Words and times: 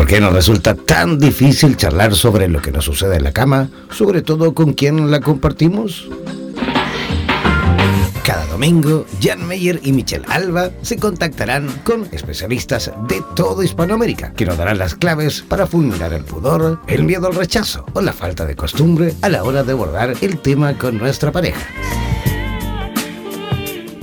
¿Por 0.00 0.06
qué 0.06 0.18
nos 0.18 0.32
resulta 0.32 0.74
tan 0.74 1.18
difícil 1.18 1.76
charlar 1.76 2.14
sobre 2.14 2.48
lo 2.48 2.62
que 2.62 2.72
nos 2.72 2.86
sucede 2.86 3.16
en 3.16 3.22
la 3.22 3.32
cama, 3.32 3.68
sobre 3.90 4.22
todo 4.22 4.54
con 4.54 4.72
quien 4.72 5.10
la 5.10 5.20
compartimos? 5.20 6.08
Cada 8.24 8.46
domingo, 8.46 9.04
Jan 9.20 9.46
Meyer 9.46 9.78
y 9.82 9.92
Michelle 9.92 10.24
Alba 10.28 10.70
se 10.80 10.96
contactarán 10.96 11.68
con 11.84 12.08
especialistas 12.12 12.90
de 13.08 13.22
toda 13.36 13.62
Hispanoamérica 13.62 14.32
que 14.32 14.46
nos 14.46 14.56
darán 14.56 14.78
las 14.78 14.94
claves 14.94 15.42
para 15.42 15.66
fulminar 15.66 16.14
el 16.14 16.24
pudor, 16.24 16.80
el 16.86 17.04
miedo 17.04 17.26
al 17.26 17.34
rechazo 17.34 17.84
o 17.92 18.00
la 18.00 18.14
falta 18.14 18.46
de 18.46 18.56
costumbre 18.56 19.12
a 19.20 19.28
la 19.28 19.44
hora 19.44 19.64
de 19.64 19.72
abordar 19.72 20.14
el 20.22 20.38
tema 20.38 20.78
con 20.78 20.96
nuestra 20.96 21.30
pareja. 21.30 21.60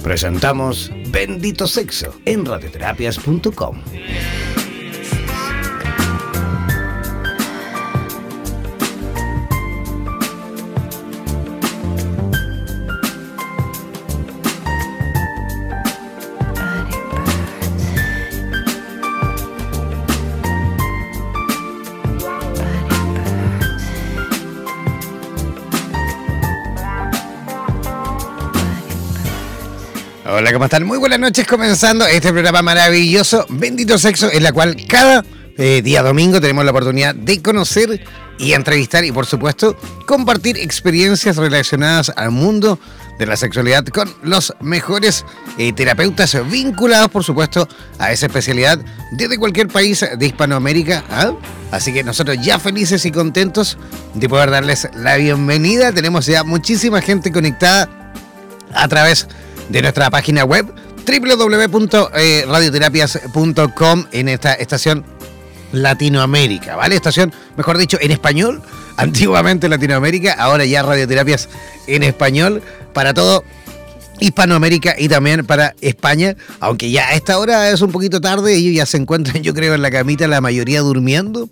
Presentamos 0.03 0.91
Bendito 1.09 1.66
Sexo 1.66 2.13
en 2.23 2.45
radioterapias.com. 2.45 3.77
¿cómo 30.58 30.66
están? 30.66 30.88
Muy 30.88 30.97
buenas 30.97 31.19
noches, 31.19 31.45
comenzando 31.45 32.08
este 32.08 32.31
programa 32.31 32.63
maravilloso, 32.63 33.45
Bendito 33.47 34.00
Sexo, 34.00 34.31
en 34.31 34.41
la 34.41 34.52
cual 34.52 34.75
cada 34.88 35.23
eh, 35.55 35.83
día 35.83 36.02
domingo 36.02 36.41
tenemos 36.41 36.66
la 36.66 36.72
oportunidad 36.72 37.13
de 37.13 37.44
conocer 37.44 38.03
y 38.39 38.53
entrevistar 38.53 39.05
y, 39.05 39.11
por 39.11 39.28
supuesto, 39.28 39.78
compartir 40.08 40.58
experiencias 40.58 41.38
relacionadas 41.38 42.11
al 42.16 42.31
mundo 42.31 42.80
de 43.19 43.28
la 43.28 43.38
sexualidad 43.38 43.85
con 43.85 44.11
los 44.23 44.52
mejores 44.59 45.25
eh, 45.59 45.73
terapeutas 45.73 46.35
vinculados, 46.50 47.11
por 47.11 47.23
supuesto, 47.23 47.67
a 48.00 48.11
esa 48.11 48.25
especialidad 48.25 48.80
desde 49.11 49.38
cualquier 49.38 49.67
país 49.67 50.03
de 50.17 50.25
Hispanoamérica. 50.25 51.03
¿ah? 51.11 51.33
Así 51.69 51.94
que 51.94 52.03
nosotros 52.03 52.35
ya 52.41 52.58
felices 52.58 53.05
y 53.05 53.11
contentos 53.11 53.78
de 54.16 54.28
poder 54.28 54.50
darles 54.50 54.89
la 54.95 55.17
bienvenida. 55.17 55.91
Tenemos 55.91 56.25
ya 56.25 56.44
muchísima 56.44 57.00
gente 57.00 57.31
conectada 57.31 58.11
a 58.73 58.88
través 58.88 59.28
de 59.28 59.38
nuestra 59.69 60.09
página 60.09 60.43
web 60.43 60.65
www.radioterapias.com 61.05 64.05
en 64.11 64.29
esta 64.29 64.53
estación 64.53 65.05
Latinoamérica, 65.71 66.75
¿vale? 66.75 66.95
Estación, 66.95 67.31
mejor 67.55 67.77
dicho, 67.77 67.99
en 68.01 68.09
español, 68.11 68.63
antiguamente 68.97 69.69
Latinoamérica, 69.69 70.33
ahora 70.33 70.66
ya 70.66 70.83
radioterapias 70.83 71.47
en 71.88 72.03
español 72.03 72.61
para 72.94 73.13
todo 73.13 73.44
Hispanoamérica 74.19 74.95
y 74.97 75.09
también 75.09 75.45
para 75.45 75.75
España, 75.81 76.35
aunque 76.59 76.89
ya 76.89 77.09
a 77.09 77.13
esta 77.13 77.38
hora 77.38 77.69
es 77.69 77.81
un 77.81 77.91
poquito 77.91 78.19
tarde, 78.19 78.56
ellos 78.56 78.75
ya 78.75 78.85
se 78.85 78.97
encuentran, 78.97 79.44
yo 79.44 79.53
creo, 79.53 79.75
en 79.75 79.81
la 79.81 79.91
camita, 79.91 80.27
la 80.27 80.41
mayoría 80.41 80.81
durmiendo. 80.81 81.50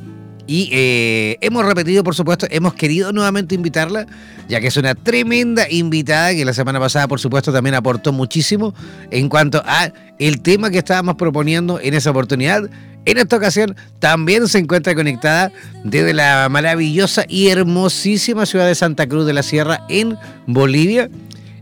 Y 0.48 0.70
eh, 0.72 1.36
hemos 1.42 1.62
repetido, 1.66 2.02
por 2.02 2.14
supuesto, 2.14 2.46
hemos 2.50 2.72
querido 2.72 3.12
nuevamente 3.12 3.54
invitarla, 3.54 4.06
ya 4.48 4.62
que 4.62 4.68
es 4.68 4.76
una 4.78 4.94
tremenda 4.94 5.70
invitada 5.70 6.34
que 6.34 6.42
la 6.42 6.54
semana 6.54 6.80
pasada, 6.80 7.06
por 7.06 7.20
supuesto, 7.20 7.52
también 7.52 7.74
aportó 7.74 8.14
muchísimo 8.14 8.74
en 9.10 9.28
cuanto 9.28 9.62
a 9.66 9.92
el 10.18 10.40
tema 10.40 10.70
que 10.70 10.78
estábamos 10.78 11.16
proponiendo 11.16 11.78
en 11.80 11.92
esa 11.92 12.12
oportunidad. 12.12 12.62
En 13.04 13.18
esta 13.18 13.36
ocasión 13.36 13.76
también 13.98 14.48
se 14.48 14.56
encuentra 14.58 14.94
conectada 14.94 15.52
desde 15.84 16.14
la 16.14 16.48
maravillosa 16.50 17.26
y 17.28 17.48
hermosísima 17.48 18.46
ciudad 18.46 18.66
de 18.66 18.74
Santa 18.74 19.06
Cruz 19.06 19.26
de 19.26 19.34
la 19.34 19.42
Sierra 19.42 19.84
en 19.90 20.16
Bolivia. 20.46 21.10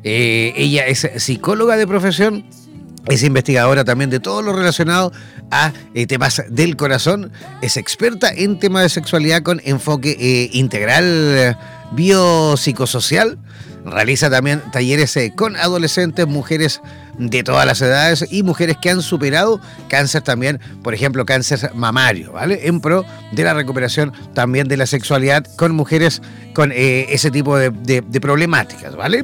Eh, 0.05 0.53
ella 0.57 0.87
es 0.87 1.09
psicóloga 1.17 1.77
de 1.77 1.89
profesión, 1.89 2.45
es 3.09 3.22
investigadora 3.22 3.84
también 3.84 4.11
de 4.11 4.21
todo 4.21 4.43
lo 4.43 4.53
relacionado 4.53 5.12
a 5.50 5.72
eh, 5.94 6.06
temas 6.06 6.43
del 6.49 6.77
corazón. 6.77 7.33
Es 7.62 7.77
experta 7.77 8.31
en 8.31 8.59
temas 8.59 8.83
de 8.83 8.89
sexualidad 8.89 9.42
con 9.42 9.60
enfoque 9.65 10.16
eh, 10.19 10.51
integral 10.53 11.57
biopsicosocial. 11.92 13.39
Realiza 13.84 14.28
también 14.28 14.60
talleres 14.72 15.16
eh, 15.16 15.33
con 15.36 15.54
adolescentes, 15.54 16.27
mujeres 16.27 16.81
de 17.19 17.45
todas 17.45 17.65
las 17.65 17.81
edades 17.81 18.27
y 18.28 18.42
mujeres 18.42 18.77
que 18.83 18.91
han 18.91 19.01
superado 19.01 19.60
cáncer 19.89 20.22
también, 20.22 20.59
por 20.83 20.92
ejemplo, 20.92 21.25
cáncer 21.25 21.71
mamario, 21.75 22.33
¿vale? 22.33 22.66
En 22.66 22.81
pro 22.81 23.04
de 23.31 23.45
la 23.45 23.54
recuperación 23.54 24.13
también 24.34 24.66
de 24.66 24.77
la 24.77 24.86
sexualidad 24.86 25.47
con 25.57 25.72
mujeres 25.72 26.21
con 26.53 26.72
ese 26.75 27.31
tipo 27.31 27.57
de, 27.57 27.71
de 27.71 28.21
problemáticas, 28.21 28.97
¿vale? 28.97 29.22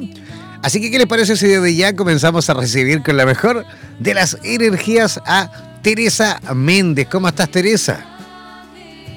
Así 0.63 0.79
que, 0.79 0.89
¿qué 0.89 0.97
les 0.97 1.07
parece 1.07 1.35
si 1.35 1.45
desde 1.45 1.75
ya 1.75 1.93
comenzamos 1.93 2.49
a 2.49 2.53
recibir 2.53 3.03
con 3.03 3.17
la 3.17 3.25
mejor 3.25 3.65
de 3.99 4.13
las 4.13 4.37
energías 4.43 5.19
a 5.25 5.49
Teresa 5.81 6.39
Méndez? 6.55 7.09
¿Cómo 7.11 7.27
estás, 7.27 7.49
Teresa? 7.49 8.05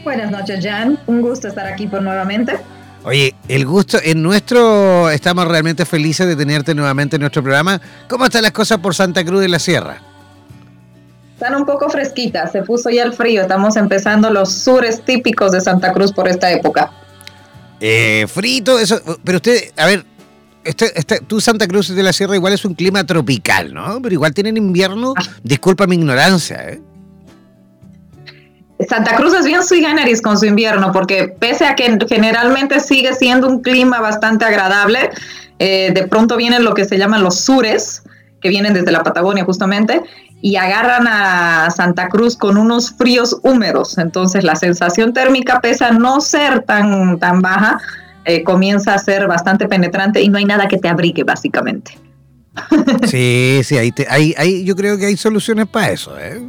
Buenas 0.02 0.32
noches, 0.32 0.58
Jan. 0.60 0.98
Un 1.06 1.22
gusto 1.22 1.46
estar 1.46 1.64
aquí 1.64 1.86
por 1.86 2.02
nuevamente. 2.02 2.58
Oye, 3.04 3.32
el 3.46 3.64
gusto 3.64 3.98
es 3.98 4.16
nuestro. 4.16 5.08
Estamos 5.08 5.46
realmente 5.46 5.84
felices 5.84 6.26
de 6.26 6.34
tenerte 6.34 6.74
nuevamente 6.74 7.14
en 7.14 7.20
nuestro 7.20 7.44
programa. 7.44 7.80
¿Cómo 8.08 8.24
están 8.24 8.42
las 8.42 8.50
cosas 8.50 8.78
por 8.78 8.96
Santa 8.96 9.24
Cruz 9.24 9.40
de 9.40 9.48
la 9.48 9.60
Sierra? 9.60 10.02
Están 11.34 11.54
un 11.54 11.64
poco 11.64 11.88
fresquitas, 11.88 12.50
se 12.50 12.62
puso 12.62 12.90
ya 12.90 13.04
el 13.04 13.12
frío, 13.12 13.42
estamos 13.42 13.76
empezando 13.76 14.30
los 14.30 14.52
sures 14.52 15.04
típicos 15.04 15.52
de 15.52 15.60
Santa 15.60 15.92
Cruz 15.92 16.12
por 16.12 16.26
esta 16.26 16.50
época. 16.50 16.90
Eh, 17.78 18.26
frito, 18.26 18.80
eso, 18.80 19.00
pero 19.22 19.36
usted, 19.36 19.70
a 19.76 19.86
ver, 19.86 20.04
este, 20.66 20.98
este, 20.98 21.20
tú 21.20 21.40
Santa 21.40 21.66
Cruz 21.66 21.94
de 21.94 22.02
la 22.02 22.12
Sierra 22.12 22.34
igual 22.34 22.52
es 22.52 22.64
un 22.64 22.74
clima 22.74 23.04
tropical, 23.04 23.72
¿no? 23.72 24.00
Pero 24.02 24.12
igual 24.14 24.34
tienen 24.34 24.56
invierno, 24.56 25.14
ah. 25.16 25.22
disculpa 25.42 25.86
mi 25.86 25.96
ignorancia, 25.96 26.70
¿eh? 26.70 26.80
Santa 28.88 29.16
Cruz 29.16 29.32
es 29.34 29.46
bien 29.46 29.64
sui 29.64 29.80
generis 29.80 30.20
con 30.20 30.38
su 30.38 30.44
invierno, 30.44 30.92
porque 30.92 31.28
pese 31.28 31.64
a 31.64 31.74
que 31.74 31.96
generalmente 32.08 32.78
sigue 32.80 33.14
siendo 33.14 33.48
un 33.48 33.62
clima 33.62 34.00
bastante 34.00 34.44
agradable, 34.44 35.10
eh, 35.58 35.92
de 35.94 36.06
pronto 36.06 36.36
vienen 36.36 36.62
lo 36.62 36.74
que 36.74 36.84
se 36.84 36.98
llaman 36.98 37.22
los 37.22 37.40
sures, 37.40 38.02
que 38.42 38.50
vienen 38.50 38.74
desde 38.74 38.92
la 38.92 39.02
Patagonia 39.02 39.44
justamente, 39.44 40.02
y 40.42 40.56
agarran 40.56 41.06
a 41.08 41.70
Santa 41.70 42.08
Cruz 42.08 42.36
con 42.36 42.58
unos 42.58 42.92
fríos 42.92 43.38
húmedos. 43.42 43.96
Entonces 43.96 44.44
la 44.44 44.56
sensación 44.56 45.14
térmica, 45.14 45.60
pese 45.60 45.84
a 45.86 45.92
no 45.92 46.20
ser 46.20 46.62
tan, 46.62 47.18
tan 47.18 47.40
baja, 47.40 47.80
eh, 48.28 48.42
comienza 48.42 48.92
a 48.92 48.98
ser 48.98 49.28
bastante 49.28 49.68
penetrante 49.68 50.20
y 50.20 50.28
no 50.28 50.38
hay 50.38 50.44
nada 50.44 50.66
que 50.66 50.78
te 50.78 50.88
abrigue, 50.88 51.22
básicamente. 51.24 51.96
Sí, 53.06 53.60
sí, 53.62 53.76
ahí, 53.76 53.92
te, 53.92 54.06
ahí, 54.08 54.64
yo 54.64 54.74
creo 54.74 54.98
que 54.98 55.06
hay 55.06 55.16
soluciones 55.16 55.66
para 55.68 55.90
eso. 55.90 56.18
¿eh? 56.18 56.42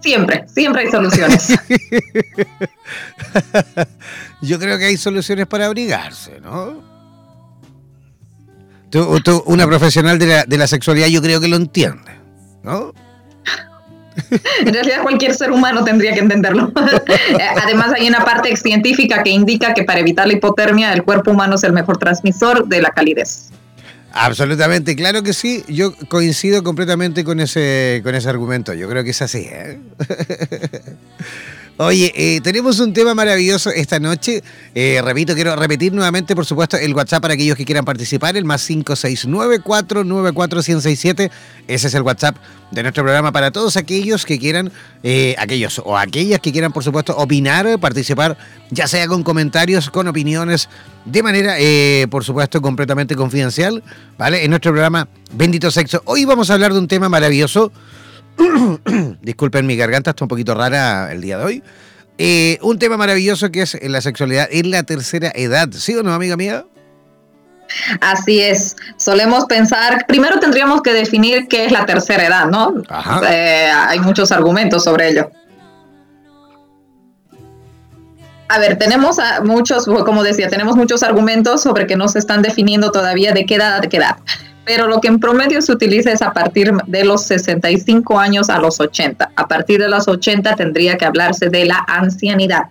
Siempre, 0.00 0.44
siempre 0.48 0.82
hay 0.82 0.90
soluciones. 0.90 1.48
yo 4.42 4.58
creo 4.58 4.78
que 4.78 4.86
hay 4.86 4.96
soluciones 4.96 5.46
para 5.46 5.66
abrigarse, 5.66 6.40
¿no? 6.40 6.82
Tú, 8.90 9.42
una 9.46 9.66
profesional 9.66 10.18
de 10.18 10.26
la, 10.26 10.44
de 10.44 10.58
la 10.58 10.66
sexualidad 10.66 11.08
yo 11.08 11.22
creo 11.22 11.40
que 11.40 11.48
lo 11.48 11.56
entiende, 11.56 12.12
¿no? 12.62 12.92
En 14.60 14.72
realidad 14.72 15.02
cualquier 15.02 15.34
ser 15.34 15.50
humano 15.52 15.84
tendría 15.84 16.12
que 16.12 16.20
entenderlo. 16.20 16.72
Además 17.62 17.92
hay 17.98 18.08
una 18.08 18.24
parte 18.24 18.54
científica 18.56 19.22
que 19.22 19.30
indica 19.30 19.74
que 19.74 19.84
para 19.84 20.00
evitar 20.00 20.26
la 20.26 20.34
hipotermia 20.34 20.92
el 20.92 21.02
cuerpo 21.02 21.30
humano 21.30 21.54
es 21.56 21.64
el 21.64 21.72
mejor 21.72 21.98
transmisor 21.98 22.66
de 22.66 22.82
la 22.82 22.90
calidez. 22.90 23.50
Absolutamente, 24.12 24.96
claro 24.96 25.22
que 25.22 25.34
sí. 25.34 25.62
Yo 25.68 25.92
coincido 26.08 26.62
completamente 26.62 27.22
con 27.22 27.38
ese, 27.40 28.00
con 28.02 28.14
ese 28.14 28.28
argumento. 28.28 28.72
Yo 28.72 28.88
creo 28.88 29.04
que 29.04 29.10
es 29.10 29.20
así. 29.20 29.46
¿eh? 29.50 29.78
Oye, 31.78 32.10
eh, 32.16 32.40
tenemos 32.40 32.80
un 32.80 32.94
tema 32.94 33.14
maravilloso 33.14 33.68
esta 33.68 34.00
noche. 34.00 34.42
Eh, 34.74 35.02
repito, 35.04 35.34
quiero 35.34 35.54
repetir 35.56 35.92
nuevamente, 35.92 36.34
por 36.34 36.46
supuesto, 36.46 36.78
el 36.78 36.94
WhatsApp 36.94 37.20
para 37.20 37.34
aquellos 37.34 37.54
que 37.54 37.66
quieran 37.66 37.84
participar, 37.84 38.34
el 38.38 38.46
más 38.46 38.66
569-494-1067. 38.70 41.30
Ese 41.68 41.88
es 41.88 41.94
el 41.94 42.00
WhatsApp 42.00 42.38
de 42.70 42.82
nuestro 42.82 43.04
programa 43.04 43.30
para 43.30 43.50
todos 43.50 43.76
aquellos 43.76 44.24
que 44.24 44.38
quieran, 44.38 44.72
eh, 45.02 45.34
aquellos 45.38 45.82
o 45.84 45.98
aquellas 45.98 46.40
que 46.40 46.50
quieran, 46.50 46.72
por 46.72 46.82
supuesto, 46.82 47.14
opinar, 47.14 47.78
participar, 47.78 48.38
ya 48.70 48.88
sea 48.88 49.06
con 49.06 49.22
comentarios, 49.22 49.90
con 49.90 50.08
opiniones, 50.08 50.70
de 51.04 51.22
manera, 51.22 51.56
por 52.08 52.24
supuesto, 52.24 52.62
completamente 52.62 53.14
confidencial, 53.14 53.82
¿vale? 54.16 54.44
En 54.44 54.50
nuestro 54.50 54.72
programa 54.72 55.08
Bendito 55.34 55.70
Sexo. 55.70 56.00
Hoy 56.06 56.24
vamos 56.24 56.48
a 56.48 56.54
hablar 56.54 56.72
de 56.72 56.78
un 56.78 56.88
tema 56.88 57.10
maravilloso 57.10 57.70
Disculpen, 59.22 59.66
mi 59.66 59.76
garganta 59.76 60.10
está 60.10 60.24
un 60.24 60.28
poquito 60.28 60.54
rara 60.54 61.12
el 61.12 61.20
día 61.20 61.38
de 61.38 61.44
hoy. 61.44 61.62
Eh, 62.18 62.58
un 62.62 62.78
tema 62.78 62.96
maravilloso 62.96 63.50
que 63.50 63.62
es 63.62 63.78
la 63.82 64.00
sexualidad 64.00 64.48
en 64.50 64.70
la 64.70 64.82
tercera 64.84 65.30
edad, 65.34 65.68
¿sí 65.72 65.94
o 65.94 66.02
no, 66.02 66.14
amiga 66.14 66.36
mía? 66.36 66.64
Así 68.00 68.40
es. 68.40 68.76
Solemos 68.96 69.44
pensar, 69.46 70.06
primero 70.06 70.38
tendríamos 70.38 70.82
que 70.82 70.92
definir 70.92 71.46
qué 71.48 71.66
es 71.66 71.72
la 71.72 71.84
tercera 71.84 72.26
edad, 72.26 72.46
¿no? 72.46 72.74
Eh, 73.28 73.70
hay 73.70 73.98
muchos 74.00 74.32
argumentos 74.32 74.84
sobre 74.84 75.10
ello. 75.10 75.30
A 78.48 78.58
ver, 78.60 78.78
tenemos 78.78 79.18
muchos, 79.42 79.86
como 79.86 80.22
decía, 80.22 80.48
tenemos 80.48 80.76
muchos 80.76 81.02
argumentos 81.02 81.62
sobre 81.62 81.86
que 81.88 81.96
no 81.96 82.08
se 82.08 82.20
están 82.20 82.42
definiendo 82.42 82.92
todavía 82.92 83.32
de 83.32 83.44
qué 83.44 83.56
edad, 83.56 83.82
de 83.82 83.88
qué 83.88 83.96
edad 83.96 84.16
pero 84.66 84.88
lo 84.88 85.00
que 85.00 85.06
en 85.06 85.20
promedio 85.20 85.62
se 85.62 85.72
utiliza 85.72 86.10
es 86.10 86.20
a 86.22 86.32
partir 86.32 86.72
de 86.88 87.04
los 87.04 87.24
65 87.26 88.18
años 88.18 88.50
a 88.50 88.58
los 88.58 88.80
80. 88.80 89.30
A 89.36 89.46
partir 89.46 89.80
de 89.80 89.88
los 89.88 90.08
80 90.08 90.56
tendría 90.56 90.98
que 90.98 91.04
hablarse 91.04 91.48
de 91.48 91.66
la 91.66 91.84
ancianidad. 91.86 92.64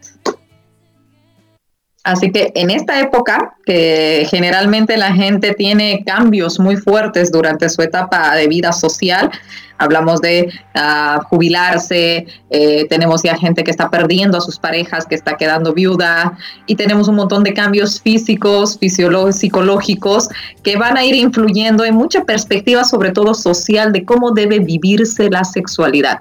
Así 2.05 2.31
que 2.31 2.51
en 2.53 2.69
esta 2.69 2.99
época, 2.99 3.55
que 3.65 4.27
generalmente 4.29 4.95
la 4.95 5.11
gente 5.11 5.55
tiene 5.55 6.03
cambios 6.05 6.59
muy 6.59 6.77
fuertes 6.77 7.31
durante 7.31 7.67
su 7.67 7.81
etapa 7.81 8.35
de 8.35 8.47
vida 8.47 8.71
social, 8.73 9.31
hablamos 9.79 10.21
de 10.21 10.53
ah, 10.75 11.25
jubilarse, 11.27 12.27
eh, 12.51 12.85
tenemos 12.89 13.23
ya 13.23 13.35
gente 13.35 13.63
que 13.63 13.71
está 13.71 13.89
perdiendo 13.89 14.37
a 14.37 14.41
sus 14.41 14.59
parejas, 14.59 15.07
que 15.07 15.15
está 15.15 15.35
quedando 15.35 15.73
viuda, 15.73 16.37
y 16.67 16.75
tenemos 16.75 17.07
un 17.07 17.15
montón 17.15 17.43
de 17.43 17.55
cambios 17.55 17.99
físicos, 17.99 18.77
psicológicos, 18.79 20.29
que 20.61 20.77
van 20.77 20.97
a 20.97 21.03
ir 21.03 21.15
influyendo 21.15 21.83
en 21.85 21.95
mucha 21.95 22.23
perspectiva, 22.23 22.83
sobre 22.83 23.13
todo 23.13 23.33
social, 23.33 23.91
de 23.91 24.05
cómo 24.05 24.29
debe 24.29 24.59
vivirse 24.59 25.27
la 25.31 25.43
sexualidad. 25.43 26.19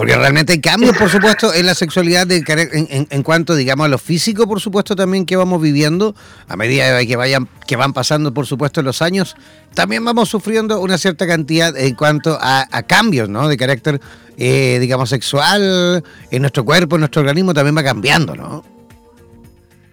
Porque 0.00 0.16
realmente 0.16 0.54
hay 0.54 0.62
cambios, 0.62 0.96
por 0.96 1.10
supuesto, 1.10 1.52
en 1.52 1.66
la 1.66 1.74
sexualidad 1.74 2.26
de, 2.26 2.42
en, 2.48 3.06
en, 3.10 3.22
cuanto, 3.22 3.54
digamos, 3.54 3.84
a 3.84 3.88
lo 3.88 3.98
físico, 3.98 4.48
por 4.48 4.58
supuesto, 4.58 4.96
también 4.96 5.26
que 5.26 5.36
vamos 5.36 5.60
viviendo, 5.60 6.14
a 6.48 6.56
medida 6.56 7.04
que 7.04 7.16
vayan, 7.16 7.46
que 7.66 7.76
van 7.76 7.92
pasando, 7.92 8.32
por 8.32 8.46
supuesto, 8.46 8.80
los 8.80 9.02
años, 9.02 9.36
también 9.74 10.02
vamos 10.02 10.30
sufriendo 10.30 10.80
una 10.80 10.96
cierta 10.96 11.26
cantidad 11.26 11.76
en 11.76 11.94
cuanto 11.96 12.38
a, 12.40 12.64
cambios, 12.86 13.28
¿no? 13.28 13.46
De 13.46 13.58
carácter, 13.58 14.00
eh, 14.38 14.78
digamos, 14.80 15.10
sexual, 15.10 16.02
en 16.30 16.40
nuestro 16.40 16.64
cuerpo, 16.64 16.96
en 16.96 17.00
nuestro 17.00 17.20
organismo 17.20 17.52
también 17.52 17.76
va 17.76 17.82
cambiando, 17.82 18.34
¿no? 18.34 18.64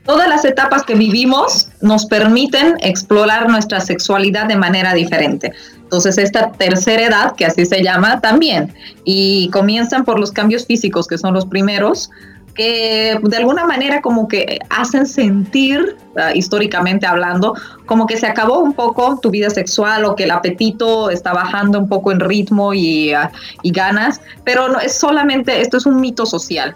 Todas 0.06 0.30
las 0.30 0.46
etapas 0.46 0.84
que 0.84 0.96
vivimos 0.96 1.68
nos 1.82 2.06
permiten 2.06 2.76
explorar 2.80 3.50
nuestra 3.50 3.82
sexualidad 3.82 4.46
de 4.48 4.56
manera 4.56 4.94
diferente. 4.94 5.52
Entonces, 5.88 6.18
esta 6.18 6.52
tercera 6.52 7.04
edad, 7.04 7.36
que 7.38 7.46
así 7.46 7.66
se 7.66 7.82
llama, 7.82 8.20
también. 8.20 8.74
Y 9.06 9.50
comienzan 9.52 10.04
por 10.04 10.20
los 10.20 10.34
cambios 10.34 10.66
físicos, 10.66 11.08
que 11.08 11.18
son 11.18 11.34
los 11.34 11.46
primeros, 11.46 12.10
que 12.54 13.18
de 13.22 13.38
alguna 13.38 13.66
manera 13.66 14.02
como 14.02 14.28
que 14.28 14.60
hacen 14.70 15.06
sentir, 15.06 15.96
ah, 16.18 16.34
históricamente 16.34 17.06
hablando, 17.06 17.54
como 17.86 18.06
que 18.06 18.18
se 18.18 18.28
acabó 18.28 18.60
un 18.60 18.74
poco 18.74 19.18
tu 19.22 19.30
vida 19.30 19.50
sexual 19.50 20.04
o 20.04 20.16
que 20.16 20.26
el 20.26 20.32
apetito 20.32 21.10
está 21.10 21.32
bajando 21.32 21.80
un 21.80 21.88
poco 21.88 22.12
en 22.12 22.20
ritmo 22.20 22.74
y, 22.74 23.14
ah, 23.14 23.32
y 23.62 23.72
ganas, 23.72 24.20
pero 24.44 24.68
no 24.68 24.80
es 24.80 24.94
solamente, 24.94 25.62
esto 25.62 25.78
es 25.78 25.86
un 25.86 26.02
mito 26.02 26.26
social 26.26 26.76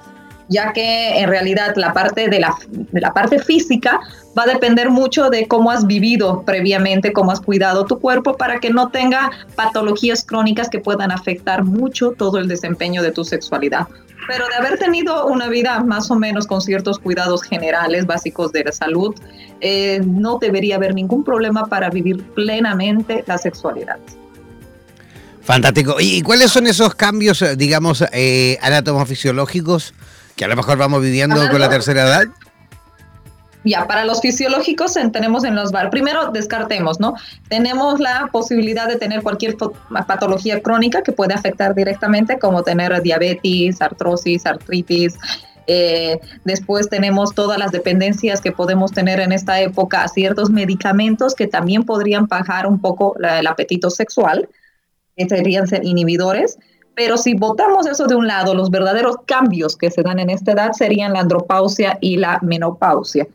ya 0.51 0.73
que 0.73 1.21
en 1.21 1.29
realidad 1.29 1.73
la 1.77 1.93
parte 1.93 2.27
de 2.27 2.39
la, 2.39 2.55
la, 2.91 3.13
parte 3.13 3.39
física 3.39 4.01
va 4.37 4.43
a 4.43 4.47
depender 4.47 4.89
mucho 4.89 5.29
de 5.29 5.47
cómo 5.47 5.71
has 5.71 5.87
vivido 5.87 6.43
previamente, 6.45 7.13
cómo 7.13 7.31
has 7.31 7.39
cuidado 7.39 7.85
tu 7.85 7.99
cuerpo 7.99 8.35
para 8.35 8.59
que 8.59 8.69
no 8.69 8.89
tenga 8.89 9.31
patologías 9.55 10.23
crónicas 10.25 10.69
que 10.69 10.79
puedan 10.79 11.09
afectar 11.11 11.63
mucho 11.63 12.11
todo 12.11 12.37
el 12.37 12.49
desempeño 12.49 13.01
de 13.01 13.11
tu 13.11 13.23
sexualidad. 13.23 13.87
Pero 14.27 14.45
de 14.49 14.55
haber 14.55 14.77
tenido 14.77 15.25
una 15.25 15.47
vida 15.47 15.79
más 15.79 16.11
o 16.11 16.15
menos 16.15 16.45
con 16.45 16.61
ciertos 16.61 16.99
cuidados 16.99 17.43
generales 17.43 18.05
básicos 18.05 18.51
de 18.51 18.65
la 18.65 18.71
salud, 18.73 19.15
eh, 19.61 20.01
no 20.05 20.37
debería 20.37 20.75
haber 20.75 20.93
ningún 20.93 21.23
problema 21.23 21.65
para 21.65 21.89
vivir 21.89 22.21
plenamente 22.35 23.23
la 23.25 23.37
sexualidad. 23.37 23.97
Fantástico. 25.43 25.95
¿Y 25.99 26.21
cuáles 26.21 26.51
son 26.51 26.67
esos 26.67 26.93
cambios, 26.93 27.43
digamos, 27.57 28.03
eh, 28.11 28.57
anatomofisiológicos 28.61 29.93
que 30.41 30.45
a 30.45 30.47
lo 30.47 30.55
mejor 30.55 30.75
vamos 30.79 31.03
viviendo 31.03 31.35
con 31.51 31.61
la 31.61 31.69
tercera 31.69 32.01
edad. 32.01 32.23
Ya, 33.63 33.85
para 33.85 34.05
los 34.05 34.21
fisiológicos 34.21 34.95
tenemos 35.13 35.43
en 35.43 35.53
los 35.53 35.71
bar. 35.71 35.91
Primero 35.91 36.31
descartemos, 36.31 36.99
¿no? 36.99 37.13
Tenemos 37.47 37.99
la 37.99 38.27
posibilidad 38.31 38.87
de 38.87 38.95
tener 38.95 39.21
cualquier 39.21 39.55
patología 40.07 40.59
crónica 40.63 41.03
que 41.03 41.11
puede 41.11 41.35
afectar 41.35 41.75
directamente, 41.75 42.39
como 42.39 42.63
tener 42.63 43.03
diabetes, 43.03 43.83
artrosis, 43.83 44.47
artritis. 44.47 45.13
Eh, 45.67 46.19
después 46.43 46.89
tenemos 46.89 47.35
todas 47.35 47.59
las 47.59 47.71
dependencias 47.71 48.41
que 48.41 48.51
podemos 48.51 48.91
tener 48.93 49.19
en 49.19 49.33
esta 49.33 49.61
época, 49.61 50.07
ciertos 50.07 50.49
medicamentos 50.49 51.35
que 51.35 51.45
también 51.45 51.83
podrían 51.83 52.25
bajar 52.25 52.65
un 52.65 52.81
poco 52.81 53.15
el 53.19 53.45
apetito 53.45 53.91
sexual, 53.91 54.49
que 55.15 55.29
serían 55.29 55.67
ser 55.67 55.85
inhibidores. 55.85 56.57
Pero 56.95 57.17
si 57.17 57.35
votamos 57.35 57.87
eso 57.87 58.05
de 58.05 58.15
un 58.15 58.27
lado, 58.27 58.53
los 58.53 58.69
verdaderos 58.69 59.17
cambios 59.25 59.77
que 59.77 59.89
se 59.89 60.03
dan 60.03 60.19
en 60.19 60.29
esta 60.29 60.51
edad 60.51 60.71
serían 60.73 61.13
la 61.13 61.21
andropausia 61.21 61.97
y 62.01 62.17
la 62.17 62.39
menopausia. 62.41 63.27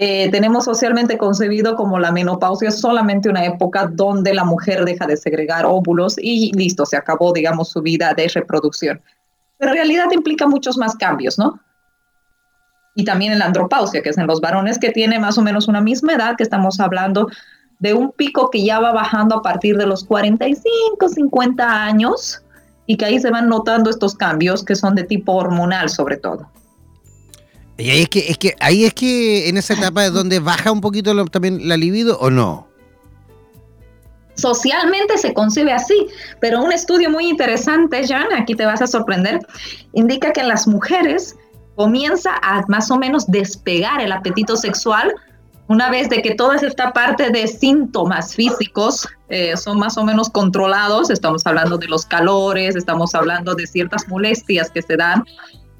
Eh, 0.00 0.30
tenemos 0.30 0.64
socialmente 0.64 1.18
concebido 1.18 1.74
como 1.74 1.98
la 1.98 2.12
menopausia 2.12 2.70
solamente 2.70 3.28
una 3.28 3.44
época 3.44 3.88
donde 3.90 4.32
la 4.32 4.44
mujer 4.44 4.84
deja 4.84 5.06
de 5.06 5.16
segregar 5.16 5.66
óvulos 5.66 6.16
y 6.18 6.52
listo, 6.52 6.86
se 6.86 6.96
acabó, 6.96 7.32
digamos, 7.32 7.68
su 7.68 7.82
vida 7.82 8.14
de 8.14 8.28
reproducción. 8.28 9.00
Pero 9.58 9.72
en 9.72 9.76
realidad 9.76 10.06
implica 10.12 10.46
muchos 10.46 10.78
más 10.78 10.94
cambios, 10.94 11.36
¿no? 11.36 11.60
Y 12.94 13.04
también 13.04 13.32
en 13.32 13.40
la 13.40 13.46
andropausia, 13.46 14.02
que 14.02 14.10
es 14.10 14.18
en 14.18 14.28
los 14.28 14.40
varones 14.40 14.78
que 14.78 14.90
tienen 14.90 15.20
más 15.20 15.36
o 15.36 15.42
menos 15.42 15.66
una 15.66 15.80
misma 15.80 16.14
edad, 16.14 16.36
que 16.36 16.44
estamos 16.44 16.78
hablando 16.78 17.28
de 17.80 17.94
un 17.94 18.12
pico 18.12 18.50
que 18.50 18.64
ya 18.64 18.80
va 18.80 18.92
bajando 18.92 19.36
a 19.36 19.42
partir 19.42 19.76
de 19.76 19.86
los 19.86 20.04
45, 20.04 21.08
50 21.08 21.84
años 21.84 22.42
y 22.88 22.96
que 22.96 23.04
ahí 23.04 23.20
se 23.20 23.30
van 23.30 23.48
notando 23.48 23.90
estos 23.90 24.16
cambios 24.16 24.64
que 24.64 24.74
son 24.74 24.96
de 24.96 25.04
tipo 25.04 25.34
hormonal 25.34 25.88
sobre 25.90 26.16
todo. 26.16 26.50
Y 27.76 27.90
ahí 27.90 28.02
es 28.02 28.08
que, 28.08 28.28
es 28.28 28.38
que, 28.38 28.56
ahí 28.58 28.84
es 28.84 28.94
que 28.94 29.48
en 29.48 29.56
esa 29.56 29.74
etapa 29.74 30.04
es 30.06 30.12
donde 30.12 30.40
baja 30.40 30.72
un 30.72 30.80
poquito 30.80 31.14
también 31.26 31.68
la 31.68 31.76
libido 31.76 32.18
o 32.18 32.30
no. 32.30 32.66
Socialmente 34.34 35.18
se 35.18 35.34
concibe 35.34 35.72
así, 35.72 36.08
pero 36.40 36.62
un 36.62 36.72
estudio 36.72 37.10
muy 37.10 37.28
interesante, 37.28 38.06
Jan, 38.06 38.32
aquí 38.32 38.54
te 38.54 38.64
vas 38.64 38.80
a 38.80 38.86
sorprender, 38.86 39.40
indica 39.92 40.32
que 40.32 40.40
en 40.40 40.48
las 40.48 40.66
mujeres 40.66 41.36
comienza 41.76 42.30
a 42.42 42.64
más 42.68 42.90
o 42.90 42.96
menos 42.96 43.26
despegar 43.26 44.00
el 44.00 44.12
apetito 44.12 44.56
sexual 44.56 45.14
una 45.68 45.90
vez 45.90 46.08
de 46.08 46.22
que 46.22 46.34
toda 46.34 46.56
esta 46.56 46.92
parte 46.92 47.30
de 47.30 47.46
síntomas 47.46 48.34
físicos 48.34 49.06
eh, 49.28 49.56
son 49.56 49.78
más 49.78 49.98
o 49.98 50.04
menos 50.04 50.30
controlados, 50.30 51.10
estamos 51.10 51.46
hablando 51.46 51.76
de 51.76 51.86
los 51.86 52.06
calores, 52.06 52.74
estamos 52.74 53.14
hablando 53.14 53.54
de 53.54 53.66
ciertas 53.66 54.08
molestias 54.08 54.70
que 54.70 54.80
se 54.80 54.96
dan 54.96 55.24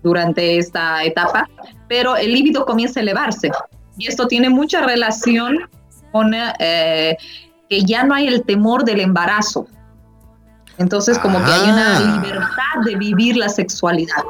durante 0.03 0.59
esta 0.59 1.03
etapa, 1.05 1.49
pero 1.89 2.17
el 2.17 2.33
líbido 2.33 2.67
comienza 2.67 3.01
a 3.01 3.03
elevarse. 3.03 3.51
Y 3.97 4.07
esto 4.07 4.29
tiene 4.29 4.51
mucha 4.51 4.83
relación 4.83 5.59
con 6.13 6.33
eh, 6.35 7.17
que 7.69 7.83
ya 7.83 8.05
no 8.05 8.15
hay 8.15 8.29
el 8.29 8.45
temor 8.45 8.85
del 8.85 9.01
embarazo. 9.01 9.67
Entonces, 10.77 11.19
como 11.19 11.39
que 11.39 11.51
hay 11.51 11.71
una 11.71 11.97
ah. 11.97 12.21
libertad 12.21 12.85
de 12.85 12.95
vivir 12.97 13.37
la 13.37 13.49
sexualidad. 13.49 14.23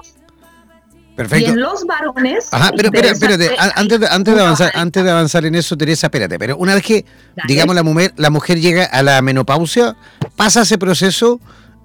Perfecto. 1.18 1.50
Y 1.50 1.52
en 1.52 1.60
los 1.60 1.84
varones. 1.84 2.48
Ajá, 2.52 2.70
pero 2.76 2.90
espérate, 3.08 3.50
antes, 3.74 3.98
de, 3.98 4.06
antes, 4.06 4.36
de 4.36 4.40
avanzar, 4.40 4.70
antes 4.72 5.02
de 5.02 5.10
avanzar 5.10 5.44
en 5.46 5.56
eso, 5.56 5.76
Teresa, 5.76 6.06
espérate, 6.06 6.38
pero 6.38 6.56
una 6.56 6.76
vez 6.76 6.84
que, 6.84 7.04
digamos, 7.48 7.74
la 7.74 7.82
mujer, 7.82 8.14
la 8.16 8.30
mujer 8.30 8.60
llega 8.60 8.84
a 8.84 9.02
la 9.02 9.20
menopausia, 9.20 9.96
pasa 10.36 10.62
ese 10.62 10.78
proceso 10.78 11.40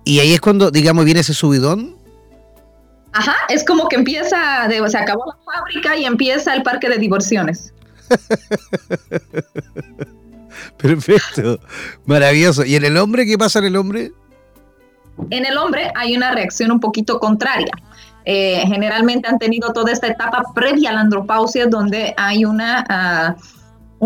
y 0.06 0.20
ahí 0.20 0.36
es 0.36 0.40
cuando, 0.40 0.70
digamos, 0.70 1.04
viene 1.04 1.22
ese 1.22 1.34
subidón. 1.34 1.98
Ajá, 3.12 3.34
es 3.50 3.66
como 3.66 3.90
que 3.90 3.96
empieza, 3.96 4.68
de, 4.68 4.88
se 4.88 4.98
acabó 5.00 5.26
la 5.26 5.36
fábrica 5.52 5.98
y 5.98 6.06
empieza 6.06 6.54
el 6.54 6.62
parque 6.62 6.88
de 6.88 7.00
divorciones. 7.00 7.74
Perfecto, 10.78 11.60
maravilloso. 12.06 12.66
¿Y 12.66 12.76
en 12.76 12.86
el 12.86 12.98
hombre 12.98 13.26
qué 13.26 13.40
pasa 13.40 13.58
en 13.58 13.66
el 13.66 13.78
hombre? 13.78 14.12
En 15.32 15.44
el 15.44 15.58
hombre 15.58 15.92
hay 15.96 16.16
una 16.16 16.36
reacción 16.36 16.72
un 16.72 16.80
poquito 16.80 17.20
contraria. 17.20 17.74
Eh, 18.26 18.64
generalmente 18.68 19.28
han 19.28 19.38
tenido 19.38 19.74
toda 19.74 19.92
esta 19.92 20.08
etapa 20.08 20.44
previa 20.56 20.92
a 20.92 20.94
la 20.94 21.02
andropausia 21.02 21.68
donde 21.68 22.14
hay 22.18 22.46
una, 22.46 23.36
uh, 24.00 24.06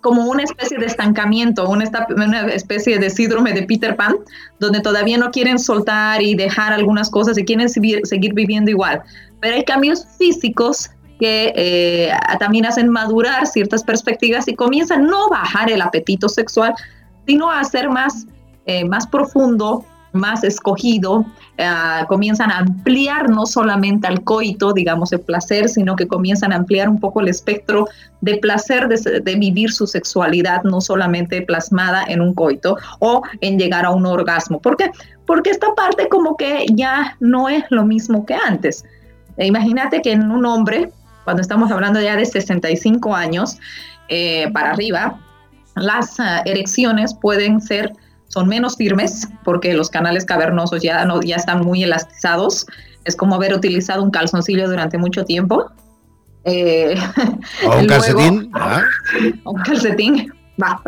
como 0.00 0.26
una 0.26 0.42
especie 0.42 0.78
de 0.78 0.86
estancamiento, 0.86 1.68
una, 1.68 1.84
una, 2.14 2.46
especie 2.48 2.98
de 2.98 3.10
síndrome 3.10 3.52
de 3.52 3.62
Peter 3.62 3.96
Pan, 3.96 4.16
donde 4.60 4.80
todavía 4.80 5.18
no 5.18 5.30
quieren 5.30 5.58
soltar 5.58 6.22
y 6.22 6.34
dejar 6.34 6.72
algunas 6.72 7.10
cosas 7.10 7.36
y 7.38 7.44
quieren 7.44 7.68
seguir, 7.68 8.34
viviendo 8.34 8.70
igual. 8.70 9.02
Pero 9.40 9.56
hay 9.56 9.64
cambios 9.64 10.06
físicos 10.18 10.90
que 11.18 11.52
eh, 11.56 12.12
también 12.38 12.64
hacen 12.64 12.88
madurar 12.88 13.46
ciertas 13.46 13.82
perspectivas 13.82 14.46
y 14.46 14.54
comienzan 14.54 15.06
no 15.06 15.26
a 15.26 15.30
bajar 15.30 15.70
el 15.70 15.82
apetito 15.82 16.28
sexual, 16.28 16.74
sino 17.26 17.50
a 17.50 17.64
ser 17.64 17.90
más, 17.90 18.26
eh, 18.66 18.84
más 18.84 19.06
profundo, 19.06 19.84
más 20.18 20.44
escogido, 20.44 21.24
eh, 21.56 21.70
comienzan 22.08 22.50
a 22.50 22.58
ampliar 22.58 23.30
no 23.30 23.46
solamente 23.46 24.06
al 24.06 24.22
coito, 24.22 24.72
digamos, 24.72 25.12
el 25.12 25.20
placer, 25.20 25.68
sino 25.68 25.96
que 25.96 26.06
comienzan 26.06 26.52
a 26.52 26.56
ampliar 26.56 26.88
un 26.88 27.00
poco 27.00 27.20
el 27.20 27.28
espectro 27.28 27.86
de 28.20 28.36
placer 28.36 28.88
de, 28.88 29.34
vivir 29.36 29.72
su 29.72 29.86
sexualidad, 29.86 30.62
no 30.64 30.80
solamente 30.80 31.42
plasmada 31.42 32.04
en 32.08 32.20
un 32.20 32.34
coito 32.34 32.76
o 32.98 33.22
en 33.40 33.58
llegar 33.58 33.84
a 33.84 33.90
un 33.90 34.04
orgasmo. 34.04 34.60
¿Por 34.60 34.76
qué? 34.76 34.90
Porque 35.26 35.50
esta 35.50 35.74
parte 35.74 36.08
como 36.08 36.36
que 36.36 36.66
ya 36.74 37.16
no 37.20 37.48
es 37.48 37.64
lo 37.70 37.84
mismo 37.84 38.26
que 38.26 38.34
antes. 38.34 38.84
E 39.36 39.46
imagínate 39.46 40.02
que 40.02 40.12
en 40.12 40.30
un 40.30 40.44
hombre, 40.44 40.90
cuando 41.24 41.42
estamos 41.42 41.70
hablando 41.70 42.00
ya 42.00 42.16
de 42.16 42.26
65 42.26 43.14
años 43.14 43.58
eh, 44.08 44.50
para 44.52 44.70
arriba, 44.72 45.18
las 45.76 46.18
ah, 46.18 46.42
erecciones 46.44 47.14
pueden 47.14 47.60
ser 47.60 47.92
son 48.28 48.48
menos 48.48 48.76
firmes 48.76 49.28
porque 49.44 49.74
los 49.74 49.90
canales 49.90 50.24
cavernosos 50.24 50.82
ya, 50.82 51.04
no, 51.04 51.20
ya 51.20 51.36
están 51.36 51.62
muy 51.62 51.82
elastizados. 51.82 52.66
Es 53.04 53.16
como 53.16 53.34
haber 53.34 53.54
utilizado 53.54 54.02
un 54.02 54.10
calzoncillo 54.10 54.68
durante 54.68 54.98
mucho 54.98 55.24
tiempo. 55.24 55.70
Eh, 56.44 56.94
o 57.66 57.78
un 57.78 57.86
calcetín. 57.88 58.52
Un 59.44 59.62
calcetín. 59.62 60.32
Va, 60.60 60.82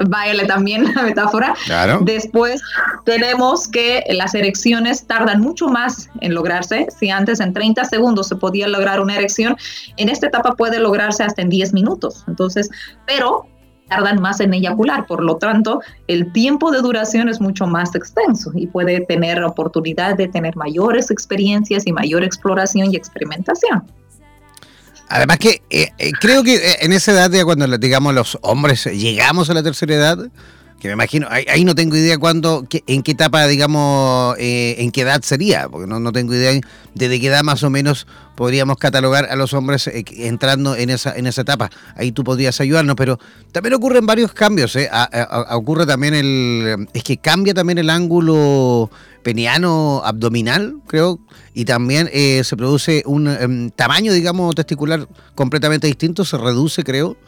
también 0.48 0.92
la 0.94 1.02
metáfora. 1.02 1.54
Claro. 1.64 2.00
Después 2.02 2.60
tenemos 3.04 3.68
que 3.68 4.02
las 4.10 4.34
erecciones 4.34 5.06
tardan 5.06 5.40
mucho 5.40 5.68
más 5.68 6.10
en 6.20 6.34
lograrse. 6.34 6.88
Si 6.98 7.08
antes 7.08 7.38
en 7.38 7.52
30 7.52 7.84
segundos 7.84 8.28
se 8.28 8.36
podía 8.36 8.66
lograr 8.66 9.00
una 9.00 9.14
erección, 9.14 9.56
en 9.96 10.08
esta 10.08 10.26
etapa 10.26 10.56
puede 10.56 10.80
lograrse 10.80 11.22
hasta 11.22 11.42
en 11.42 11.50
10 11.50 11.72
minutos. 11.72 12.24
Entonces, 12.26 12.68
pero 13.06 13.46
tardan 13.90 14.20
más 14.20 14.40
en 14.40 14.54
eyacular, 14.54 15.06
por 15.06 15.22
lo 15.22 15.36
tanto, 15.36 15.82
el 16.06 16.32
tiempo 16.32 16.70
de 16.70 16.80
duración 16.80 17.28
es 17.28 17.40
mucho 17.40 17.66
más 17.66 17.94
extenso 17.94 18.52
y 18.54 18.66
puede 18.66 19.00
tener 19.00 19.42
oportunidad 19.42 20.16
de 20.16 20.28
tener 20.28 20.56
mayores 20.56 21.10
experiencias 21.10 21.86
y 21.86 21.92
mayor 21.92 22.24
exploración 22.24 22.92
y 22.92 22.96
experimentación. 22.96 23.82
Además 25.08 25.38
que 25.38 25.60
eh, 25.70 25.88
eh, 25.98 26.12
creo 26.20 26.44
que 26.44 26.54
eh, 26.54 26.76
en 26.82 26.92
esa 26.92 27.10
edad, 27.12 27.30
cuando 27.44 27.66
digamos 27.78 28.14
los 28.14 28.38
hombres 28.42 28.86
llegamos 28.86 29.50
a 29.50 29.54
la 29.54 29.62
tercera 29.62 29.94
edad, 29.94 30.18
que 30.80 30.88
me 30.88 30.94
imagino, 30.94 31.28
ahí, 31.30 31.62
no 31.64 31.74
tengo 31.74 31.94
idea 31.94 32.16
cuándo, 32.18 32.66
en 32.86 33.02
qué 33.02 33.12
etapa, 33.12 33.46
digamos, 33.46 34.34
eh, 34.38 34.76
en 34.78 34.90
qué 34.90 35.02
edad 35.02 35.20
sería, 35.22 35.68
porque 35.68 35.86
no, 35.86 36.00
no 36.00 36.10
tengo 36.10 36.34
idea 36.34 36.58
de 36.94 37.20
qué 37.20 37.26
edad 37.26 37.42
más 37.44 37.62
o 37.62 37.70
menos 37.70 38.06
podríamos 38.34 38.78
catalogar 38.78 39.26
a 39.30 39.36
los 39.36 39.52
hombres 39.52 39.86
eh, 39.86 40.02
entrando 40.16 40.74
en 40.74 40.88
esa, 40.88 41.14
en 41.14 41.26
esa 41.26 41.42
etapa. 41.42 41.70
Ahí 41.96 42.12
tú 42.12 42.24
podrías 42.24 42.58
ayudarnos, 42.62 42.96
pero 42.96 43.18
también 43.52 43.74
ocurren 43.74 44.06
varios 44.06 44.32
cambios, 44.32 44.74
¿eh? 44.76 44.88
ocurre 45.50 45.84
también 45.84 46.14
el, 46.14 46.88
es 46.94 47.02
que 47.02 47.18
cambia 47.18 47.52
también 47.52 47.76
el 47.76 47.90
ángulo 47.90 48.90
peniano 49.22 50.00
abdominal, 50.02 50.76
creo, 50.86 51.20
y 51.52 51.66
también 51.66 52.08
eh, 52.12 52.42
se 52.42 52.56
produce 52.56 53.02
un 53.04 53.28
em, 53.28 53.70
tamaño, 53.70 54.14
digamos, 54.14 54.54
testicular 54.54 55.06
completamente 55.34 55.86
distinto, 55.86 56.24
se 56.24 56.38
reduce, 56.38 56.82
creo. 56.84 57.18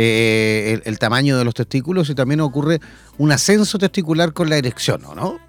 Eh, 0.00 0.80
el, 0.84 0.96
tamaño 1.00 1.36
de 1.36 1.44
los 1.44 1.54
testículos 1.54 2.08
y 2.08 2.14
también 2.14 2.40
ocurre 2.40 2.78
un 3.18 3.32
ascenso 3.32 3.78
testicular 3.78 4.32
con 4.32 4.48
la 4.48 4.56
erección, 4.56 5.02
¿no? 5.02 5.40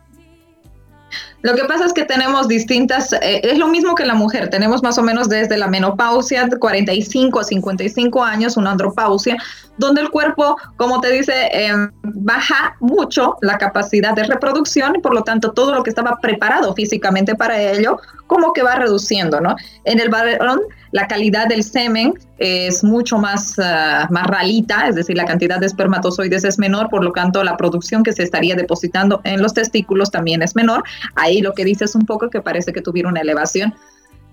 Lo 1.44 1.54
que 1.54 1.66
pasa 1.66 1.86
es 1.86 1.94
que 1.94 2.04
tenemos 2.04 2.48
distintas, 2.48 3.14
eh, 3.14 3.42
es 3.44 3.60
lo 3.60 3.68
mismo 3.68 3.94
que 3.94 4.08
la 4.08 4.16
mujer, 4.16 4.50
tenemos 4.50 4.82
más 4.82 4.98
o 4.98 5.04
menos 5.04 5.30
desde 5.30 5.56
la 5.56 5.68
menopausia, 5.68 6.46
de 6.46 6.58
45 6.58 7.40
a 7.40 7.44
55 7.44 8.24
años, 8.24 8.58
una 8.58 8.72
andropausia, 8.72 9.38
donde 9.78 10.02
el 10.02 10.10
cuerpo, 10.10 10.58
como 10.78 11.00
te 11.00 11.12
dice, 11.12 11.50
em, 11.52 11.92
baja 12.02 12.76
mucho 12.80 13.38
la 13.42 13.60
capacidad 13.60 14.16
de 14.16 14.24
reproducción 14.24 14.96
y 14.96 15.00
por 15.00 15.14
lo 15.14 15.24
tanto 15.24 15.52
todo 15.52 15.76
lo 15.76 15.84
que 15.84 15.92
estaba 15.92 16.18
preparado 16.20 16.74
físicamente 16.74 17.36
para 17.36 17.62
ello, 17.62 18.00
como 18.30 18.54
que 18.54 18.62
va 18.62 18.76
reduciendo, 18.76 19.42
¿no? 19.42 19.56
En 19.86 20.00
el 20.00 20.10
varón, 20.10 20.62
la 20.92 21.08
calidad 21.08 21.48
del 21.48 21.64
semen 21.64 22.14
es 22.38 22.84
mucho 22.84 23.18
más, 23.18 23.58
ah, 23.58 24.08
más 24.12 24.28
ralita, 24.28 24.88
es 24.88 24.94
decir, 24.94 25.18
la 25.18 25.26
cantidad 25.26 25.60
de 25.60 25.66
espermatozoides 25.66 26.44
es 26.44 26.60
menor, 26.60 26.90
por 26.90 27.04
lo 27.04 27.12
tanto 27.12 27.44
la 27.44 27.58
producción 27.58 28.04
que 28.04 28.14
se 28.14 28.22
estaría 28.22 28.56
depositando 28.56 29.20
en 29.24 29.42
los 29.42 29.56
testículos 29.56 30.12
también 30.12 30.44
es 30.44 30.56
menor. 30.56 30.84
Ahí 31.16 31.42
lo 31.42 31.54
que 31.54 31.66
dice 31.66 31.86
es 31.86 31.96
un 31.96 32.06
poco 32.06 32.30
que 32.30 32.40
parece 32.40 32.72
que 32.72 32.82
tuviera 32.84 33.10
una 33.10 33.22
elevación. 33.22 33.74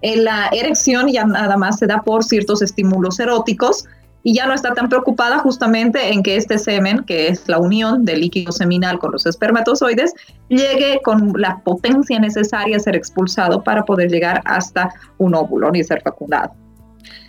En 0.03 0.25
la 0.25 0.50
erección 0.53 1.09
ya 1.09 1.25
nada 1.25 1.57
más 1.57 1.79
se 1.79 1.87
da 1.87 2.03
por 2.03 2.23
ciertos 2.23 2.61
estímulos 2.61 3.19
eróticos, 3.19 3.87
y 4.26 4.35
ya 4.35 4.45
no 4.45 4.54
está 4.54 4.75
tan 4.75 4.88
preocupada 4.88 5.38
justamente 5.38 6.12
en 6.12 6.21
que 6.21 6.35
este 6.35 6.59
semen, 6.59 7.04
que 7.04 7.28
es 7.28 7.49
la 7.49 7.61
unión 7.61 8.04
del 8.04 8.23
líquido 8.23 8.50
seminal 8.50 8.99
con 8.99 9.12
los 9.12 9.25
espermatozoides, 9.25 10.14
llegue 10.49 11.00
con 11.04 11.33
la 11.37 11.61
potencia 11.61 12.18
necesaria 12.18 12.76
a 12.76 12.80
ser 12.80 12.97
expulsado 12.97 13.62
para 13.62 13.85
poder 13.85 14.11
llegar 14.11 14.42
hasta 14.45 14.90
un 15.18 15.37
óvulo 15.37 15.71
y 15.75 15.85
ser 15.85 16.02
fecundado. 16.02 16.50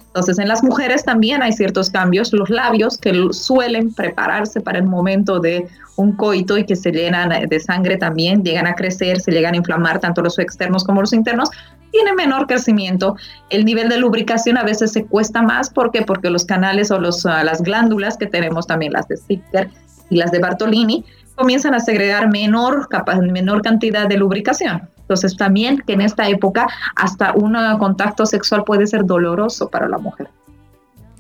Entonces, 0.08 0.40
en 0.40 0.48
las 0.48 0.64
mujeres 0.64 1.06
también 1.06 1.44
hay 1.44 1.54
ciertos 1.54 1.92
cambios. 1.92 2.34
Los 2.34 2.50
labios 2.50 2.98
que 2.98 3.14
suelen 3.30 3.94
prepararse 3.94 4.60
para 4.60 4.80
el 4.80 4.86
momento 4.86 5.40
de 5.40 5.68
un 5.98 6.14
coito 6.14 6.58
y 6.58 6.66
que 6.66 6.76
se 6.76 6.92
llenan 6.92 7.30
de 7.48 7.60
sangre 7.60 7.98
también, 7.98 8.44
llegan 8.44 8.66
a 8.66 8.74
crecer, 8.74 9.22
se 9.22 9.32
llegan 9.32 9.54
a 9.54 9.58
inflamar 9.58 10.00
tanto 10.00 10.24
los 10.24 10.40
externos 10.40 10.84
como 10.84 11.02
los 11.02 11.14
internos, 11.14 11.52
tiene 11.92 12.14
menor 12.14 12.48
crecimiento. 12.48 13.16
El 13.50 13.66
nivel 13.66 13.90
de 13.90 13.98
lubricación 13.98 14.58
a 14.58 14.64
veces 14.64 14.92
se 14.92 15.06
cuesta 15.06 15.42
más. 15.42 15.70
¿Por 15.70 15.92
qué? 15.92 16.02
Porque 16.02 16.30
los 16.30 16.46
canales 16.46 16.92
o 16.92 17.00
los, 17.00 17.26
ah, 17.26 17.44
las 17.44 17.62
glándulas 17.62 18.18
que 18.18 18.28
tenemos 18.28 18.68
también, 18.68 18.94
las 18.94 19.08
de 19.08 19.18
Zicker 19.18 19.70
y 20.10 20.18
las 20.18 20.32
de 20.32 20.40
Bartolini, 20.40 21.06
comienzan 21.36 21.74
a 21.76 21.80
segregar 21.80 22.30
menor, 22.30 22.88
menor 23.32 23.62
cantidad 23.62 24.08
de 24.08 24.18
lubricación. 24.18 24.90
Entonces 25.02 25.38
también 25.38 25.82
que 25.86 25.94
en 25.94 26.02
esta 26.02 26.28
época 26.28 26.68
hasta 26.96 27.32
un 27.32 27.56
contacto 27.78 28.26
sexual 28.26 28.64
puede 28.66 28.88
ser 28.88 29.06
doloroso 29.06 29.70
para 29.70 29.88
la 29.88 29.98
mujer. 29.98 30.28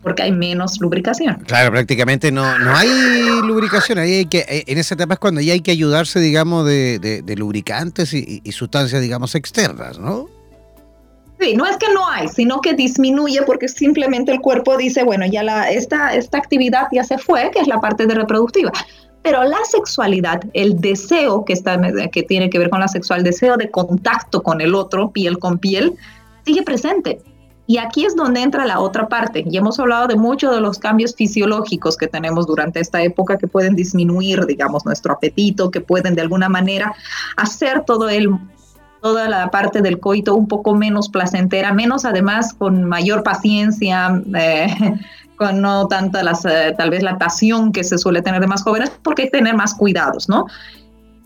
porque 0.03 0.23
hay 0.23 0.31
menos 0.31 0.79
lubricación. 0.79 1.35
Claro, 1.47 1.71
prácticamente 1.71 2.31
no, 2.31 2.57
no 2.59 2.75
hay 2.75 2.87
lubricación. 3.45 3.97
Ahí 3.97 4.13
hay 4.13 4.25
que, 4.25 4.45
eh, 4.47 4.63
en 4.67 4.77
esa 4.77 4.95
etapa 4.95 5.15
es 5.15 5.19
cuando 5.19 5.41
ya 5.41 5.51
hay 5.51 5.59
que 5.59 5.71
ayudarse, 5.71 6.21
digamos, 6.21 6.65
de, 6.65 7.35
lubricantes 7.37 8.13
y, 8.13 8.41
sustancias, 8.51 9.01
digamos, 9.01 9.35
externas, 9.35 9.99
¿no? 9.99 10.29
Sí, 11.39 11.55
no 11.55 11.65
es 11.65 11.77
que 11.77 11.93
no 11.93 12.07
hay, 12.07 12.27
sino 12.27 12.61
que 12.61 12.73
disminuye 12.73 13.43
porque 13.43 13.67
simplemente 13.67 14.31
el 14.31 14.41
cuerpo 14.41 14.75
dice, 14.75 15.03
bueno, 15.03 15.25
ya 15.27 15.43
la, 15.43 15.69
esta, 15.69 16.15
esta 16.15 16.39
actividad 16.39 16.87
ya 16.91 17.03
se 17.03 17.17
fue, 17.17 17.51
que 17.51 17.59
es 17.59 17.67
la 17.67 17.79
parte 17.79 18.07
de 18.07 18.15
reproductiva. 18.15 18.71
Pero 19.21 19.43
la 19.43 19.59
sexualidad, 19.69 20.41
el 20.53 20.79
deseo 20.79 21.45
que, 21.45 21.53
está, 21.53 21.79
que 22.11 22.23
tiene 22.23 22.49
que 22.49 22.57
ver 22.57 22.69
con 22.69 22.79
la 22.79 22.87
sexual, 22.87 23.23
deseo 23.23 23.57
de 23.57 23.69
contacto 23.69 24.41
con 24.41 24.61
el 24.61 24.73
otro, 24.73 25.11
piel 25.11 25.37
con 25.37 25.59
piel, 25.59 25.95
sigue 26.45 26.63
presente. 26.63 27.19
Y 27.67 27.77
aquí 27.77 28.05
es 28.05 28.15
donde 28.15 28.41
entra 28.41 28.65
la 28.65 28.79
otra 28.79 29.09
parte. 29.09 29.43
Y 29.45 29.57
hemos 29.57 29.77
hablado 29.79 30.07
de 30.07 30.15
muchos 30.15 30.55
de 30.55 30.61
los 30.61 30.79
cambios 30.79 31.13
fisiológicos 31.13 31.97
que 31.97 32.07
tenemos 32.07 32.47
durante 32.47 32.79
esta 32.79 33.03
época 33.03 33.37
que 33.37 33.47
pueden 33.47 33.75
disminuir, 33.75 34.45
digamos, 34.45 34.85
nuestro 34.85 35.13
apetito, 35.13 35.69
que 35.69 35.81
pueden 35.81 36.15
de 36.15 36.21
alguna 36.21 36.47
manera 36.47 36.95
hacer 37.35 37.83
todo 37.83 38.07
el 38.07 38.29
toda 39.01 39.27
la 39.29 39.49
parte 39.49 39.81
del 39.81 39.99
coito 39.99 40.35
un 40.35 40.47
poco 40.47 40.75
menos 40.75 41.09
placentera, 41.09 41.73
menos 41.73 42.05
además 42.05 42.53
con 42.53 42.83
mayor 42.83 43.23
paciencia, 43.23 44.21
eh, 44.35 44.67
con 45.37 45.61
no 45.61 45.87
tanta 45.87 46.23
las, 46.23 46.45
eh, 46.45 46.73
tal 46.77 46.89
vez 46.89 47.03
la 47.03 47.17
pasión 47.17 47.71
que 47.71 47.83
se 47.83 47.97
suele 47.97 48.21
tener 48.21 48.41
de 48.41 48.47
más 48.47 48.63
jóvenes, 48.63 48.91
porque 49.03 49.23
hay 49.23 49.27
que 49.29 49.37
tener 49.37 49.55
más 49.55 49.73
cuidados, 49.73 50.27
¿no? 50.27 50.45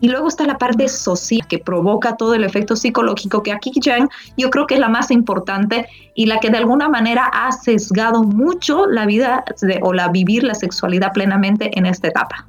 Y 0.02 0.08
luego 0.08 0.26
está 0.26 0.44
la 0.44 0.58
parte 0.58 0.88
social 0.88 1.46
que 1.46 1.60
provoca 1.60 2.16
todo 2.16 2.34
el 2.34 2.42
efecto 2.42 2.74
psicológico, 2.74 3.44
que 3.44 3.52
aquí 3.52 3.70
Jen 3.80 4.08
yo 4.36 4.50
creo 4.50 4.66
que 4.66 4.74
es 4.74 4.80
la 4.80 4.88
más 4.88 5.12
importante 5.12 5.86
y 6.16 6.26
la 6.26 6.40
que 6.40 6.50
de 6.50 6.58
alguna 6.58 6.88
manera 6.88 7.30
ha 7.32 7.52
sesgado 7.52 8.24
mucho 8.24 8.88
la 8.88 9.06
vida 9.06 9.44
o 9.80 9.92
la 9.92 10.08
vivir 10.08 10.42
la 10.42 10.56
sexualidad 10.56 11.12
plenamente 11.12 11.70
en 11.78 11.86
esta 11.86 12.08
etapa. 12.08 12.48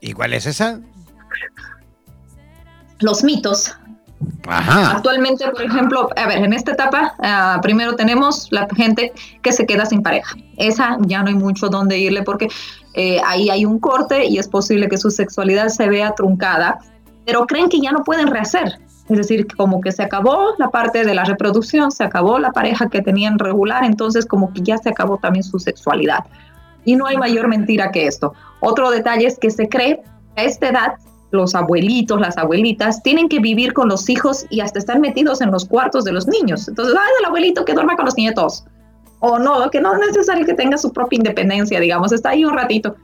¿Y 0.00 0.14
cuál 0.14 0.32
es 0.32 0.46
esa? 0.46 0.80
Los 3.04 3.22
mitos 3.22 3.76
Actualmente, 4.46 5.46
por 5.48 5.62
ejemplo, 5.62 6.08
a 6.16 6.26
ver, 6.26 6.38
en 6.38 6.52
esta 6.52 6.72
etapa, 6.72 7.14
ah, 7.22 7.58
primero 7.62 7.94
tenemos 7.96 8.48
la 8.50 8.66
gente 8.74 9.12
que 9.42 9.52
se 9.52 9.66
queda 9.66 9.86
sin 9.86 10.02
pareja. 10.02 10.34
Esa 10.56 10.96
ya 11.00 11.22
no 11.22 11.28
hay 11.28 11.34
mucho 11.34 11.68
donde 11.68 11.98
irle 11.98 12.22
porque 12.22 12.48
eh, 12.94 13.20
ahí 13.26 13.50
hay 13.50 13.64
un 13.64 13.78
corte 13.78 14.26
y 14.26 14.38
es 14.38 14.48
posible 14.48 14.88
que 14.88 14.98
su 14.98 15.10
sexualidad 15.10 15.68
se 15.68 15.88
vea 15.88 16.14
truncada, 16.14 16.78
pero 17.26 17.46
creen 17.46 17.68
que 17.68 17.80
ya 17.80 17.92
no 17.92 18.02
pueden 18.04 18.28
rehacer. 18.28 18.78
Es 19.08 19.18
decir, 19.18 19.46
como 19.56 19.80
que 19.82 19.92
se 19.92 20.02
acabó 20.02 20.54
la 20.58 20.70
parte 20.70 21.04
de 21.04 21.14
la 21.14 21.24
reproducción, 21.24 21.90
se 21.90 22.04
acabó 22.04 22.38
la 22.38 22.52
pareja 22.52 22.88
que 22.88 23.02
tenían 23.02 23.38
regular, 23.38 23.84
entonces 23.84 24.24
como 24.24 24.52
que 24.52 24.62
ya 24.62 24.78
se 24.78 24.90
acabó 24.90 25.18
también 25.18 25.42
su 25.42 25.58
sexualidad. 25.58 26.20
Y 26.86 26.96
no 26.96 27.06
hay 27.06 27.16
mayor 27.16 27.48
mentira 27.48 27.90
que 27.90 28.06
esto. 28.06 28.32
Otro 28.60 28.90
detalle 28.90 29.26
es 29.26 29.38
que 29.38 29.50
se 29.50 29.68
cree 29.68 30.02
a 30.36 30.42
esta 30.42 30.68
edad 30.68 30.94
los 31.34 31.54
abuelitos, 31.54 32.20
las 32.20 32.38
abuelitas, 32.38 33.02
tienen 33.02 33.28
que 33.28 33.40
vivir 33.40 33.72
con 33.72 33.88
los 33.88 34.08
hijos 34.08 34.46
y 34.50 34.60
hasta 34.60 34.78
están 34.78 35.00
metidos 35.00 35.40
en 35.40 35.50
los 35.50 35.64
cuartos 35.64 36.04
de 36.04 36.12
los 36.12 36.26
niños. 36.26 36.68
Entonces, 36.68 36.94
ay, 36.98 37.12
el 37.20 37.26
abuelito 37.26 37.64
que 37.64 37.74
duerma 37.74 37.96
con 37.96 38.06
los 38.06 38.16
nietos. 38.16 38.64
O 39.20 39.38
no, 39.38 39.70
que 39.70 39.80
no 39.80 39.94
es 39.94 40.00
necesario 40.00 40.44
que 40.44 40.54
tenga 40.54 40.76
su 40.76 40.92
propia 40.92 41.16
independencia, 41.16 41.80
digamos, 41.80 42.12
está 42.12 42.30
ahí 42.30 42.44
un 42.44 42.54
ratito. 42.54 42.96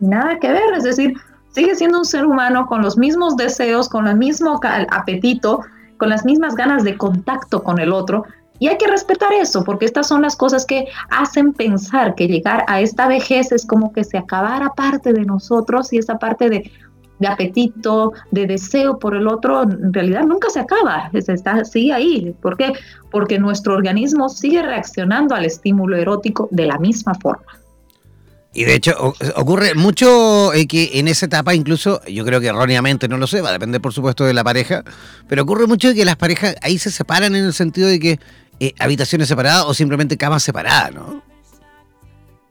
Nada 0.00 0.38
que 0.38 0.48
ver, 0.48 0.74
es 0.76 0.84
decir, 0.84 1.14
sigue 1.50 1.74
siendo 1.74 1.98
un 1.98 2.04
ser 2.04 2.26
humano 2.26 2.66
con 2.66 2.82
los 2.82 2.96
mismos 2.96 3.36
deseos, 3.36 3.88
con 3.88 4.06
el 4.08 4.16
mismo 4.16 4.60
apetito, 4.90 5.60
con 5.98 6.08
las 6.08 6.24
mismas 6.24 6.54
ganas 6.54 6.84
de 6.84 6.96
contacto 6.96 7.62
con 7.62 7.78
el 7.78 7.92
otro. 7.92 8.24
Y 8.58 8.68
hay 8.68 8.78
que 8.78 8.86
respetar 8.86 9.32
eso, 9.32 9.64
porque 9.64 9.84
estas 9.84 10.06
son 10.06 10.22
las 10.22 10.36
cosas 10.36 10.64
que 10.64 10.86
hacen 11.10 11.52
pensar 11.52 12.14
que 12.14 12.28
llegar 12.28 12.64
a 12.68 12.80
esta 12.80 13.08
vejez 13.08 13.50
es 13.50 13.66
como 13.66 13.92
que 13.92 14.04
se 14.04 14.16
acabara 14.16 14.70
parte 14.70 15.12
de 15.12 15.24
nosotros 15.24 15.92
y 15.92 15.98
esa 15.98 16.18
parte 16.18 16.48
de 16.48 16.70
de 17.24 17.32
apetito, 17.32 18.12
de 18.30 18.46
deseo 18.46 18.98
por 18.98 19.16
el 19.16 19.26
otro, 19.26 19.62
en 19.62 19.92
realidad 19.92 20.24
nunca 20.24 20.50
se 20.50 20.60
acaba, 20.60 21.10
está, 21.12 21.64
sigue 21.64 21.92
ahí. 21.92 22.34
¿Por 22.42 22.56
qué? 22.56 22.72
Porque 23.10 23.38
nuestro 23.38 23.74
organismo 23.74 24.28
sigue 24.28 24.62
reaccionando 24.62 25.34
al 25.34 25.44
estímulo 25.46 25.96
erótico 25.96 26.48
de 26.50 26.66
la 26.66 26.78
misma 26.78 27.14
forma. 27.14 27.46
Y 28.52 28.64
de 28.64 28.74
hecho 28.74 29.14
ocurre 29.34 29.74
mucho 29.74 30.52
eh, 30.52 30.68
que 30.68 30.90
en 30.94 31.08
esa 31.08 31.26
etapa 31.26 31.54
incluso, 31.54 32.00
yo 32.04 32.24
creo 32.24 32.40
que 32.40 32.48
erróneamente, 32.48 33.08
no 33.08 33.16
lo 33.16 33.26
sé, 33.26 33.40
va 33.40 33.48
a 33.48 33.52
depender 33.52 33.80
por 33.80 33.92
supuesto 33.92 34.24
de 34.24 34.34
la 34.34 34.44
pareja, 34.44 34.84
pero 35.26 35.42
ocurre 35.42 35.66
mucho 35.66 35.92
que 35.92 36.04
las 36.04 36.16
parejas 36.16 36.54
ahí 36.62 36.78
se 36.78 36.92
separan 36.92 37.34
en 37.34 37.44
el 37.44 37.52
sentido 37.52 37.88
de 37.88 37.98
que 37.98 38.20
eh, 38.60 38.72
habitaciones 38.78 39.26
separadas 39.26 39.64
o 39.66 39.74
simplemente 39.74 40.16
camas 40.16 40.44
separadas, 40.44 40.94
¿no? 40.94 41.33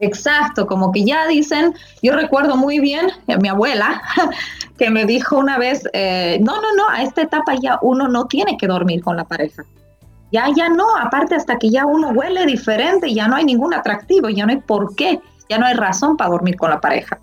Exacto, 0.04 0.66
como 0.66 0.92
que 0.92 1.04
ya 1.04 1.26
dicen, 1.26 1.74
yo 2.02 2.14
recuerdo 2.14 2.56
muy 2.56 2.78
bien 2.78 3.06
a 3.26 3.36
mi 3.38 3.48
abuela 3.48 4.02
que 4.78 4.90
me 4.90 5.06
dijo 5.06 5.38
una 5.38 5.56
vez, 5.56 5.88
eh, 5.92 6.38
no, 6.42 6.60
no, 6.60 6.74
no, 6.76 6.88
a 6.90 7.02
esta 7.02 7.22
etapa 7.22 7.54
ya 7.54 7.78
uno 7.80 8.06
no 8.08 8.26
tiene 8.26 8.56
que 8.56 8.66
dormir 8.66 9.02
con 9.02 9.16
la 9.16 9.24
pareja. 9.24 9.64
Ya, 10.30 10.46
ya 10.54 10.68
no, 10.68 10.96
aparte 10.96 11.36
hasta 11.36 11.58
que 11.58 11.70
ya 11.70 11.86
uno 11.86 12.10
huele 12.10 12.44
diferente, 12.44 13.14
ya 13.14 13.28
no 13.28 13.36
hay 13.36 13.44
ningún 13.44 13.72
atractivo, 13.72 14.28
ya 14.28 14.44
no 14.44 14.52
hay 14.52 14.60
por 14.60 14.94
qué, 14.94 15.20
ya 15.48 15.58
no 15.58 15.66
hay 15.66 15.74
razón 15.74 16.16
para 16.16 16.30
dormir 16.30 16.56
con 16.56 16.70
la 16.70 16.80
pareja 16.80 17.18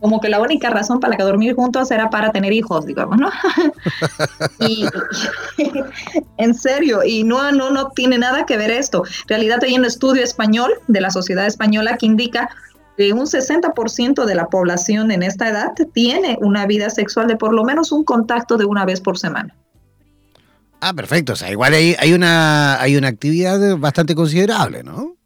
como 0.00 0.20
que 0.20 0.28
la 0.28 0.40
única 0.40 0.70
razón 0.70 1.00
para 1.00 1.12
la 1.12 1.16
que 1.16 1.22
dormir 1.24 1.54
juntos 1.54 1.90
era 1.90 2.10
para 2.10 2.30
tener 2.30 2.52
hijos, 2.52 2.86
digamos, 2.86 3.18
¿no? 3.18 3.30
y, 4.68 4.86
en 6.36 6.54
serio, 6.54 7.02
y 7.04 7.24
no, 7.24 7.50
no, 7.52 7.70
no 7.70 7.90
tiene 7.90 8.18
nada 8.18 8.46
que 8.46 8.56
ver 8.56 8.70
esto. 8.70 9.04
En 9.22 9.28
realidad 9.28 9.58
hay 9.62 9.76
un 9.76 9.84
estudio 9.84 10.22
español 10.22 10.72
de 10.86 11.00
la 11.00 11.10
Sociedad 11.10 11.46
Española 11.46 11.96
que 11.96 12.06
indica 12.06 12.48
que 12.96 13.12
un 13.12 13.26
60% 13.26 14.24
de 14.24 14.34
la 14.34 14.48
población 14.48 15.10
en 15.10 15.22
esta 15.22 15.48
edad 15.48 15.72
tiene 15.92 16.36
una 16.40 16.66
vida 16.66 16.90
sexual 16.90 17.28
de 17.28 17.36
por 17.36 17.52
lo 17.52 17.64
menos 17.64 17.92
un 17.92 18.04
contacto 18.04 18.56
de 18.56 18.64
una 18.64 18.84
vez 18.84 19.00
por 19.00 19.18
semana. 19.18 19.54
Ah, 20.80 20.92
perfecto. 20.94 21.32
O 21.32 21.36
sea, 21.36 21.50
igual 21.50 21.74
hay, 21.74 21.96
hay, 21.98 22.12
una, 22.12 22.80
hay 22.80 22.96
una 22.96 23.08
actividad 23.08 23.76
bastante 23.78 24.14
considerable, 24.14 24.82
¿no? 24.84 25.17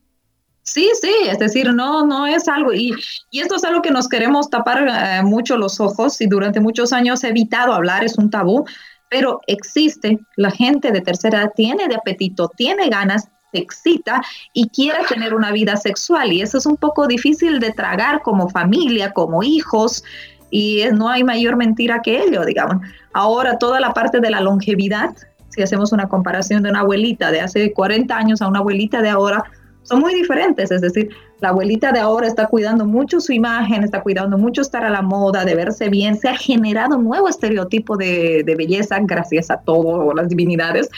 Sí, 0.63 0.89
sí, 1.01 1.13
es 1.29 1.39
decir, 1.39 1.73
no, 1.75 2.07
no 2.07 2.27
es 2.27 2.47
algo, 2.47 2.73
y, 2.73 2.95
y 3.31 3.41
esto 3.41 3.57
es 3.57 3.65
algo 3.65 3.83
que 3.83 3.91
nos 3.91 4.09
queremos 4.09 4.49
tapar 4.49 4.87
eh, 4.89 5.23
mucho 5.25 5.57
los 5.57 5.81
ojos 5.81 6.21
y 6.21 6.27
durante 6.27 6.61
muchos 6.61 6.93
años 6.93 7.25
he 7.25 7.29
evitado 7.29 7.73
hablar, 7.73 8.05
es 8.05 8.17
un 8.17 8.31
tabú, 8.31 8.65
pero 9.09 9.41
existe, 9.49 10.21
la 10.37 10.53
gente 10.53 10.93
de 10.93 11.01
tercera 11.01 11.43
edad 11.43 11.53
tiene 11.57 11.89
de 11.89 11.97
apetito, 11.97 12.49
tiene 12.57 12.89
ganas, 12.89 13.29
se 13.53 13.59
excita 13.59 14.23
y 14.53 14.69
quiere 14.69 15.05
tener 15.09 15.35
una 15.35 15.51
vida 15.51 15.77
sexual 15.77 16.33
y 16.33 16.43
eso 16.43 16.59
es 16.59 16.65
un 16.65 16.77
poco 16.77 17.07
difícil 17.09 17.59
de 17.59 17.73
tragar 17.73 18.23
como 18.23 18.49
familia, 18.49 19.13
como 19.13 19.43
hijos, 19.43 20.05
y 20.51 20.85
no 20.93 21.09
hay 21.09 21.25
mayor 21.25 21.57
mentira 21.57 22.03
que 22.03 22.23
ello, 22.23 22.45
digamos. 22.45 22.77
Ahora 23.15 23.59
toda 23.59 23.81
la 23.81 23.93
parte 23.93 24.21
de 24.21 24.31
la 24.31 24.41
longevidad, 24.41 25.15
si 25.49 25.63
hacemos 25.63 25.93
una 25.93 26.09
comparación 26.09 26.63
de 26.63 26.71
una 26.71 26.81
abuelita 26.81 27.31
de 27.33 27.41
hace 27.41 27.73
40 27.73 28.17
años 28.17 28.43
a 28.43 28.49
una 28.49 28.61
abuelita 28.61 29.03
de 29.03 29.09
ahora, 29.09 29.45
son 29.83 30.01
muy 30.01 30.15
diferentes, 30.15 30.71
es 30.71 30.81
decir, 30.81 31.11
la 31.41 31.49
abuelita 31.49 31.91
de 31.93 31.99
ahora 31.99 32.29
está 32.29 32.47
cuidando 32.47 32.87
mucho 32.87 33.21
su 33.21 33.33
imagen, 33.33 33.83
está 33.83 34.01
cuidando 34.03 34.39
mucho 34.39 34.63
estar 34.63 34.85
a 34.85 34.91
la 34.91 35.03
moda, 35.03 35.45
de 35.45 35.55
verse 35.55 35.89
bien, 35.89 36.17
se 36.17 36.29
ha 36.29 36.37
generado 36.37 36.97
un 36.97 37.05
nuevo 37.05 37.29
estereotipo 37.29 37.97
de, 37.97 38.45
belleza 38.57 38.99
gracias 39.01 39.51
a 39.51 39.59
todo, 39.59 40.15
las 40.15 40.29
divinidades, 40.29 40.89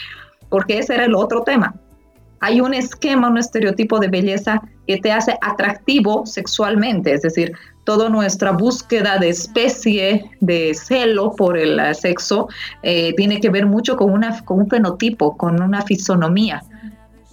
porque 0.49 0.77
ese 0.77 0.93
era 0.93 1.05
el 1.05 1.15
otro 1.15 1.41
tema. 1.41 1.73
Hay 2.41 2.61
un 2.61 2.75
esquema, 2.75 3.29
un 3.29 3.39
estereotipo 3.39 3.97
de 3.99 4.07
belleza 4.07 4.61
que 4.85 4.97
te 4.97 5.11
hace 5.11 5.35
atractivo 5.41 6.25
sexualmente, 6.27 7.13
es 7.13 7.23
decir, 7.23 7.53
toda 7.85 8.09
nuestra 8.09 8.51
búsqueda 8.51 9.17
de 9.17 9.29
especie, 9.29 10.29
de 10.41 10.75
celo 10.75 11.31
por 11.35 11.57
el 11.57 11.79
sexo, 11.95 12.49
eh, 12.83 13.13
tiene 13.15 13.39
que 13.39 13.49
ver 13.49 13.65
mucho 13.65 13.95
con, 13.95 14.11
una, 14.11 14.43
con 14.43 14.59
un 14.59 14.69
fenotipo, 14.69 15.35
con 15.37 15.59
una 15.61 15.81
fisonomía. 15.81 16.61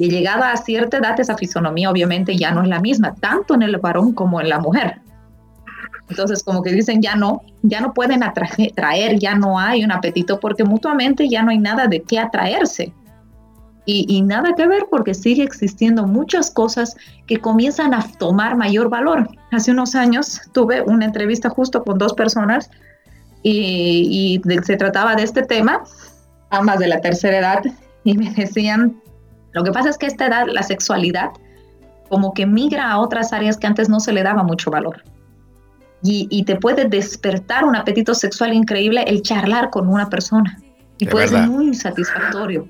Y 0.03 0.11
llegada 0.11 0.51
a 0.51 0.57
cierta 0.57 0.97
edad, 0.97 1.21
esa 1.21 1.37
fisonomía 1.37 1.88
obviamente 1.88 2.37
ya 2.37 2.51
no 2.51 2.62
es 2.62 2.69
la 2.69 2.81
misma, 2.81 3.15
tanto 3.15 3.55
en 3.55 3.62
el 3.62 3.77
varón 3.77 4.15
como 4.15 4.41
en 4.41 4.49
la 4.49 4.59
mujer. 4.59 5.01
Entonces, 6.09 6.43
como 6.43 6.61
que 6.61 6.73
dicen, 6.73 7.01
ya 7.01 7.15
no, 7.15 7.43
ya 7.62 7.81
no 7.81 7.95
pueden 7.95 8.25
atraer, 8.25 9.21
ya 9.21 9.37
no 9.37 9.61
hay 9.61 9.85
un 9.85 9.93
apetito 9.93 10.41
porque 10.41 10.65
mutuamente 10.65 11.29
ya 11.29 11.45
no 11.45 11.53
hay 11.53 11.59
nada 11.59 11.87
de 11.87 12.03
qué 12.03 12.19
atraerse. 12.19 12.93
Y, 13.87 14.05
y, 14.09 14.23
nada 14.23 14.55
que 14.57 14.67
ver 14.67 14.87
porque 14.91 15.15
sigue 15.15 15.45
existiendo 15.45 16.05
muchas 16.05 16.51
cosas 16.51 16.97
que 17.29 17.38
comienzan 17.38 17.95
a 17.95 18.05
tomar 18.19 18.57
mayor 18.57 18.88
valor. 18.88 19.29
Hace 19.53 19.71
unos 19.71 19.95
años 19.95 20.41
tuve 20.51 20.83
una 20.83 21.05
entrevista 21.05 21.49
justo 21.49 21.85
con 21.85 21.99
dos 21.99 22.15
personas 22.15 22.71
y, 23.45 24.43
y 24.45 24.62
se 24.65 24.77
trataba 24.77 25.15
de 25.15 25.23
este 25.23 25.43
tema, 25.43 25.85
ambas 26.51 26.81
de 26.81 26.88
la 26.88 27.01
tercera 27.01 27.38
edad, 27.38 27.62
y 28.03 28.19
me 28.19 28.33
decían 28.33 29.01
lo 29.53 29.65
que 29.65 29.73
pasa 29.73 29.91
es 29.91 29.99
que 29.99 30.07
a 30.07 30.09
esta 30.09 30.27
edad 30.27 30.47
la 30.47 30.62
sexualidad 30.62 31.31
como 32.09 32.35
que 32.35 32.45
migra 32.45 32.91
a 32.91 32.99
otras 32.99 33.33
áreas 33.33 33.57
que 33.57 33.67
antes 33.67 33.88
no 33.88 33.99
se 33.99 34.12
le 34.12 34.23
daba 34.23 34.43
mucho 34.43 34.71
valor. 34.71 35.03
Y, 36.05 36.43
te 36.45 36.57
puede 36.57 36.87
despertar 36.87 37.65
un 37.65 37.77
apetito 37.77 38.12
sexual 38.12 38.53
increíble 38.53 39.05
el 39.07 39.23
charlar 39.23 39.71
con 39.71 39.88
una 39.88 40.11
persona. 40.11 40.59
Y 40.99 41.07
puede 41.07 41.29
ser 41.29 41.49
muy 41.49 41.75
satisfactorio. 41.75 42.69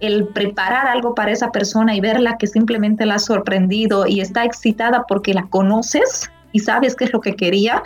el 0.00 0.28
preparar 0.28 0.86
algo 0.86 1.14
para 1.14 1.32
esa 1.32 1.50
persona 1.50 1.96
y 1.96 2.00
verla 2.00 2.36
que 2.38 2.46
simplemente 2.46 3.04
la 3.04 3.14
ha 3.14 3.18
sorprendido 3.18 4.06
y 4.06 4.20
está 4.20 4.44
excitada 4.44 5.04
porque 5.08 5.34
la 5.34 5.48
conoces 5.48 6.30
y 6.52 6.60
sabes 6.60 6.94
qué 6.94 7.06
es 7.06 7.12
lo 7.12 7.20
que 7.20 7.34
quería, 7.34 7.82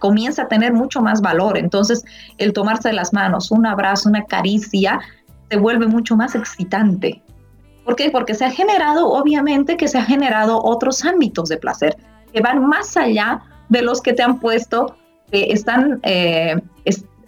comienza 0.00 0.42
a 0.42 0.48
tener 0.48 0.74
mucho 0.74 1.00
más 1.00 1.22
valor. 1.22 1.56
Entonces, 1.56 2.04
el 2.36 2.52
tomarse 2.52 2.92
las 2.92 3.14
manos, 3.14 3.50
un 3.50 3.64
abrazo, 3.64 4.10
una 4.10 4.24
caricia, 4.24 5.00
se 5.50 5.56
vuelve 5.56 5.86
mucho 5.86 6.14
más 6.14 6.34
excitante. 6.34 7.22
¿Por 7.86 7.94
qué? 7.94 8.10
Porque 8.10 8.34
se 8.34 8.44
ha 8.44 8.50
generado, 8.50 9.08
obviamente, 9.08 9.76
que 9.76 9.86
se 9.86 9.96
ha 9.96 10.04
generado 10.04 10.60
otros 10.62 11.04
ámbitos 11.04 11.48
de 11.48 11.56
placer 11.56 11.96
que 12.32 12.40
van 12.40 12.66
más 12.66 12.96
allá 12.96 13.40
de 13.68 13.80
los 13.80 14.02
que 14.02 14.12
te 14.12 14.24
han 14.24 14.40
puesto, 14.40 14.96
que 15.30 15.52
están, 15.52 16.00
eh, 16.02 16.60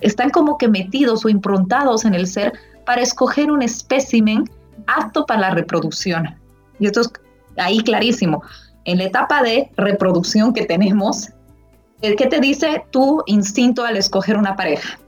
están 0.01 0.31
como 0.31 0.59
que 0.59 0.67
metidos 0.67 1.25
o 1.25 1.29
improntados 1.29 2.05
en 2.05 2.15
el 2.15 2.27
ser 2.27 2.53
para 2.85 3.03
escoger 3.03 3.53
un 3.53 3.63
espécimen 3.63 4.51
apto 4.89 5.25
para 5.27 5.43
la 5.43 5.51
reproducción. 5.51 6.37
Y 6.81 6.87
esto 6.87 7.03
es 7.03 7.13
ahí 7.57 7.79
clarísimo. 7.79 8.43
En 8.85 8.99
la 8.99 9.05
etapa 9.05 9.43
de 9.43 9.71
reproducción 9.77 10.53
que 10.53 10.67
tenemos, 10.67 11.29
¿qué 12.03 12.27
te 12.27 12.41
dice 12.41 12.83
tu 12.91 13.23
instinto 13.27 13.85
al 13.85 13.97
escoger 13.97 14.37
una 14.37 14.57
pareja? 14.57 14.99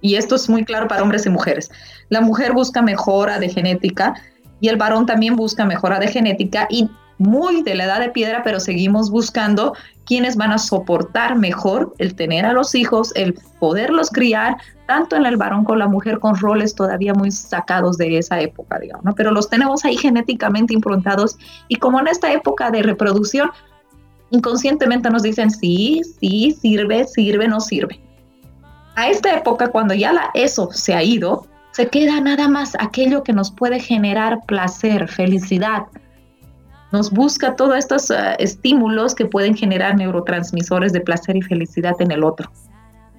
Y 0.00 0.16
esto 0.16 0.36
es 0.36 0.48
muy 0.48 0.64
claro 0.64 0.88
para 0.88 1.02
hombres 1.02 1.26
y 1.26 1.30
mujeres. 1.30 1.70
La 2.08 2.22
mujer 2.22 2.52
busca 2.52 2.80
mejora 2.80 3.38
de 3.38 3.50
genética 3.50 4.14
y 4.60 4.68
el 4.68 4.76
varón 4.76 5.06
también 5.06 5.36
busca 5.36 5.64
mejora 5.64 5.98
de 5.98 6.08
genética 6.08 6.66
y 6.70 6.88
muy 7.18 7.62
de 7.62 7.74
la 7.74 7.84
edad 7.84 8.00
de 8.00 8.10
piedra, 8.10 8.42
pero 8.42 8.60
seguimos 8.60 9.10
buscando 9.10 9.74
quienes 10.04 10.36
van 10.36 10.52
a 10.52 10.58
soportar 10.58 11.36
mejor 11.36 11.94
el 11.98 12.14
tener 12.14 12.44
a 12.44 12.52
los 12.52 12.74
hijos, 12.74 13.12
el 13.14 13.34
poderlos 13.58 14.10
criar, 14.10 14.56
tanto 14.86 15.16
en 15.16 15.24
el 15.24 15.36
varón 15.36 15.64
como 15.64 15.78
la 15.78 15.88
mujer, 15.88 16.18
con 16.18 16.36
roles 16.36 16.74
todavía 16.74 17.14
muy 17.14 17.30
sacados 17.30 17.96
de 17.96 18.18
esa 18.18 18.40
época, 18.40 18.78
digamos, 18.78 19.04
¿no? 19.04 19.14
Pero 19.14 19.30
los 19.30 19.48
tenemos 19.48 19.84
ahí 19.84 19.96
genéticamente 19.96 20.74
improntados 20.74 21.36
y 21.68 21.76
como 21.76 22.00
en 22.00 22.08
esta 22.08 22.32
época 22.32 22.70
de 22.70 22.82
reproducción, 22.82 23.50
inconscientemente 24.30 25.08
nos 25.10 25.22
dicen 25.22 25.50
sí, 25.50 26.02
sí, 26.20 26.56
sirve, 26.60 27.06
sirve, 27.06 27.48
no 27.48 27.60
sirve. 27.60 28.00
A 28.96 29.08
esta 29.08 29.34
época, 29.34 29.68
cuando 29.68 29.94
ya 29.94 30.30
eso 30.34 30.68
se 30.72 30.94
ha 30.94 31.02
ido, 31.02 31.46
se 31.74 31.88
queda 31.88 32.20
nada 32.20 32.46
más 32.46 32.76
aquello 32.78 33.24
que 33.24 33.32
nos 33.32 33.50
puede 33.50 33.80
generar 33.80 34.38
placer, 34.46 35.08
felicidad, 35.08 35.86
nos 36.92 37.10
busca 37.10 37.56
todos 37.56 37.76
estos 37.76 38.10
eh, 38.10 38.36
estímulos 38.38 39.12
que 39.12 39.26
pueden 39.26 39.56
generar 39.56 39.96
neurotransmisores 39.96 40.92
de 40.92 41.00
placer 41.00 41.36
y 41.36 41.42
felicidad 41.42 41.94
en 41.98 42.12
el 42.12 42.22
otro. 42.22 42.48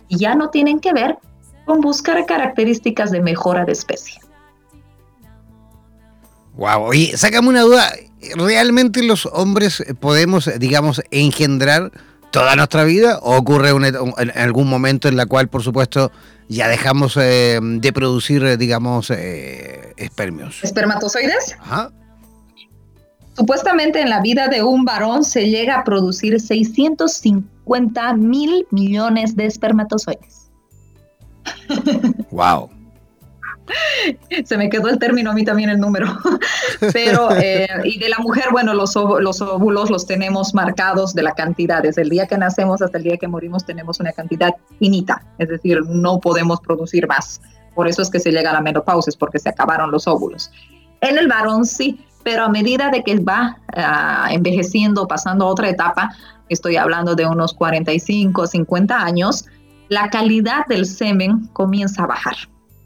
Y 0.08 0.20
ya 0.20 0.36
no 0.36 0.52
tienen 0.52 0.80
que 0.80 0.94
ver 0.94 1.18
con 1.66 1.82
buscar 1.82 2.26
características 2.26 3.12
de 3.12 3.20
mejora 3.20 3.66
de 3.66 3.74
especie. 3.74 4.22
Wow, 6.54 6.84
oye, 6.84 7.18
sácame 7.18 7.50
una 7.50 7.64
duda. 7.64 7.92
¿Realmente 8.38 9.04
los 9.04 9.26
hombres 9.26 9.84
podemos, 10.00 10.50
digamos, 10.60 11.02
engendrar 11.12 11.92
toda 12.32 12.56
nuestra 12.56 12.86
vida? 12.86 13.20
¿O 13.22 13.36
ocurre 13.36 13.72
en 13.72 14.32
algún 14.38 14.70
momento 14.70 15.10
en 15.10 15.18
la 15.18 15.26
cual, 15.26 15.50
por 15.50 15.62
supuesto, 15.62 16.14
ya 16.48 16.68
dejamos 16.68 17.18
eh, 17.18 17.60
de 17.62 17.94
producir, 17.94 18.58
digamos, 18.58 19.10
eh, 19.12 19.94
espermios? 19.98 20.64
¿Espermatozoides? 20.64 21.56
Ajá. 21.60 21.92
Supuestamente 23.36 24.02
en 24.02 24.10
la 24.10 24.22
vida 24.22 24.48
de 24.48 24.64
un 24.64 24.86
varón 24.86 25.26
se 25.26 25.50
llega 25.50 25.80
a 25.80 25.84
producir 25.84 26.40
650 26.40 28.14
mil 28.14 28.66
millones 28.72 29.36
de 29.36 29.46
espermatozoides. 29.46 30.52
¡Wow! 32.32 32.70
Se 34.46 34.58
me 34.58 34.70
quedó 34.70 34.90
el 34.90 35.00
término 35.00 35.32
a 35.32 35.34
mí 35.34 35.44
también 35.44 35.70
el 35.70 35.80
número. 35.80 36.08
Pero, 36.94 37.30
eh, 37.36 37.68
y 37.84 38.00
de 38.00 38.10
la 38.10 38.20
mujer, 38.20 38.46
bueno, 38.52 38.74
los, 38.74 38.96
los 38.96 39.42
óvulos 39.42 39.90
los 39.90 40.06
tenemos 40.06 40.54
marcados 40.54 41.14
de 41.14 41.24
la 41.24 41.34
cantidad. 41.34 41.82
Desde 41.82 42.02
el 42.02 42.10
día 42.10 42.28
que 42.28 42.38
nacemos 42.38 42.82
hasta 42.82 42.98
el 42.98 43.04
día 43.04 43.18
que 43.18 43.28
morimos 43.28 43.66
tenemos 43.66 44.00
una 44.00 44.12
cantidad 44.12 44.54
finita. 44.80 45.24
Es 45.38 45.50
decir, 45.50 45.80
no 45.88 46.20
podemos 46.20 46.60
producir 46.62 47.08
más. 47.08 47.42
Por 47.74 47.88
eso 47.88 48.02
es 48.02 48.10
que 48.10 48.20
se 48.20 48.32
llega 48.32 48.52
a 48.52 48.54
la 48.54 48.62
menopausia, 48.62 49.10
es 49.10 49.18
porque 49.18 49.40
se 49.40 49.50
acabaron 49.50 49.92
los 49.92 50.08
óvulos. 50.08 50.52
En 51.02 51.18
el 51.18 51.28
varón 51.28 51.66
sí, 51.66 52.06
pero 52.24 52.46
a 52.46 52.50
medida 52.50 52.90
de 52.90 53.04
que 53.04 53.20
va 53.20 53.58
ah, 53.76 54.30
envejeciendo, 54.32 55.08
pasando 55.08 55.46
a 55.46 55.50
otra 55.50 55.70
etapa, 55.70 56.16
estoy 56.50 56.78
hablando 56.78 57.16
de 57.16 57.28
unos 57.28 57.54
45, 57.54 58.48
50 58.48 58.98
años, 58.98 59.46
la 59.90 60.10
calidad 60.10 60.66
del 60.68 60.86
semen 60.86 61.48
comienza 61.54 62.04
a 62.04 62.08
bajar. 62.08 62.36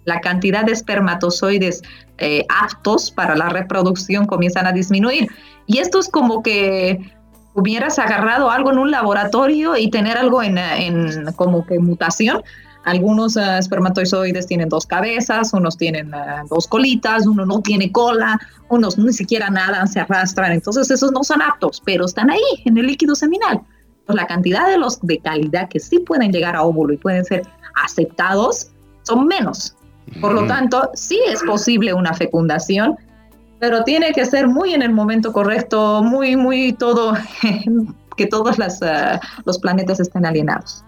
La 0.05 0.21
cantidad 0.21 0.63
de 0.63 0.71
espermatozoides 0.71 1.81
eh, 2.17 2.45
aptos 2.49 3.11
para 3.11 3.35
la 3.35 3.49
reproducción 3.49 4.25
comienzan 4.25 4.65
a 4.65 4.71
disminuir. 4.71 5.27
Y 5.67 5.79
esto 5.79 5.99
es 5.99 6.09
como 6.09 6.41
que 6.43 7.11
hubieras 7.53 7.99
agarrado 7.99 8.49
algo 8.49 8.71
en 8.71 8.79
un 8.79 8.91
laboratorio 8.91 9.75
y 9.77 9.89
tener 9.89 10.17
algo 10.17 10.41
en, 10.41 10.57
como 11.35 11.65
que 11.65 11.79
mutación 11.79 12.41
algunos 12.85 13.37
eh, 13.37 13.57
espermatozoides 13.57 14.47
tienen 14.47 14.69
dos 14.69 14.85
cabezas, 14.85 15.53
unos 15.53 15.77
tienen 15.77 16.13
eh, 16.13 16.43
dos 16.49 16.67
colitas, 16.67 17.27
uno 17.27 17.45
no 17.45 17.61
tiene 17.61 17.91
cola, 17.91 18.39
unos 18.69 18.97
ni 18.97 19.13
siquiera 19.13 19.49
nadan, 19.49 19.87
se 19.87 19.99
arrastran. 19.99 20.53
Entonces 20.53 20.89
esos 20.89 21.11
no 21.11 21.23
son 21.23 21.41
aptos, 21.41 21.81
pero 21.85 22.05
están 22.05 22.29
ahí 22.29 22.41
en 22.65 22.77
el 22.77 22.87
líquido 22.87 23.15
seminal. 23.15 23.61
Pues 24.05 24.15
la 24.15 24.25
cantidad 24.25 24.67
de 24.67 24.77
los 24.77 24.99
de 25.01 25.19
calidad 25.19 25.69
que 25.69 25.79
sí 25.79 25.99
pueden 25.99 26.31
llegar 26.31 26.55
a 26.55 26.63
óvulo 26.63 26.93
y 26.93 26.97
pueden 26.97 27.25
ser 27.25 27.43
aceptados 27.83 28.71
son 29.03 29.27
menos. 29.27 29.75
Por 30.21 30.33
lo 30.33 30.45
tanto, 30.47 30.89
sí 30.93 31.19
es 31.27 31.41
posible 31.43 31.93
una 31.93 32.13
fecundación, 32.13 32.95
pero 33.59 33.83
tiene 33.83 34.11
que 34.13 34.25
ser 34.25 34.47
muy 34.47 34.73
en 34.73 34.81
el 34.81 34.91
momento 34.91 35.33
correcto, 35.33 36.01
muy, 36.03 36.35
muy 36.35 36.73
todo, 36.73 37.13
que 38.17 38.27
todos 38.27 38.57
eh, 38.59 39.19
los 39.45 39.59
planetas 39.59 39.99
estén 39.99 40.25
alienados. 40.25 40.83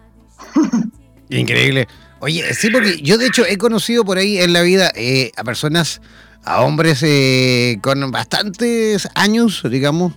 Increíble. 1.30 1.88
Oye, 2.20 2.54
sí, 2.54 2.70
porque 2.70 3.02
yo 3.02 3.18
de 3.18 3.28
hecho 3.28 3.46
he 3.46 3.58
conocido 3.58 4.06
por 4.06 4.18
ahí 4.18 4.38
en 4.38 4.54
la 4.54 4.62
vida 4.62 4.92
eh, 4.96 5.32
a 5.38 5.44
personas, 5.44 6.02
a 6.44 6.62
hombres 6.62 7.02
eh, 7.04 7.80
con 7.82 8.12
bastantes 8.12 9.10
años, 9.16 9.64
digamos, 9.70 10.14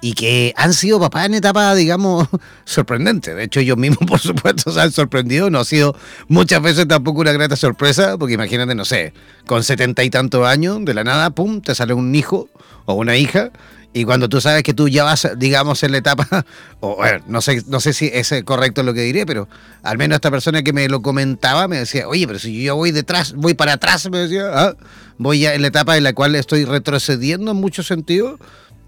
y 0.00 0.14
que 0.14 0.54
han 0.56 0.72
sido 0.72 0.98
papás 0.98 1.26
en 1.26 1.34
etapa, 1.34 1.74
digamos, 1.74 2.28
sorprendente. 2.64 3.34
De 3.34 3.44
hecho, 3.44 3.60
ellos 3.60 3.76
mismos, 3.76 4.00
por 4.08 4.18
supuesto, 4.18 4.70
se 4.72 4.80
han 4.80 4.92
sorprendido. 4.92 5.50
No 5.50 5.60
ha 5.60 5.64
sido 5.64 5.96
muchas 6.28 6.62
veces 6.62 6.88
tampoco 6.88 7.20
una 7.20 7.32
grata 7.32 7.56
sorpresa, 7.56 8.16
porque 8.18 8.34
imagínate, 8.34 8.74
no 8.74 8.84
sé, 8.84 9.12
con 9.46 9.62
setenta 9.62 10.02
y 10.04 10.10
tantos 10.10 10.46
años, 10.46 10.84
de 10.84 10.94
la 10.94 11.04
nada, 11.04 11.30
pum, 11.30 11.60
te 11.60 11.74
sale 11.74 11.94
un 11.94 12.14
hijo 12.14 12.48
o 12.86 12.94
una 12.94 13.16
hija 13.16 13.50
y 13.92 14.04
cuando 14.04 14.28
tú 14.28 14.40
sabes 14.40 14.62
que 14.62 14.72
tú 14.72 14.88
ya 14.88 15.02
vas, 15.02 15.28
digamos, 15.36 15.82
en 15.82 15.92
la 15.92 15.98
etapa, 15.98 16.46
o 16.80 16.96
bueno, 16.96 17.24
no 17.26 17.40
sé, 17.40 17.62
no 17.66 17.80
sé 17.80 17.92
si 17.92 18.10
es 18.12 18.32
correcto 18.44 18.82
lo 18.82 18.94
que 18.94 19.02
diré, 19.02 19.26
pero 19.26 19.48
al 19.82 19.98
menos 19.98 20.16
esta 20.16 20.30
persona 20.30 20.62
que 20.62 20.72
me 20.72 20.88
lo 20.88 21.02
comentaba 21.02 21.66
me 21.66 21.78
decía, 21.78 22.06
oye, 22.06 22.26
pero 22.26 22.38
si 22.38 22.56
yo 22.56 22.66
ya 22.66 22.72
voy 22.74 22.92
detrás, 22.92 23.34
voy 23.34 23.54
para 23.54 23.74
atrás, 23.74 24.08
me 24.08 24.18
decía, 24.18 24.50
ah, 24.52 24.76
voy 25.18 25.40
ya 25.40 25.54
en 25.54 25.62
la 25.62 25.68
etapa 25.68 25.96
en 25.96 26.04
la 26.04 26.12
cual 26.12 26.36
estoy 26.36 26.64
retrocediendo 26.64 27.50
en 27.50 27.56
muchos 27.56 27.88
sentidos, 27.88 28.38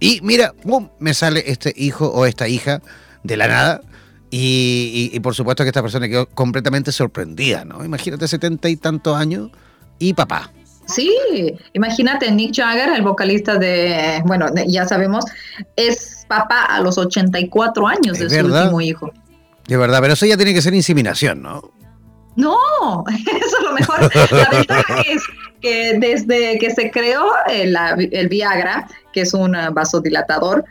y 0.03 0.21
mira, 0.21 0.53
me 0.99 1.15
sale 1.15 1.45
este 1.47 1.73
hijo 1.77 2.09
o 2.09 2.27
esta 2.27 2.49
hija 2.49 2.83
de 3.23 3.37
la 3.37 3.47
nada. 3.47 3.81
Y, 4.31 5.11
y 5.13 5.21
por 5.21 5.35
supuesto 5.35 5.63
que 5.63 5.69
esta 5.69 5.81
persona 5.81 6.09
quedó 6.09 6.27
completamente 6.27 6.91
sorprendida, 6.91 7.65
¿no? 7.65 7.85
Imagínate 7.85 8.27
setenta 8.27 8.69
y 8.69 8.77
tantos 8.77 9.17
años 9.17 9.51
y 10.01 10.15
papá. 10.15 10.51
Sí, 10.87 11.15
imagínate, 11.73 12.33
Nick 12.33 12.57
Jagger, 12.57 12.95
el 12.95 13.03
vocalista 13.03 13.57
de, 13.59 14.23
bueno, 14.25 14.47
ya 14.67 14.89
sabemos, 14.89 15.25
es 15.77 16.25
papá 16.29 16.65
a 16.65 16.81
los 16.81 16.99
84 16.99 17.87
años 17.87 18.19
de 18.19 18.29
su 18.29 18.47
último 18.47 18.81
hijo. 18.81 19.13
De 19.69 19.77
verdad, 19.77 20.01
pero 20.01 20.15
eso 20.15 20.27
ya 20.27 20.37
tiene 20.37 20.53
que 20.53 20.63
ser 20.63 20.75
inseminación, 20.75 21.43
¿no? 21.43 21.72
No, 22.37 23.05
eso 23.09 23.57
es 23.59 23.65
lo 23.65 23.73
mejor. 23.73 24.11
La 24.31 24.49
ventaja 24.51 25.01
es 25.01 25.23
que 25.61 25.99
desde 25.99 26.59
que 26.59 26.71
se 26.71 26.91
creó 26.91 27.25
el, 27.49 27.77
el 28.11 28.29
Viagra, 28.29 28.89
que 29.13 29.23
es 29.23 29.35
un 29.35 29.57
vasodilatador, 29.73 30.65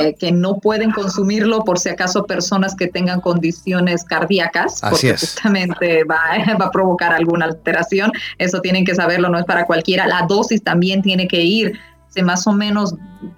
eh, 0.00 0.14
que 0.18 0.32
no 0.32 0.58
pueden 0.58 0.90
consumirlo 0.90 1.64
por 1.64 1.78
si 1.78 1.90
acaso 1.90 2.24
personas 2.24 2.74
que 2.74 2.86
tengan 2.86 3.20
condiciones 3.20 4.04
cardíacas, 4.04 4.80
porque 4.88 5.16
justamente 5.16 6.04
va, 6.04 6.20
va, 6.60 6.66
a 6.66 6.70
provocar 6.70 7.12
alguna 7.12 7.46
alteración. 7.46 8.12
Eso 8.38 8.60
tienen 8.60 8.84
que 8.84 8.94
saberlo, 8.94 9.28
no 9.28 9.38
es 9.38 9.44
para 9.44 9.66
cualquiera. 9.66 10.06
La 10.06 10.22
dosis 10.22 10.62
también 10.62 11.02
tiene 11.02 11.28
que 11.28 11.42
ir 11.42 11.78
más 12.22 12.46
o 12.46 12.52
menos, 12.52 12.94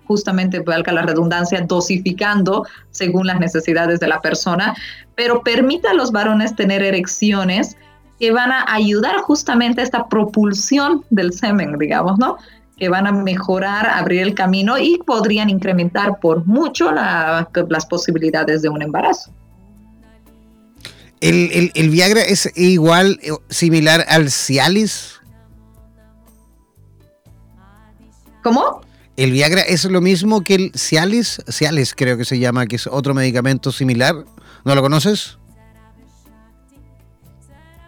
justamente 0.07 0.61
valga 0.61 0.93
la 0.93 1.03
redundancia, 1.03 1.61
dosificando 1.63 2.67
según 2.91 3.27
las 3.27 3.41
necesidades 3.41 4.01
de 4.01 4.09
la 4.09 4.21
persona, 4.21 4.75
pero 5.15 5.43
permite 5.43 5.89
a 5.89 5.95
los 5.95 6.13
varones 6.13 6.55
tener 6.55 6.83
erecciones 6.83 7.77
que 8.19 8.33
van 8.33 8.53
a 8.53 8.65
ayudar 8.69 9.17
justamente 9.19 9.81
a 9.81 9.85
esta 9.85 10.09
propulsión 10.09 11.05
del 11.11 11.33
semen, 11.33 11.79
digamos, 11.79 12.19
¿no? 12.19 12.37
Que 12.77 12.89
van 12.89 13.07
a 13.07 13.13
mejorar, 13.13 13.87
abrir 13.87 14.23
el 14.23 14.35
camino 14.35 14.79
y 14.79 14.99
podrían 14.99 15.49
incrementar 15.49 16.21
por 16.21 16.47
mucho 16.47 16.93
las 16.93 17.87
posibilidades 17.87 18.63
de 18.63 18.69
un 18.69 18.83
embarazo. 18.83 19.33
¿El, 21.21 21.71
el, 21.75 21.91
Viagra 21.91 22.23
es 22.23 22.51
igual, 22.57 23.21
eh, 23.23 23.33
similar 23.51 24.07
al 24.09 24.31
Cialis? 24.31 25.20
¿Cómo? 28.43 28.81
¿El 29.17 29.33
Viagra 29.33 29.63
es 29.63 29.85
lo 29.85 30.01
mismo 30.01 30.43
que 30.43 30.55
el 30.55 30.73
Cialis? 30.75 31.43
Cialis 31.51 31.95
creo 31.95 32.17
que 32.17 32.25
se 32.25 32.39
llama, 32.39 32.67
que 32.67 32.77
es 32.77 32.87
otro 32.87 33.13
medicamento 33.13 33.73
similar. 33.73 34.15
¿No 34.65 34.75
lo 34.75 34.83
conoces? 34.83 35.39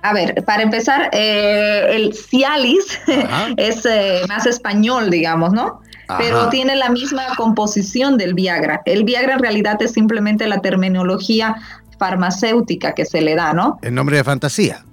A 0.03 0.13
ver, 0.13 0.45
para 0.45 0.63
empezar, 0.63 1.11
eh, 1.13 1.87
el 1.91 2.13
Cialis 2.13 3.01
es 3.57 3.87
eh, 3.87 4.23
más 4.29 4.47
español, 4.47 5.11
digamos, 5.11 5.53
¿no? 5.53 5.81
Pero 6.19 6.51
tiene 6.51 6.77
la 6.77 6.91
misma 6.91 7.23
composición 7.39 8.19
del 8.19 8.35
Viagra. 8.35 8.83
El 8.85 9.05
Viagra 9.05 9.35
en 9.35 9.39
realidad 9.39 9.81
es 9.81 9.93
simplemente 9.93 10.47
la 10.47 10.61
terminología 10.61 11.57
farmacéutica 11.99 12.95
que 12.95 13.07
se 13.07 13.23
le 13.23 13.35
da, 13.35 13.55
¿no? 13.55 13.79
El 13.81 13.95
nombre 13.95 14.19
de 14.19 14.25
fantasía. 14.25 14.85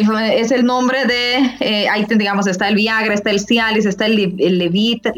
Es 0.00 0.50
el 0.50 0.64
nombre 0.64 1.04
de, 1.06 1.36
eh, 1.60 1.88
ahí 1.88 2.06
digamos, 2.08 2.46
está 2.46 2.68
el 2.68 2.74
Viagra, 2.74 3.14
está 3.14 3.30
el 3.30 3.40
Cialis, 3.40 3.86
está 3.86 4.06
el, 4.06 4.16
Levitra, 4.36 5.12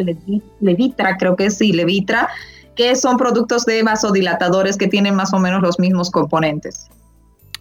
Levitra, 0.61 1.17
creo 1.17 1.37
que 1.37 1.51
sí, 1.51 1.73
Levitra, 1.73 2.29
que 2.75 2.95
son 2.95 3.17
productos 3.17 3.65
de 3.65 3.83
vasodilatadores 3.83 4.77
que 4.77 4.89
tienen 4.89 5.15
más 5.15 5.33
o 5.33 5.39
menos 5.39 5.63
los 5.63 5.79
mismos 5.79 6.11
componentes. 6.11 6.89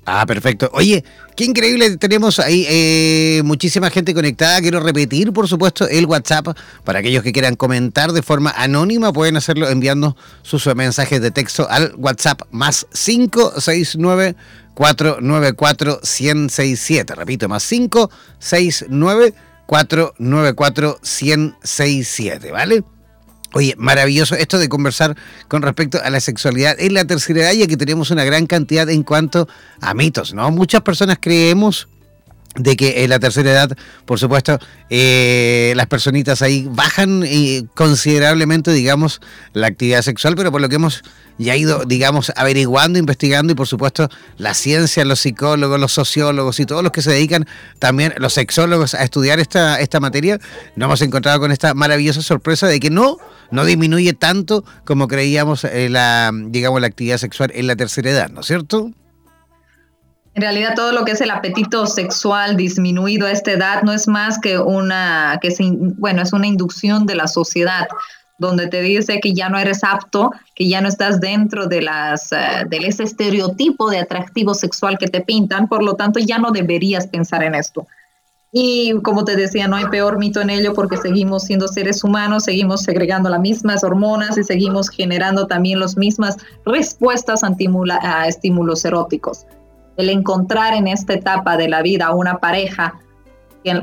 Ah, 0.05 0.25
perfecto. 0.27 0.69
Oye, 0.73 1.03
qué 1.35 1.45
increíble, 1.45 1.97
tenemos 1.97 2.39
ahí 2.39 2.65
eh, 2.69 3.41
muchísima 3.43 3.89
gente 3.89 4.13
conectada. 4.13 4.61
Quiero 4.61 4.79
repetir, 4.79 5.33
por 5.33 5.47
supuesto, 5.47 5.87
el 5.87 6.05
WhatsApp 6.05 6.55
para 6.83 6.99
aquellos 6.99 7.23
que 7.23 7.31
quieran 7.31 7.55
comentar 7.55 8.11
de 8.11 8.21
forma 8.21 8.51
anónima. 8.55 9.11
Pueden 9.11 9.35
hacerlo 9.35 9.67
enviando 9.67 10.15
sus 10.43 10.67
mensajes 10.75 11.21
de 11.21 11.31
texto 11.31 11.67
al 11.69 11.93
WhatsApp 11.97 12.41
más 12.51 12.85
569 12.93 14.35
494 14.75 16.01
1067. 16.03 17.15
Repito, 17.15 17.49
más 17.49 17.67
569 17.67 19.33
494 19.65 20.99
1067, 21.01 22.51
¿vale? 22.51 22.83
Oye, 23.57 23.73
maravilloso 23.77 24.35
esto 24.35 24.59
de 24.59 24.67
conversar 24.67 25.15
con 25.47 25.61
respecto 25.61 25.97
a 26.03 26.09
la 26.09 26.19
sexualidad 26.19 26.75
en 26.77 26.93
la 26.93 27.07
tercera 27.07 27.39
edad, 27.39 27.53
ya 27.53 27.67
que 27.67 27.77
tenemos 27.77 28.11
una 28.11 28.25
gran 28.25 28.47
cantidad 28.47 28.89
en 28.89 29.03
cuanto 29.03 29.47
a 29.79 29.93
mitos, 29.93 30.33
¿no? 30.33 30.51
Muchas 30.51 30.81
personas 30.81 31.19
creemos 31.21 31.87
de 32.55 32.75
que 32.75 33.03
en 33.03 33.09
la 33.09 33.19
tercera 33.19 33.51
edad, 33.51 33.77
por 34.05 34.19
supuesto, 34.19 34.59
eh, 34.89 35.73
las 35.75 35.87
personitas 35.87 36.41
ahí 36.41 36.67
bajan 36.69 37.23
eh, 37.25 37.65
considerablemente, 37.73 38.71
digamos, 38.71 39.21
la 39.53 39.67
actividad 39.67 40.01
sexual, 40.01 40.35
pero 40.35 40.51
por 40.51 40.61
lo 40.61 40.69
que 40.69 40.75
hemos 40.75 41.03
ya 41.37 41.55
ido, 41.55 41.83
digamos, 41.85 42.31
averiguando, 42.35 42.97
investigando 42.97 43.51
y 43.51 43.55
por 43.55 43.67
supuesto 43.67 44.09
la 44.37 44.53
ciencia, 44.53 45.03
los 45.03 45.19
psicólogos, 45.19 45.79
los 45.79 45.91
sociólogos 45.91 46.59
y 46.59 46.65
todos 46.65 46.81
los 46.81 46.91
que 46.91 47.01
se 47.01 47.11
dedican, 47.11 47.45
también 47.79 48.13
los 48.17 48.33
sexólogos 48.33 48.93
a 48.93 49.03
estudiar 49.03 49.39
esta, 49.39 49.79
esta 49.81 49.99
materia, 49.99 50.39
nos 50.75 50.87
hemos 50.87 51.01
encontrado 51.01 51.39
con 51.39 51.51
esta 51.51 51.73
maravillosa 51.73 52.21
sorpresa 52.21 52.67
de 52.67 52.79
que 52.79 52.89
no, 52.89 53.17
no 53.51 53.65
disminuye 53.65 54.13
tanto 54.13 54.63
como 54.85 55.07
creíamos 55.07 55.65
eh, 55.65 55.89
la, 55.89 56.31
digamos, 56.33 56.79
la 56.79 56.87
actividad 56.87 57.17
sexual 57.17 57.51
en 57.53 57.67
la 57.67 57.75
tercera 57.75 58.09
edad, 58.09 58.29
¿no 58.29 58.41
es 58.41 58.47
cierto? 58.47 58.91
En 60.35 60.41
realidad 60.41 60.73
todo 60.75 60.91
lo 60.91 61.05
que 61.05 61.13
es 61.13 61.21
el 61.21 61.31
apetito 61.31 61.87
sexual 61.87 62.57
disminuido 62.57 63.25
a 63.25 63.31
esta 63.31 63.51
edad 63.51 63.83
no 63.83 63.93
es 63.93 64.05
más 64.05 64.37
que 64.37 64.59
una, 64.59 65.39
que 65.41 65.55
bueno, 65.97 66.21
es 66.21 66.33
una 66.33 66.45
inducción 66.45 67.05
de 67.05 67.15
la 67.15 67.27
sociedad 67.27 67.87
donde 68.37 68.67
te 68.67 68.81
dice 68.81 69.21
que 69.21 69.33
ya 69.33 69.47
no 69.47 69.57
eres 69.57 69.81
apto, 69.85 70.31
que 70.53 70.67
ya 70.67 70.81
no 70.81 70.89
estás 70.89 71.21
dentro 71.21 71.67
de 71.67 71.81
las 71.81 72.33
uh, 72.33 72.67
de 72.67 72.77
ese 72.79 73.03
estereotipo 73.03 73.89
de 73.89 73.99
atractivo 73.99 74.53
sexual 74.53 74.97
que 74.97 75.07
te 75.07 75.21
pintan, 75.21 75.69
por 75.69 75.81
lo 75.81 75.93
tanto 75.93 76.19
ya 76.19 76.37
no 76.37 76.51
deberías 76.51 77.07
pensar 77.07 77.41
en 77.41 77.55
esto. 77.55 77.87
Y 78.51 78.91
como 79.03 79.23
te 79.23 79.37
decía, 79.37 79.69
no 79.69 79.77
hay 79.77 79.85
peor 79.85 80.17
mito 80.17 80.41
en 80.41 80.49
ello 80.49 80.73
porque 80.73 80.97
seguimos 80.97 81.43
siendo 81.43 81.69
seres 81.69 82.03
humanos, 82.03 82.43
seguimos 82.43 82.81
segregando 82.81 83.29
las 83.29 83.39
mismas 83.39 83.85
hormonas 83.85 84.37
y 84.37 84.43
seguimos 84.43 84.89
generando 84.89 85.47
también 85.47 85.79
las 85.79 85.95
mismas 85.95 86.35
respuestas 86.65 87.41
a 87.41 88.27
estímulos 88.27 88.83
eróticos 88.83 89.45
el 89.97 90.09
encontrar 90.09 90.73
en 90.73 90.87
esta 90.87 91.13
etapa 91.13 91.57
de 91.57 91.69
la 91.69 91.81
vida 91.81 92.13
una 92.13 92.37
pareja 92.37 92.95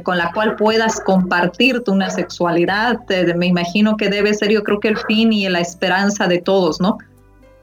con 0.04 0.16
la 0.16 0.30
cual 0.32 0.56
puedas 0.56 1.00
compartir 1.00 1.82
tu 1.82 1.92
una 1.92 2.08
sexualidad, 2.08 3.00
me 3.36 3.46
imagino 3.46 3.96
que 3.96 4.08
debe 4.08 4.32
ser 4.32 4.50
yo 4.50 4.62
creo 4.62 4.80
que 4.80 4.88
el 4.88 4.96
fin 4.96 5.32
y 5.32 5.48
la 5.48 5.60
esperanza 5.60 6.28
de 6.28 6.38
todos, 6.38 6.80
¿no? 6.80 6.98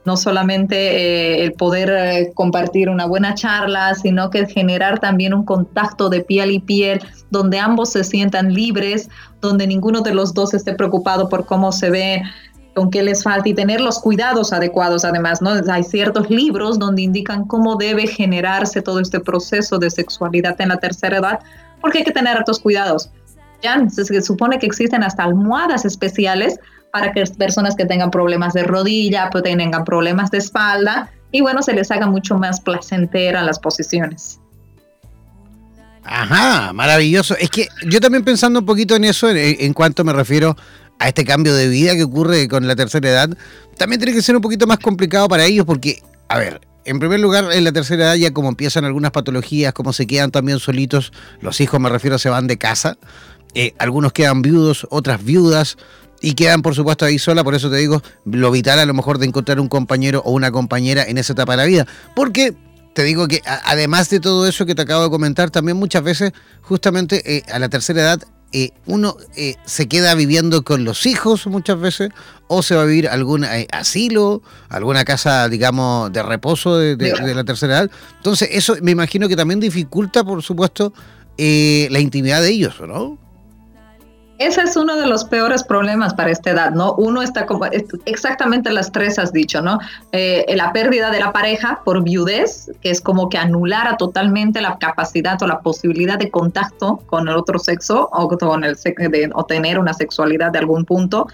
No 0.04 0.16
solamente 0.16 0.76
eh, 0.76 1.44
el 1.44 1.52
poder 1.52 1.90
eh, 1.90 2.32
compartir 2.34 2.88
una 2.88 3.06
buena 3.06 3.34
charla, 3.34 3.94
sino 3.94 4.30
que 4.30 4.46
generar 4.46 4.98
también 4.98 5.34
un 5.34 5.44
contacto 5.44 6.08
de 6.08 6.22
piel 6.22 6.52
y 6.52 6.60
piel, 6.60 7.00
donde 7.30 7.58
ambos 7.58 7.90
se 7.90 8.04
sientan 8.04 8.52
libres, 8.52 9.08
donde 9.40 9.66
ninguno 9.66 10.00
de 10.00 10.14
los 10.14 10.32
dos 10.32 10.54
esté 10.54 10.74
preocupado 10.74 11.28
por 11.28 11.44
cómo 11.44 11.72
se 11.72 11.90
ve 11.90 12.22
con 12.74 12.90
qué 12.90 13.02
les 13.02 13.22
falta 13.22 13.48
y 13.48 13.54
tener 13.54 13.80
los 13.80 13.98
cuidados 13.98 14.52
adecuados 14.52 15.04
además, 15.04 15.42
¿no? 15.42 15.52
Hay 15.70 15.82
ciertos 15.82 16.30
libros 16.30 16.78
donde 16.78 17.02
indican 17.02 17.44
cómo 17.44 17.76
debe 17.76 18.06
generarse 18.06 18.82
todo 18.82 19.00
este 19.00 19.20
proceso 19.20 19.78
de 19.78 19.90
sexualidad 19.90 20.60
en 20.60 20.68
la 20.68 20.76
tercera 20.76 21.18
edad, 21.18 21.40
porque 21.80 21.98
hay 21.98 22.04
que 22.04 22.12
tener 22.12 22.36
altos 22.36 22.60
cuidados. 22.60 23.10
Ya 23.62 23.78
se 23.88 24.22
supone 24.22 24.58
que 24.58 24.66
existen 24.66 25.02
hasta 25.02 25.24
almohadas 25.24 25.84
especiales 25.84 26.58
para 26.92 27.12
que 27.12 27.24
personas 27.38 27.76
que 27.76 27.84
tengan 27.84 28.10
problemas 28.10 28.54
de 28.54 28.62
rodilla, 28.62 29.28
pues 29.30 29.44
tengan 29.44 29.84
problemas 29.84 30.30
de 30.30 30.38
espalda 30.38 31.10
y 31.32 31.40
bueno, 31.40 31.62
se 31.62 31.72
les 31.72 31.90
haga 31.90 32.06
mucho 32.06 32.36
más 32.36 32.60
placentera 32.60 33.42
las 33.42 33.58
posiciones. 33.58 34.40
Ajá, 36.02 36.72
maravilloso. 36.72 37.36
Es 37.36 37.50
que 37.50 37.68
yo 37.86 38.00
también 38.00 38.24
pensando 38.24 38.60
un 38.60 38.66
poquito 38.66 38.96
en 38.96 39.04
eso, 39.04 39.28
en 39.30 39.72
cuanto 39.74 40.02
me 40.02 40.12
refiero 40.12 40.56
a 41.00 41.08
este 41.08 41.24
cambio 41.24 41.54
de 41.54 41.66
vida 41.68 41.96
que 41.96 42.04
ocurre 42.04 42.46
con 42.46 42.68
la 42.68 42.76
tercera 42.76 43.08
edad, 43.08 43.30
también 43.76 44.00
tiene 44.00 44.14
que 44.14 44.22
ser 44.22 44.36
un 44.36 44.42
poquito 44.42 44.66
más 44.66 44.78
complicado 44.78 45.26
para 45.28 45.44
ellos 45.46 45.66
porque, 45.66 46.02
a 46.28 46.38
ver, 46.38 46.60
en 46.84 47.00
primer 47.00 47.18
lugar, 47.18 47.50
en 47.52 47.64
la 47.64 47.72
tercera 47.72 48.04
edad 48.04 48.14
ya 48.14 48.32
como 48.32 48.50
empiezan 48.50 48.84
algunas 48.84 49.10
patologías, 49.10 49.72
como 49.72 49.92
se 49.94 50.06
quedan 50.06 50.30
también 50.30 50.58
solitos, 50.58 51.12
los 51.40 51.60
hijos 51.60 51.80
me 51.80 51.88
refiero 51.88 52.18
se 52.18 52.28
van 52.28 52.46
de 52.46 52.58
casa, 52.58 52.98
eh, 53.54 53.72
algunos 53.78 54.12
quedan 54.12 54.42
viudos, 54.42 54.86
otras 54.90 55.24
viudas, 55.24 55.78
y 56.20 56.34
quedan 56.34 56.60
por 56.60 56.74
supuesto 56.74 57.06
ahí 57.06 57.18
sola, 57.18 57.42
por 57.42 57.54
eso 57.54 57.70
te 57.70 57.76
digo, 57.76 58.02
lo 58.26 58.50
vital 58.50 58.78
a 58.78 58.84
lo 58.84 58.92
mejor 58.92 59.16
de 59.16 59.26
encontrar 59.26 59.58
un 59.58 59.68
compañero 59.68 60.20
o 60.26 60.32
una 60.32 60.52
compañera 60.52 61.02
en 61.02 61.16
esa 61.16 61.32
etapa 61.32 61.52
de 61.52 61.56
la 61.56 61.64
vida, 61.64 61.86
porque 62.14 62.54
te 62.94 63.04
digo 63.04 63.26
que 63.26 63.40
además 63.64 64.10
de 64.10 64.20
todo 64.20 64.46
eso 64.46 64.66
que 64.66 64.74
te 64.74 64.82
acabo 64.82 65.04
de 65.04 65.10
comentar, 65.10 65.50
también 65.50 65.78
muchas 65.78 66.02
veces 66.02 66.32
justamente 66.60 67.36
eh, 67.36 67.42
a 67.50 67.58
la 67.58 67.70
tercera 67.70 68.02
edad 68.02 68.22
eh, 68.52 68.70
uno 68.86 69.16
eh, 69.36 69.54
se 69.64 69.86
queda 69.86 70.14
viviendo 70.14 70.62
con 70.64 70.84
los 70.84 71.06
hijos 71.06 71.46
muchas 71.46 71.78
veces 71.78 72.10
o 72.48 72.62
se 72.62 72.74
va 72.74 72.82
a 72.82 72.84
vivir 72.84 73.08
algún 73.08 73.44
eh, 73.44 73.68
asilo, 73.70 74.42
alguna 74.68 75.04
casa, 75.04 75.48
digamos, 75.48 76.12
de 76.12 76.22
reposo 76.22 76.76
de, 76.76 76.96
de, 76.96 77.34
la 77.34 77.44
tercera 77.44 77.78
edad. 77.78 77.90
Entonces, 78.16 78.48
eso 78.52 78.74
me 78.82 78.90
imagino 78.90 79.28
que 79.28 79.36
también 79.36 79.60
dificulta, 79.60 80.24
por 80.24 80.42
supuesto, 80.42 80.92
la 81.38 82.00
intimidad 82.00 82.42
de 82.42 82.50
ellos, 82.50 82.74
¿no? 82.80 83.18
Ese 84.40 84.62
es 84.62 84.74
uno 84.74 84.96
de 84.96 85.06
los 85.06 85.24
peores 85.24 85.62
problemas 85.62 86.14
para 86.14 86.30
esta 86.30 86.52
edad, 86.52 86.70
¿no? 86.70 86.94
Uno 86.94 87.20
está 87.20 87.44
como, 87.44 87.66
exactamente 88.06 88.72
las 88.72 88.90
tres 88.90 89.18
has 89.18 89.34
dicho, 89.34 89.60
¿no? 89.60 89.78
Eh, 90.12 90.46
la 90.56 90.72
pérdida 90.72 91.10
de 91.10 91.20
la 91.20 91.30
pareja 91.30 91.82
por 91.84 92.02
viudez, 92.02 92.70
que 92.80 92.88
es 92.88 93.02
como 93.02 93.28
que 93.28 93.36
anulara 93.36 93.98
totalmente 93.98 94.62
la 94.62 94.78
capacidad 94.78 95.40
o 95.42 95.46
la 95.46 95.60
posibilidad 95.60 96.18
de 96.18 96.30
contacto 96.30 97.02
con 97.04 97.28
el 97.28 97.36
otro 97.36 97.58
sexo 97.58 98.08
o, 98.10 98.28
con 98.28 98.64
el, 98.64 98.76
de, 98.76 99.30
o 99.34 99.44
tener 99.44 99.78
una 99.78 99.92
sexualidad 99.92 100.52
de 100.52 100.60
algún 100.60 100.86
punto. 100.86 101.26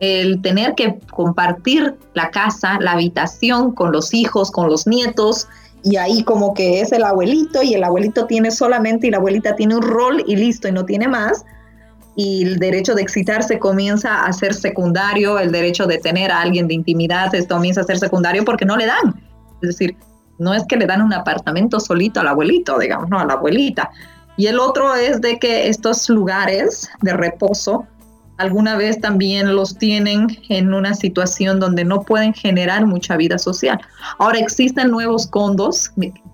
El 0.00 0.42
tener 0.42 0.74
que 0.74 0.98
compartir 1.12 1.94
la 2.14 2.32
casa, 2.32 2.76
la 2.80 2.92
habitación 2.94 3.70
con 3.70 3.92
los 3.92 4.12
hijos, 4.12 4.50
con 4.50 4.68
los 4.68 4.88
nietos, 4.88 5.46
y 5.84 5.94
ahí 5.94 6.24
como 6.24 6.54
que 6.54 6.80
es 6.80 6.90
el 6.90 7.04
abuelito 7.04 7.62
y 7.62 7.74
el 7.74 7.84
abuelito 7.84 8.26
tiene 8.26 8.50
solamente 8.50 9.06
y 9.06 9.10
la 9.10 9.18
abuelita 9.18 9.54
tiene 9.54 9.76
un 9.76 9.82
rol 9.82 10.24
y 10.26 10.34
listo 10.34 10.66
y 10.66 10.72
no 10.72 10.84
tiene 10.84 11.06
más 11.06 11.44
y 12.14 12.44
el 12.44 12.58
derecho 12.58 12.94
de 12.94 13.02
excitarse 13.02 13.58
comienza 13.58 14.24
a 14.24 14.32
ser 14.32 14.54
secundario, 14.54 15.38
el 15.38 15.50
derecho 15.50 15.86
de 15.86 15.98
tener 15.98 16.30
a 16.30 16.40
alguien 16.40 16.68
de 16.68 16.74
intimidad 16.74 17.32
comienza 17.48 17.80
a 17.80 17.84
ser 17.84 17.98
secundario 17.98 18.44
porque 18.44 18.64
no 18.64 18.76
le 18.76 18.86
dan. 18.86 19.14
Es 19.62 19.68
decir, 19.68 19.96
no 20.38 20.52
es 20.52 20.64
que 20.66 20.76
le 20.76 20.86
dan 20.86 21.02
un 21.02 21.12
apartamento 21.12 21.80
solito 21.80 22.20
al 22.20 22.28
abuelito, 22.28 22.78
digamos, 22.78 23.08
no, 23.08 23.18
a 23.18 23.24
la 23.24 23.34
abuelita. 23.34 23.90
Y 24.36 24.46
el 24.46 24.58
otro 24.58 24.94
es 24.94 25.20
de 25.20 25.38
que 25.38 25.68
estos 25.68 26.08
lugares 26.08 26.90
de 27.00 27.12
reposo 27.12 27.86
alguna 28.38 28.76
vez 28.76 29.00
también 29.00 29.54
los 29.54 29.76
tienen 29.78 30.26
en 30.48 30.74
una 30.74 30.94
situación 30.94 31.60
donde 31.60 31.84
no 31.84 32.02
pueden 32.02 32.34
generar 32.34 32.86
mucha 32.86 33.16
vida 33.16 33.38
social. 33.38 33.80
Ahora 34.18 34.38
existen 34.38 34.90
nuevos 34.90 35.26
condos, 35.26 35.92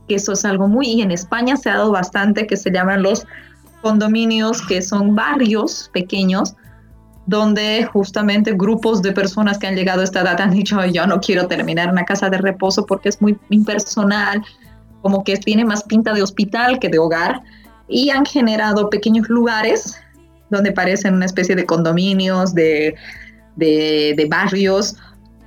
que 0.08 0.14
eso 0.14 0.32
es 0.32 0.44
algo 0.44 0.68
muy, 0.68 0.86
y 0.86 1.02
en 1.02 1.10
España 1.10 1.56
se 1.56 1.70
ha 1.70 1.74
dado 1.74 1.92
bastante, 1.92 2.46
que 2.46 2.56
se 2.56 2.70
llaman 2.70 3.02
los 3.02 3.26
condominios 3.82 4.66
que 4.66 4.82
son 4.82 5.14
barrios 5.14 5.90
pequeños 5.92 6.54
donde 7.28 7.84
justamente 7.92 8.54
grupos 8.54 9.02
de 9.02 9.12
personas 9.12 9.58
que 9.58 9.66
han 9.66 9.76
llegado 9.76 10.00
a 10.00 10.04
esta 10.04 10.22
edad 10.22 10.40
han 10.40 10.50
dicho, 10.50 10.82
yo 10.86 11.06
no 11.06 11.20
quiero 11.20 11.46
terminar 11.46 11.90
una 11.92 12.06
casa 12.06 12.30
de 12.30 12.38
reposo 12.38 12.86
porque 12.86 13.10
es 13.10 13.20
muy 13.20 13.38
impersonal, 13.50 14.42
como 15.02 15.22
que 15.22 15.36
tiene 15.36 15.62
más 15.62 15.84
pinta 15.84 16.14
de 16.14 16.22
hospital 16.22 16.78
que 16.78 16.88
de 16.88 16.98
hogar, 16.98 17.42
y 17.86 18.08
han 18.08 18.24
generado 18.24 18.88
pequeños 18.88 19.28
lugares 19.28 20.00
donde 20.48 20.72
parecen 20.72 21.16
una 21.16 21.26
especie 21.26 21.54
de 21.54 21.66
condominios, 21.66 22.54
de, 22.54 22.94
de, 23.56 24.26
barrios, 24.30 24.96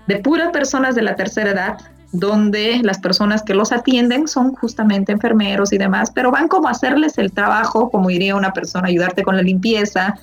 de 0.08 0.18
puras 0.18 0.52
personas 0.52 0.94
de 0.94 1.02
la 1.02 1.16
tercera 1.16 1.50
edad, 1.50 1.80
donde 2.12 2.80
las 2.84 3.00
personas 3.00 3.44
que 3.44 3.54
los 3.54 3.72
atienden 3.72 4.28
son 4.28 4.54
justamente 4.56 5.12
enfermeros 5.12 5.72
y 5.72 5.78
demás, 5.78 6.12
pero 6.14 6.32
van 6.32 6.48
como 6.48 6.68
a 6.68 6.72
hacerles 6.72 7.18
el 7.18 7.32
trabajo, 7.32 7.90
como 7.90 8.10
diría 8.10 8.36
una 8.36 8.54
persona, 8.54 8.88
ayudarte 8.88 9.24
con 9.24 9.38
la 9.38 9.42
limpieza, 9.42 10.16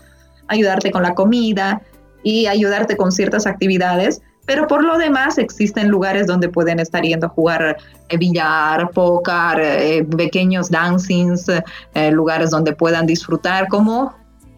ayudarte 0.48 0.90
con 0.90 1.02
la 1.02 1.14
comida 1.14 1.80
y 2.22 2.46
ayudarte 2.46 2.96
con 2.96 3.10
ciertas 3.10 3.46
actividades, 3.46 4.20
pero 4.44 4.66
por 4.66 4.84
lo 4.84 4.98
demás 4.98 5.38
existen 5.38 5.88
lugares 5.88 6.26
donde 6.26 6.48
pueden 6.48 6.80
estar 6.80 7.02
yendo 7.02 7.26
a 7.26 7.30
jugar 7.30 7.76
eh, 8.08 8.16
billar, 8.16 8.90
póker, 8.90 9.60
eh, 9.60 10.04
pequeños 10.04 10.70
dancings, 10.70 11.46
eh, 11.94 12.10
lugares 12.10 12.50
donde 12.50 12.74
puedan 12.74 13.06
disfrutar, 13.06 13.68
como 13.68 14.14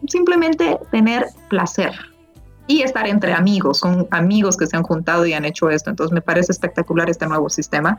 simplemente 0.07 0.77
tener 0.91 1.27
placer 1.49 2.10
y 2.71 2.83
estar 2.83 3.05
entre 3.05 3.33
amigos, 3.33 3.79
son 3.79 4.07
amigos 4.11 4.55
que 4.55 4.65
se 4.65 4.77
han 4.77 4.83
juntado 4.83 5.25
y 5.25 5.33
han 5.33 5.43
hecho 5.43 5.69
esto. 5.69 5.89
Entonces 5.89 6.13
me 6.13 6.21
parece 6.21 6.53
espectacular 6.53 7.09
este 7.09 7.27
nuevo 7.27 7.49
sistema. 7.49 7.97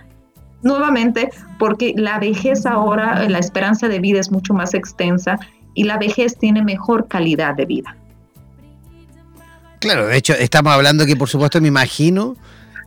Nuevamente, 0.63 1.29
porque 1.59 1.93
la 1.95 2.19
vejez 2.19 2.65
ahora, 2.65 3.29
la 3.29 3.39
esperanza 3.39 3.89
de 3.89 3.99
vida 3.99 4.19
es 4.19 4.31
mucho 4.31 4.55
más 4.55 4.73
extensa 4.73 5.39
y 5.75 5.85
la 5.85 5.99
vejez 5.99 6.39
tiene 6.39 6.65
mejor 6.65 7.07
calidad 7.07 7.55
de 7.55 7.67
vida. 7.67 7.97
Claro, 9.81 10.07
de 10.07 10.17
hecho, 10.17 10.33
estamos 10.33 10.73
hablando 10.73 11.05
que, 11.05 11.17
por 11.17 11.29
supuesto, 11.29 11.61
me 11.61 11.69
imagino, 11.69 12.35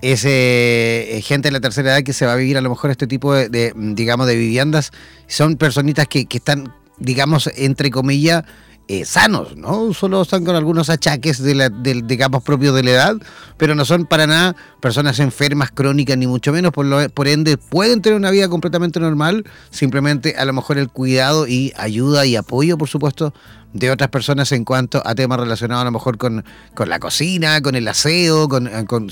es 0.02 0.24
eh, 0.26 1.22
gente 1.24 1.50
de 1.50 1.52
la 1.52 1.60
tercera 1.60 1.92
edad 1.92 2.04
que 2.04 2.14
se 2.14 2.26
va 2.26 2.34
a 2.34 2.36
vivir 2.36 2.58
a 2.58 2.62
lo 2.62 2.70
mejor 2.70 2.90
este 2.90 3.06
tipo 3.06 3.32
de, 3.32 3.74
digamos, 3.76 4.26
de 4.26 4.36
viviendas. 4.38 4.92
Son 5.28 5.58
personitas 5.58 6.08
que, 6.08 6.26
que 6.26 6.38
están, 6.38 6.74
digamos, 6.98 7.48
entre 7.58 7.92
comillas, 7.92 8.44
eh, 8.88 9.04
sanos, 9.04 9.58
¿no? 9.58 9.94
Solo 9.94 10.22
están 10.22 10.46
con 10.46 10.56
algunos 10.56 10.92
achaques 10.92 11.42
de 11.42 11.56
la, 11.56 11.70
digamos, 11.70 12.44
propios 12.44 12.76
de 12.76 12.84
la 12.84 12.92
edad, 12.92 13.16
pero 13.58 13.74
no 13.74 13.84
son 13.84 14.06
para 14.06 14.28
nada 14.28 14.56
personas 14.80 15.20
enfermas, 15.20 15.72
crónicas, 15.72 16.18
ni 16.18 16.28
mucho 16.28 16.52
menos, 16.52 16.72
por, 16.72 16.86
lo, 16.86 17.02
ende 17.02 17.58
pueden 17.58 18.02
tener 18.04 18.18
una 18.18 18.30
vida 18.30 18.48
completamente 18.48 19.00
normal, 19.00 19.44
simplemente 19.72 20.36
a 20.38 20.46
lo 20.46 20.54
mejor 20.54 20.78
el 20.78 20.90
cuidado 20.90 21.48
y 21.48 21.74
ayuda 21.78 22.28
y 22.28 22.36
apoyo, 22.36 22.78
por 22.78 22.88
supuesto, 22.88 23.34
de 23.74 23.90
otras 23.90 24.12
personas 24.12 24.52
en 24.52 24.64
cuanto 24.64 25.02
a 25.04 25.16
temas 25.16 25.40
relacionados 25.40 25.82
a 25.82 25.86
lo 25.86 25.92
mejor 25.92 26.20
con, 26.20 26.46
con 26.76 26.88
la 26.88 27.00
cocina, 27.00 27.62
con 27.62 27.74
el 27.76 27.88
aseo, 27.88 28.48
con, 28.48 28.70
con 28.86 29.10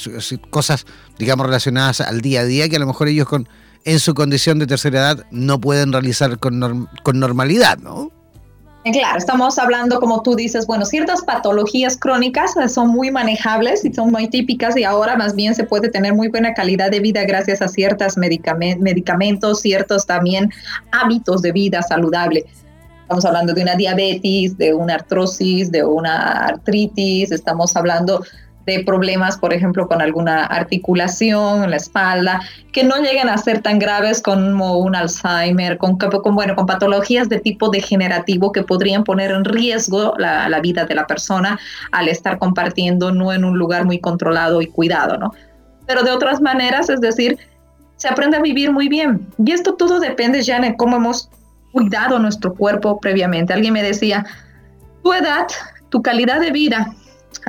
cosas, 0.51 0.86
digamos, 1.17 1.47
relacionadas 1.47 1.99
al 1.99 2.21
día 2.21 2.41
a 2.41 2.45
día 2.45 2.69
que 2.69 2.75
a 2.75 2.79
lo 2.79 2.88
mejor 2.88 3.07
ellos 3.07 3.27
con 3.27 3.49
en 3.86 3.99
su 3.99 4.13
condición 4.13 4.59
de 4.59 4.67
tercera 4.67 4.99
edad 4.99 5.25
no 5.31 5.59
pueden 5.59 5.91
realizar 5.91 6.39
con, 6.39 6.88
con 7.03 7.19
normalidad, 7.19 7.79
¿no? 7.79 8.12
Claro, 8.91 9.17
estamos 9.17 9.58
hablando, 9.58 10.00
como 10.02 10.22
tú 10.24 10.36
dices, 10.36 10.67
bueno, 10.67 10.86
ciertas 10.86 11.22
patologías 11.22 11.96
crónicas 11.96 12.54
son 12.67 12.89
muy 12.89 13.12
manejables 13.12 13.86
y 13.86 13.93
son 13.93 14.12
muy 14.12 14.28
típicas 14.28 14.76
y 14.76 14.84
ahora 14.84 15.15
más 15.15 15.36
bien 15.36 15.56
se 15.56 15.63
puede 15.63 15.89
tener 15.89 16.13
muy 16.13 16.28
buena 16.28 16.54
calidad 16.54 16.91
de 16.91 17.00
vida 17.00 17.24
gracias 17.24 17.62
a 17.62 17.69
ciertos 17.69 18.17
medicamentos, 18.17 19.62
ciertos 19.62 20.06
también 20.06 20.52
hábitos 20.91 21.41
de 21.41 21.54
vida 21.54 21.82
saludable. 21.82 22.46
Estamos 23.04 23.24
hablando 23.24 23.54
de 23.54 23.62
una 23.62 23.76
diabetes, 23.76 24.58
de 24.58 24.74
una 24.74 24.96
artrosis, 24.96 25.72
de 25.72 25.86
una 25.86 26.48
artritis, 26.48 27.32
estamos 27.32 27.78
hablando 27.78 28.26
de 28.65 28.84
problemas, 28.84 29.38
por 29.38 29.54
ejemplo, 29.54 29.88
con 29.88 30.02
alguna 30.02 30.45
articulación 30.45 31.63
en 31.63 31.71
la 31.71 31.78
espalda, 31.78 32.41
que 32.71 32.84
no 32.84 32.97
lleguen 32.97 33.30
a 33.30 33.38
ser 33.38 33.62
tan 33.62 33.80
graves 33.80 34.21
como 34.21 34.78
un 34.78 34.95
Alzheimer, 34.95 35.78
con, 35.78 35.97
bueno, 36.32 36.56
con 36.56 36.65
patologías 36.65 37.30
de 37.30 37.39
tipo 37.39 37.69
degenerativo 37.69 38.52
que 38.52 38.63
podrían 38.63 39.04
poner 39.04 39.32
en 39.32 39.45
riesgo 39.45 40.13
la, 40.17 40.47
la, 40.49 40.60
vida 40.62 40.86
de 40.86 40.95
la 40.95 41.08
persona 41.08 41.60
al 41.91 42.08
estar 42.08 42.39
compartiendo 42.39 43.12
no 43.12 43.34
en 43.34 43.43
un 43.43 43.58
lugar 43.58 43.86
muy 43.86 43.99
controlado 43.99 44.62
y 44.62 44.67
cuidado, 44.67 45.17
¿no? 45.17 45.34
Pero 45.86 46.04
de 46.04 46.12
otras 46.12 46.41
maneras, 46.41 46.89
es 46.89 47.02
decir, 47.02 47.38
se 47.97 48.08
aprende 48.08 48.38
a 48.38 48.41
vivir 48.41 48.71
muy 48.71 48.88
bien. 48.88 49.28
Y 49.45 49.52
esto 49.52 49.76
todo 49.76 49.99
depende 49.99 50.41
ya 50.41 50.60
de 50.60 50.76
cómo 50.76 50.97
hemos 50.97 51.30
cuidado 51.71 52.19
nuestro 52.19 52.54
cuerpo 52.54 52.99
previamente. 52.99 53.54
Alguien 53.54 53.73
me 53.73 53.84
decía, 53.84 54.26
tu 55.04 55.13
edad, 55.13 55.47
tu 55.89 56.02
calidad 56.02 56.39
de 56.39 56.52
vida, 56.52 56.93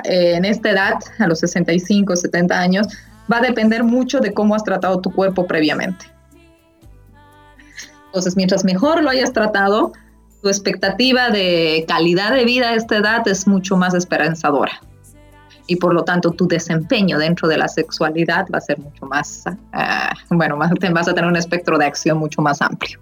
eh, 0.05 0.35
en 0.35 0.45
esta 0.45 0.71
edad, 0.71 0.95
a 1.19 1.27
los 1.27 1.41
65, 1.41 2.17
70 2.17 2.59
años, 2.59 2.89
va 3.33 3.39
a 3.39 3.41
depender 3.41 3.85
mucho 3.85 4.21
de 4.21 4.33
cómo 4.33 4.55
has 4.55 4.65
tratado 4.65 5.01
tu 5.01 5.11
cuerpo 5.11 5.47
previamente. 5.47 6.07
Entonces, 8.07 8.37
mientras 8.37 8.65
mejor 8.65 9.03
lo 9.03 9.11
hayas 9.11 9.33
tratado, 9.33 9.93
tu 10.43 10.49
expectativa 10.49 11.31
de 11.31 11.85
calidad 11.89 12.33
de 12.33 12.45
vida 12.45 12.71
a 12.71 12.75
esta 12.75 12.97
edad 12.99 13.27
es 13.27 13.47
mucho 13.47 13.77
más 13.77 13.95
esperanzadora. 13.95 14.81
Y 15.67 15.77
por 15.77 15.95
lo 15.95 16.05
tanto, 16.05 16.31
tu 16.31 16.47
desempeño 16.47 17.19
dentro 17.19 17.49
de 17.49 17.57
la 17.57 17.69
sexualidad 17.69 18.47
va 18.53 18.59
a 18.59 18.61
ser 18.61 18.79
mucho 18.79 19.07
más, 19.07 19.45
uh, 19.47 20.35
bueno, 20.37 20.59
vas 20.59 21.09
a 21.09 21.15
tener 21.15 21.29
un 21.29 21.37
espectro 21.37 21.79
de 21.79 21.87
acción 21.87 22.19
mucho 22.19 22.43
más 22.43 22.61
amplio. 22.61 23.01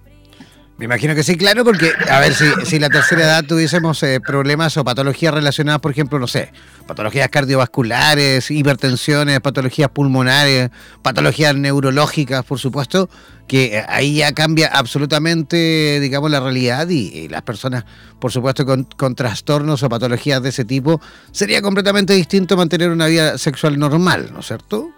Me 0.83 0.87
imagino 0.87 1.14
que 1.14 1.23
sí, 1.23 1.37
claro, 1.37 1.64
porque 1.64 1.92
a 2.11 2.18
ver 2.18 2.35
si, 2.35 2.45
si 2.64 2.81
la 2.81 2.90
tercera 2.90 3.23
edad 3.23 3.45
tuviésemos 3.45 4.03
eh, 4.03 4.18
problemas 4.21 4.77
o 4.77 4.83
patologías 4.83 5.33
relacionadas, 5.33 5.81
por 5.81 5.92
ejemplo, 5.92 6.18
no 6.18 6.27
sé, 6.27 6.51
patologías 6.88 7.29
cardiovasculares, 7.29 8.51
hipertensiones, 8.51 9.40
patologías 9.40 9.90
pulmonares, 9.90 10.71
patologías 11.01 11.55
neurológicas, 11.55 12.45
por 12.45 12.59
supuesto, 12.59 13.09
que 13.47 13.77
eh, 13.77 13.85
ahí 13.87 14.16
ya 14.16 14.33
cambia 14.33 14.71
absolutamente, 14.73 16.01
digamos, 16.01 16.33
la 16.33 16.40
realidad 16.40 16.88
y, 16.88 17.29
las 17.29 17.42
personas, 17.42 17.85
por 18.18 18.33
supuesto, 18.33 18.66
con, 18.66 18.83
con, 18.83 19.14
trastornos 19.14 19.85
o 19.85 19.88
patologías 19.88 20.42
de 20.42 20.49
ese 20.49 20.64
tipo, 20.64 21.01
sería 21.31 21.62
completamente 21.62 22.12
distinto 22.12 22.57
mantener 22.57 22.90
una 22.90 23.07
vida 23.07 23.38
sexual 23.38 23.79
normal, 23.79 24.31
¿no 24.33 24.40
es 24.40 24.47
cierto? 24.47 24.90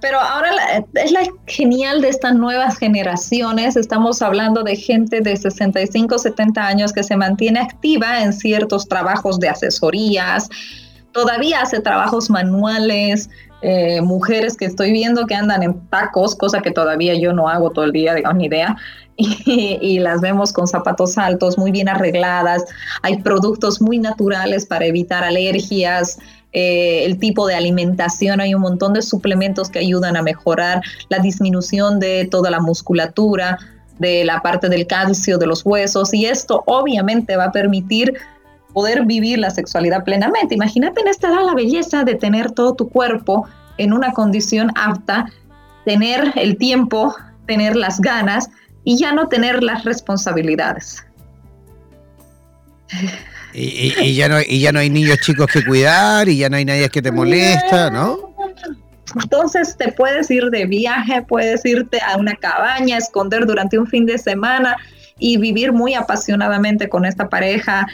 Pero 0.00 0.20
ahora 0.20 0.50
es 0.94 1.12
la 1.12 1.20
genial 1.46 2.00
de 2.00 2.08
estas 2.08 2.34
nuevas 2.34 2.78
generaciones. 2.78 3.76
Estamos 3.76 4.22
hablando 4.22 4.62
de 4.62 4.76
gente 4.76 5.20
de 5.20 5.36
65, 5.36 6.18
70 6.18 6.66
años 6.66 6.92
que 6.92 7.02
se 7.02 7.16
mantiene 7.16 7.60
activa 7.60 8.22
en 8.22 8.32
ciertos 8.32 8.88
trabajos 8.88 9.38
de 9.40 9.48
asesorías, 9.48 10.48
todavía 11.16 11.62
hace 11.62 11.80
trabajos 11.80 12.28
manuales, 12.28 13.30
eh, 13.62 14.02
mujeres 14.02 14.54
que 14.54 14.66
estoy 14.66 14.92
viendo 14.92 15.26
que 15.26 15.34
andan 15.34 15.62
en 15.62 15.88
tacos, 15.88 16.34
cosa 16.34 16.60
que 16.60 16.70
todavía 16.70 17.14
yo 17.14 17.32
no 17.32 17.48
hago 17.48 17.70
todo 17.70 17.86
el 17.86 17.92
día, 17.92 18.14
digamos, 18.14 18.36
ni 18.36 18.44
idea, 18.46 18.76
y, 19.16 19.78
y, 19.80 19.98
las 19.98 20.20
vemos 20.20 20.52
con 20.52 20.66
zapatos 20.66 21.16
altos, 21.16 21.56
muy 21.56 21.72
bien 21.72 21.88
arregladas, 21.88 22.66
hay 23.00 23.16
productos 23.22 23.80
muy 23.80 23.98
naturales 23.98 24.66
para 24.66 24.84
evitar 24.84 25.24
alergias, 25.24 26.18
eh, 26.58 27.04
el 27.04 27.18
tipo 27.18 27.46
de 27.46 27.54
alimentación, 27.54 28.40
hay 28.40 28.54
un 28.54 28.62
montón 28.62 28.94
de 28.94 29.02
suplementos 29.02 29.68
que 29.68 29.78
ayudan 29.78 30.16
a 30.16 30.22
mejorar 30.22 30.80
la 31.10 31.18
disminución 31.18 32.00
de 32.00 32.26
toda 32.30 32.50
la 32.50 32.60
musculatura, 32.60 33.58
de 33.98 34.24
la 34.24 34.40
parte 34.40 34.70
del 34.70 34.86
calcio, 34.86 35.36
de 35.36 35.46
los 35.46 35.66
huesos, 35.66 36.14
y 36.14 36.24
esto 36.24 36.64
obviamente 36.64 37.36
va 37.36 37.44
a 37.44 37.52
permitir 37.52 38.14
poder 38.72 39.04
vivir 39.04 39.38
la 39.38 39.50
sexualidad 39.50 40.02
plenamente. 40.02 40.54
Imagínate 40.54 41.02
en 41.02 41.08
esta 41.08 41.28
edad 41.28 41.44
la 41.44 41.52
belleza 41.52 42.04
de 42.04 42.14
tener 42.14 42.50
todo 42.52 42.72
tu 42.72 42.88
cuerpo 42.88 43.46
en 43.76 43.92
una 43.92 44.12
condición 44.12 44.70
apta, 44.76 45.26
tener 45.84 46.32
el 46.36 46.56
tiempo, 46.56 47.14
tener 47.46 47.76
las 47.76 48.00
ganas 48.00 48.48
y 48.82 48.96
ya 48.96 49.12
no 49.12 49.28
tener 49.28 49.62
las 49.62 49.84
responsabilidades. 49.84 51.04
Y, 53.58 54.14
ya 54.14 54.28
no, 54.28 54.36
y 54.40 54.60
ya 54.60 54.70
no 54.70 54.80
hay 54.80 54.90
niños 54.90 55.18
chicos 55.20 55.46
que 55.46 55.64
cuidar 55.64 56.28
y 56.28 56.36
ya 56.36 56.50
no 56.50 56.56
hay 56.56 56.66
nadie 56.66 56.90
que 56.90 57.00
te 57.00 57.10
molesta, 57.10 57.90
¿no? 57.90 58.34
Entonces 59.22 59.76
te 59.78 59.92
puedes 59.92 60.30
ir 60.30 60.44
de 60.50 60.66
viaje, 60.66 61.22
puedes 61.22 61.64
irte 61.64 61.98
a 62.00 62.18
una 62.18 62.34
cabaña, 62.34 62.98
esconder 62.98 63.46
durante 63.46 63.78
un 63.78 63.86
fin 63.86 64.04
de 64.04 64.18
semana 64.18 64.76
y 65.18 65.38
vivir 65.38 65.72
muy 65.72 65.94
apasionadamente 65.94 66.90
con 66.90 67.06
esta 67.06 67.30
pareja, 67.30 67.86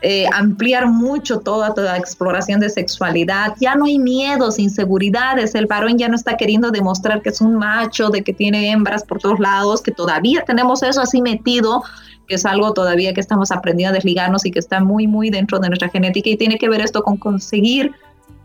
eh, 0.00 0.26
ampliar 0.32 0.86
mucho 0.86 1.40
toda 1.40 1.74
toda 1.74 1.96
exploración 1.96 2.60
de 2.60 2.70
sexualidad. 2.70 3.54
Ya 3.60 3.74
no 3.74 3.86
hay 3.86 3.98
miedos, 3.98 4.58
inseguridades. 4.58 5.54
El 5.54 5.66
varón 5.66 5.98
ya 5.98 6.08
no 6.08 6.14
está 6.14 6.36
queriendo 6.36 6.70
demostrar 6.70 7.20
que 7.20 7.30
es 7.30 7.40
un 7.40 7.56
macho, 7.56 8.10
de 8.10 8.22
que 8.22 8.32
tiene 8.32 8.70
hembras 8.70 9.04
por 9.04 9.18
todos 9.18 9.40
lados, 9.40 9.82
que 9.82 9.90
todavía 9.90 10.44
tenemos 10.44 10.82
eso 10.82 11.00
así 11.00 11.20
metido 11.20 11.82
que 12.28 12.34
es 12.34 12.44
algo 12.44 12.74
todavía 12.74 13.14
que 13.14 13.20
estamos 13.20 13.50
aprendiendo 13.50 13.92
a 13.92 13.94
desligarnos 13.94 14.44
y 14.44 14.50
que 14.50 14.58
está 14.58 14.80
muy, 14.80 15.06
muy 15.06 15.30
dentro 15.30 15.58
de 15.58 15.68
nuestra 15.68 15.88
genética 15.88 16.28
y 16.28 16.36
tiene 16.36 16.58
que 16.58 16.68
ver 16.68 16.82
esto 16.82 17.02
con 17.02 17.16
conseguir 17.16 17.92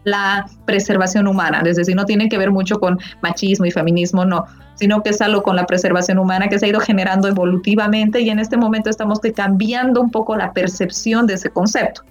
la 0.03 0.45
preservación 0.65 1.27
humana, 1.27 1.61
es 1.65 1.77
decir, 1.77 1.95
no 1.95 2.05
tiene 2.05 2.29
que 2.29 2.37
ver 2.37 2.51
mucho 2.51 2.79
con 2.79 2.99
machismo 3.21 3.65
y 3.65 3.71
feminismo, 3.71 4.25
no, 4.25 4.45
sino 4.75 5.01
que 5.01 5.11
es 5.11 5.21
algo 5.21 5.43
con 5.43 5.55
la 5.55 5.65
preservación 5.65 6.19
humana 6.19 6.47
que 6.47 6.59
se 6.59 6.65
ha 6.65 6.69
ido 6.69 6.79
generando 6.79 7.27
evolutivamente 7.27 8.21
y 8.21 8.29
en 8.29 8.39
este 8.39 8.57
momento 8.57 8.89
estamos 8.89 9.19
cambiando 9.35 10.01
un 10.01 10.11
poco 10.11 10.35
la 10.35 10.51
percepción 10.53 11.27
de 11.27 11.35
ese 11.35 11.49
concepto. 11.49 12.01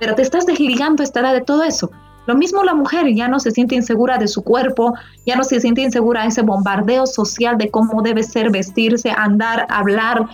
Pero 0.00 0.14
te 0.14 0.22
estás 0.22 0.46
desligando 0.46 1.02
esta 1.02 1.20
edad 1.20 1.32
de 1.32 1.40
todo 1.40 1.64
eso. 1.64 1.90
Lo 2.26 2.34
mismo 2.34 2.62
la 2.62 2.74
mujer 2.74 3.06
ya 3.14 3.26
no 3.26 3.40
se 3.40 3.50
siente 3.50 3.74
insegura 3.74 4.18
de 4.18 4.28
su 4.28 4.42
cuerpo, 4.42 4.94
ya 5.24 5.34
no 5.34 5.44
se 5.44 5.60
siente 5.60 5.80
insegura 5.80 6.22
de 6.22 6.28
ese 6.28 6.42
bombardeo 6.42 7.06
social 7.06 7.56
de 7.56 7.70
cómo 7.70 8.02
debe 8.02 8.22
ser 8.22 8.50
vestirse, 8.50 9.10
andar, 9.10 9.66
hablar, 9.70 10.26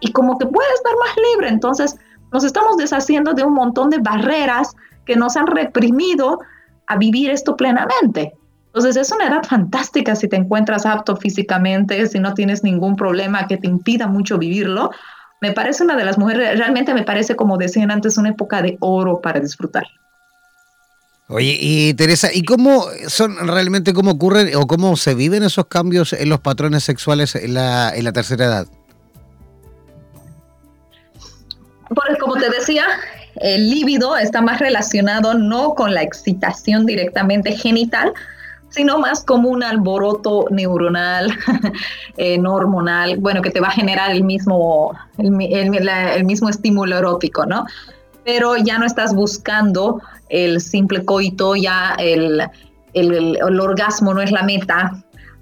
y 0.00 0.12
como 0.12 0.38
que 0.38 0.46
puede 0.46 0.68
estar 0.74 0.92
más 0.98 1.16
libre. 1.30 1.48
Entonces, 1.48 1.96
nos 2.32 2.44
estamos 2.44 2.76
deshaciendo 2.76 3.34
de 3.34 3.44
un 3.44 3.54
montón 3.54 3.90
de 3.90 3.98
barreras 3.98 4.74
que 5.04 5.16
nos 5.16 5.36
han 5.36 5.46
reprimido 5.46 6.40
a 6.86 6.96
vivir 6.96 7.30
esto 7.30 7.56
plenamente. 7.56 8.32
Entonces 8.66 8.96
es 8.96 9.12
una 9.12 9.26
edad 9.26 9.42
fantástica 9.42 10.16
si 10.16 10.28
te 10.28 10.36
encuentras 10.36 10.86
apto 10.86 11.16
físicamente, 11.16 12.06
si 12.06 12.18
no 12.18 12.32
tienes 12.32 12.64
ningún 12.64 12.96
problema 12.96 13.46
que 13.46 13.58
te 13.58 13.66
impida 13.66 14.06
mucho 14.06 14.38
vivirlo. 14.38 14.90
Me 15.42 15.52
parece 15.52 15.84
una 15.84 15.96
de 15.96 16.04
las 16.04 16.16
mujeres, 16.16 16.56
realmente 16.58 16.94
me 16.94 17.02
parece, 17.02 17.36
como 17.36 17.58
decían 17.58 17.90
antes, 17.90 18.16
una 18.16 18.30
época 18.30 18.62
de 18.62 18.78
oro 18.80 19.20
para 19.20 19.40
disfrutar. 19.40 19.84
Oye, 21.28 21.56
y 21.60 21.94
Teresa, 21.94 22.28
¿y 22.32 22.44
cómo 22.44 22.86
son 23.08 23.36
realmente, 23.46 23.92
cómo 23.92 24.12
ocurren 24.12 24.54
o 24.56 24.66
cómo 24.66 24.96
se 24.96 25.14
viven 25.14 25.42
esos 25.42 25.66
cambios 25.66 26.12
en 26.12 26.28
los 26.28 26.40
patrones 26.40 26.84
sexuales 26.84 27.34
en 27.34 27.54
la, 27.54 27.90
en 27.94 28.04
la 28.04 28.12
tercera 28.12 28.44
edad? 28.46 28.66
Pues 31.88 32.18
como 32.18 32.34
te 32.34 32.48
decía, 32.48 32.86
el 33.42 33.68
líbido 33.70 34.16
está 34.16 34.40
más 34.40 34.60
relacionado 34.60 35.34
no 35.34 35.74
con 35.74 35.92
la 35.92 36.02
excitación 36.02 36.86
directamente 36.86 37.52
genital, 37.52 38.12
sino 38.68 38.98
más 38.98 39.22
como 39.24 39.50
un 39.50 39.62
alboroto 39.62 40.46
neuronal, 40.50 41.36
eh, 42.16 42.40
hormonal, 42.40 43.18
bueno, 43.18 43.42
que 43.42 43.50
te 43.50 43.60
va 43.60 43.68
a 43.68 43.72
generar 43.72 44.12
el 44.12 44.24
mismo, 44.24 44.96
el, 45.18 46.24
mismo 46.24 46.48
estímulo 46.48 46.96
erótico, 46.96 47.44
¿no? 47.44 47.66
Pero 48.24 48.56
ya 48.56 48.78
no 48.78 48.86
estás 48.86 49.14
buscando 49.14 50.00
el 50.28 50.60
simple 50.60 51.04
coito, 51.04 51.56
ya 51.56 51.96
el, 51.98 52.42
el 52.94 53.60
orgasmo 53.60 54.14
no 54.14 54.22
es 54.22 54.30
la 54.30 54.42
meta. 54.42 54.92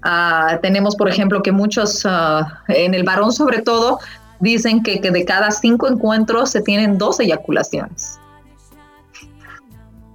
Ah, 0.03 0.57
tenemos, 0.61 0.95
por 0.95 1.07
ejemplo, 1.07 1.43
que 1.43 1.51
muchos, 1.51 2.05
ah, 2.05 2.63
en 2.67 2.95
el 2.95 3.03
varón 3.03 3.31
sobre 3.31 3.61
todo, 3.61 3.99
dicen 4.41 4.83
que, 4.83 4.99
que 4.99 5.11
de 5.11 5.23
cada 5.25 5.51
cinco 5.51 5.87
encuentros 5.87 6.51
se 6.51 6.61
tienen 6.61 6.97
dos 6.97 7.19
eyaculaciones. 7.19 8.19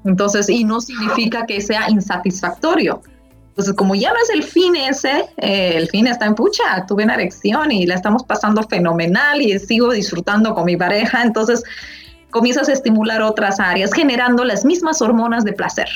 Entonces, 0.04 0.48
y 0.48 0.64
no 0.64 0.80
significa 0.80 1.46
que 1.46 1.60
sea 1.60 1.90
insatisfactorio. 1.90 3.02
Entonces, 3.48 3.74
como 3.74 3.94
ya 3.94 4.10
no 4.10 4.16
es 4.22 4.30
el 4.30 4.42
fin 4.42 4.76
ese, 4.76 5.24
eh, 5.38 5.72
el 5.76 5.88
fin 5.88 6.06
está 6.06 6.26
en 6.26 6.34
pucha, 6.34 6.84
tuve 6.86 7.04
una 7.04 7.14
erección 7.14 7.72
y 7.72 7.86
la 7.86 7.94
estamos 7.94 8.22
pasando 8.22 8.62
fenomenal 8.62 9.40
y 9.40 9.58
sigo 9.58 9.90
disfrutando 9.92 10.54
con 10.54 10.66
mi 10.66 10.76
pareja, 10.76 11.22
entonces 11.22 11.64
comienzas 12.30 12.68
a 12.68 12.74
estimular 12.74 13.22
otras 13.22 13.58
áreas 13.58 13.94
generando 13.94 14.44
las 14.44 14.64
mismas 14.66 15.00
hormonas 15.00 15.42
de 15.44 15.54
placer. 15.54 15.88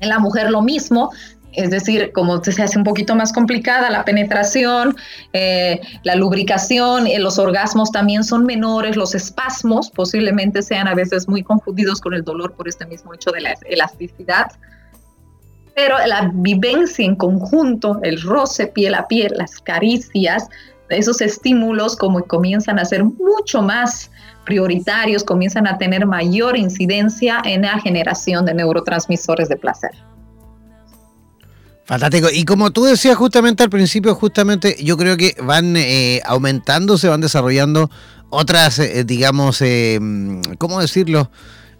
En 0.00 0.08
la 0.08 0.18
mujer 0.18 0.50
lo 0.50 0.62
mismo, 0.62 1.12
es 1.56 1.70
decir, 1.70 2.12
como 2.12 2.42
se 2.42 2.62
hace 2.62 2.78
un 2.78 2.84
poquito 2.84 3.14
más 3.14 3.32
complicada 3.32 3.90
la 3.90 4.04
penetración, 4.04 4.96
eh, 5.32 5.80
la 6.02 6.14
lubricación, 6.14 7.06
eh, 7.06 7.18
los 7.18 7.38
orgasmos 7.38 7.90
también 7.90 8.24
son 8.24 8.44
menores, 8.44 8.96
los 8.96 9.14
espasmos 9.14 9.90
posiblemente 9.90 10.62
sean 10.62 10.88
a 10.88 10.94
veces 10.94 11.28
muy 11.28 11.42
confundidos 11.42 12.00
con 12.00 12.14
el 12.14 12.22
dolor 12.22 12.54
por 12.54 12.68
este 12.68 12.86
mismo 12.86 13.14
hecho 13.14 13.30
de 13.30 13.40
la 13.40 13.54
elasticidad. 13.66 14.52
Pero 15.74 15.96
la 16.06 16.30
vivencia 16.32 17.04
en 17.04 17.16
conjunto, 17.16 17.98
el 18.02 18.20
roce 18.22 18.68
piel 18.68 18.94
a 18.94 19.08
piel, 19.08 19.32
las 19.36 19.60
caricias, 19.60 20.48
esos 20.88 21.20
estímulos 21.20 21.96
como 21.96 22.22
comienzan 22.24 22.78
a 22.78 22.84
ser 22.84 23.04
mucho 23.04 23.62
más 23.62 24.10
prioritarios, 24.44 25.24
comienzan 25.24 25.66
a 25.66 25.78
tener 25.78 26.06
mayor 26.06 26.56
incidencia 26.56 27.40
en 27.44 27.62
la 27.62 27.80
generación 27.80 28.44
de 28.44 28.54
neurotransmisores 28.54 29.48
de 29.48 29.56
placer. 29.56 29.92
Fantástico. 31.86 32.28
Y 32.32 32.44
como 32.44 32.70
tú 32.70 32.84
decías 32.84 33.16
justamente 33.16 33.62
al 33.62 33.70
principio, 33.70 34.14
justamente 34.14 34.76
yo 34.82 34.96
creo 34.96 35.16
que 35.16 35.36
van 35.42 35.76
eh, 35.76 36.22
aumentando, 36.24 36.96
se 36.96 37.08
van 37.08 37.20
desarrollando 37.20 37.90
otras, 38.34 38.78
eh, 38.78 39.04
digamos, 39.04 39.62
eh, 39.62 39.98
¿cómo 40.58 40.80
decirlo? 40.80 41.30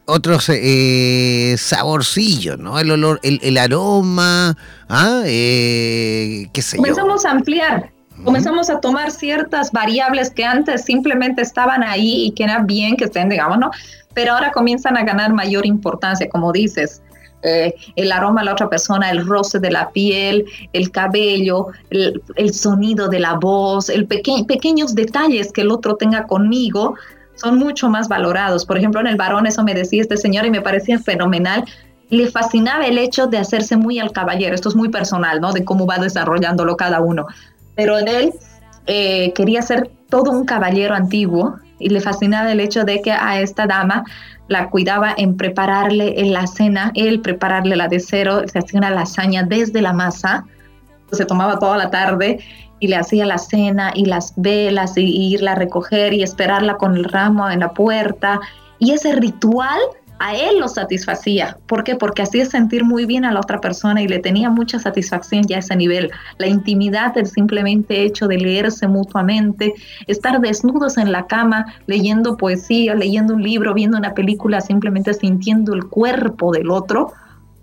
Otros 0.07 0.51
eh, 0.51 1.57
saborcillos, 1.59 2.59
¿no? 2.59 2.79
El 2.79 2.91
olor, 2.91 3.21
el, 3.23 3.59
aroma, 3.59 4.57
¿ah? 4.89 5.23
qué 5.25 6.51
sé 6.63 6.77
Comenzamos 6.77 7.25
a 7.25 7.31
ampliar, 7.31 7.91
comenzamos 8.23 8.69
a 8.69 8.81
tomar 8.81 9.11
ciertas 9.11 9.73
variables 9.73 10.31
que 10.31 10.45
antes 10.45 10.85
simplemente 10.85 11.41
estaban 11.41 11.83
ahí 11.83 12.27
y 12.27 12.31
que 12.33 12.45
era 12.45 12.63
bien 12.63 12.97
que 12.97 13.05
estén, 13.05 13.31
digamos, 13.31 13.59
¿no? 13.59 13.71
Pero 14.13 14.35
ahora 14.35 14.53
comienzan 14.53 14.97
a 14.99 15.05
ganar 15.05 15.33
mayor 15.33 15.65
importancia, 15.65 16.29
como 16.29 16.53
dices 16.53 17.03
eh, 17.45 17.75
el 17.97 18.11
aroma 18.11 18.41
a 18.41 18.45
la 18.45 18.53
otra 18.53 18.69
persona, 18.69 19.11
el 19.11 19.27
roce 19.27 19.59
de 19.59 19.71
la 19.71 19.91
piel, 19.91 20.47
el 20.73 20.91
cabello, 20.91 21.69
el, 21.91 22.55
sonido 22.55 23.09
de 23.09 23.21
la 23.21 23.35
voz, 23.35 23.91
el 23.91 24.07
pequeños 24.07 24.95
detalles 24.95 25.53
que 25.53 25.61
el 25.61 25.71
otro 25.71 25.97
tenga 25.97 26.27
conmigo 26.27 26.95
son 27.35 27.59
mucho 27.59 27.91
más 27.91 28.09
valorados. 28.09 28.65
Por 28.65 28.79
ejemplo, 28.79 29.01
en 29.01 29.09
el 29.09 29.17
varón, 29.17 29.47
eso 29.47 29.63
me 29.63 29.75
decía 29.75 30.01
este 30.01 30.17
señor 30.17 30.47
y 30.47 30.51
me 30.51 30.63
parecía 30.63 30.99
fenomenal. 30.99 31.65
Le 32.09 32.31
fascinaba 32.31 32.87
el 32.87 32.97
hecho 32.97 33.27
de 33.27 33.39
hacerse 33.39 33.77
muy 33.77 33.99
al 33.99 34.13
caballero. 34.13 34.55
Esto 34.55 34.69
es 34.69 34.77
muy 34.77 34.89
personal, 34.89 35.41
¿no? 35.41 35.53
De 35.53 35.65
cómo 35.65 35.87
va 35.87 35.99
desarrollándolo 35.99 36.77
cada 36.77 37.01
uno. 37.01 37.27
Pero 37.75 37.99
en 37.99 38.09
él 38.09 38.33
eh, 38.87 39.33
quería 39.35 39.63
ser 39.63 39.91
todo 40.09 40.31
un 40.31 40.45
caballero 40.45 40.95
antiguo 40.95 41.57
y 41.79 41.89
le 41.89 42.01
fascinaba 42.01 42.53
el 42.53 42.61
hecho 42.61 42.85
de 42.85 43.01
que 43.01 43.13
a 43.13 43.41
esta 43.41 43.67
dama 43.67 44.05
la 44.49 44.69
cuidaba 44.71 45.15
en 45.17 45.37
prepararle 45.37 46.15
la 46.27 46.47
cena, 46.47 46.93
él 46.95 47.21
prepararle 47.21 47.77
la 47.77 47.89
de 47.89 48.01
cero, 48.01 48.43
se 48.47 48.59
hacía 48.59 48.79
una 48.79 48.91
lasaña 48.91 49.43
desde 49.43 49.81
la 49.81 49.93
masa, 49.93 50.45
se 51.13 51.25
tomaba 51.25 51.59
toda 51.59 51.77
la 51.77 51.91
tarde 51.91 52.41
y 52.81 52.89
le 52.89 52.97
hacía 52.97 53.25
la 53.25 53.39
cena 53.39 53.93
y 53.95 54.05
las 54.05 54.35
velas 54.37 54.97
y 54.97 55.35
irla 55.35 55.53
a 55.53 55.55
recoger 55.55 56.13
y 56.13 56.23
esperarla 56.23 56.77
con 56.77 56.97
el 56.97 57.05
ramo 57.05 57.49
en 57.49 57.61
la 57.61 57.73
puerta. 57.73 58.41
Y 58.79 58.93
ese 58.93 59.15
ritual 59.15 59.79
a 60.19 60.35
él 60.35 60.59
lo 60.61 60.69
satisfacía. 60.69 61.59
¿Por 61.67 61.85
qué? 61.85 61.97
Porque 61.97 62.23
hacía 62.23 62.47
sentir 62.47 62.85
muy 62.85 63.05
bien 63.05 63.25
a 63.25 63.33
la 63.33 63.41
otra 63.41 63.61
persona 63.61 64.03
y 64.03 64.09
le 64.09 64.21
tenía 64.21 64.51
mucha 64.51 64.79
satisfacción 64.79 65.43
ya 65.45 65.57
a 65.57 65.59
ese 65.61 65.77
nivel. 65.77 66.11
La 66.39 66.47
intimidad 66.47 67.15
del 67.15 67.27
simplemente 67.27 68.03
hecho 68.03 68.29
de 68.29 68.39
leerse 68.39 68.87
mutuamente, 68.87 69.75
estar 70.07 70.41
desnudos 70.41 70.99
en 70.99 71.13
la 71.13 71.27
cama, 71.27 71.67
leyendo 71.87 72.37
poesía, 72.37 72.95
leyendo 72.95 73.35
un 73.35 73.43
libro, 73.43 73.75
viendo 73.75 73.99
una 73.99 74.15
película, 74.15 74.61
simplemente 74.61 75.15
sintiendo 75.15 75.75
el 75.75 75.85
cuerpo 75.87 76.53
del 76.53 76.71
otro, 76.71 77.13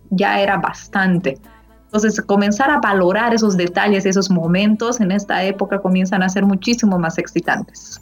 ya 0.10 0.41
era 0.41 0.58
bastante. 0.58 1.38
Entonces, 1.86 2.22
comenzar 2.22 2.70
a 2.70 2.80
valorar 2.80 3.34
esos 3.34 3.58
detalles, 3.58 4.06
esos 4.06 4.30
momentos 4.30 5.02
en 5.02 5.12
esta 5.12 5.43
época 5.43 5.80
comienzan 5.80 6.24
a 6.24 6.30
ser 6.30 6.45
muchísimo 6.45 6.97
más 6.97 7.18
excitantes. 7.18 8.02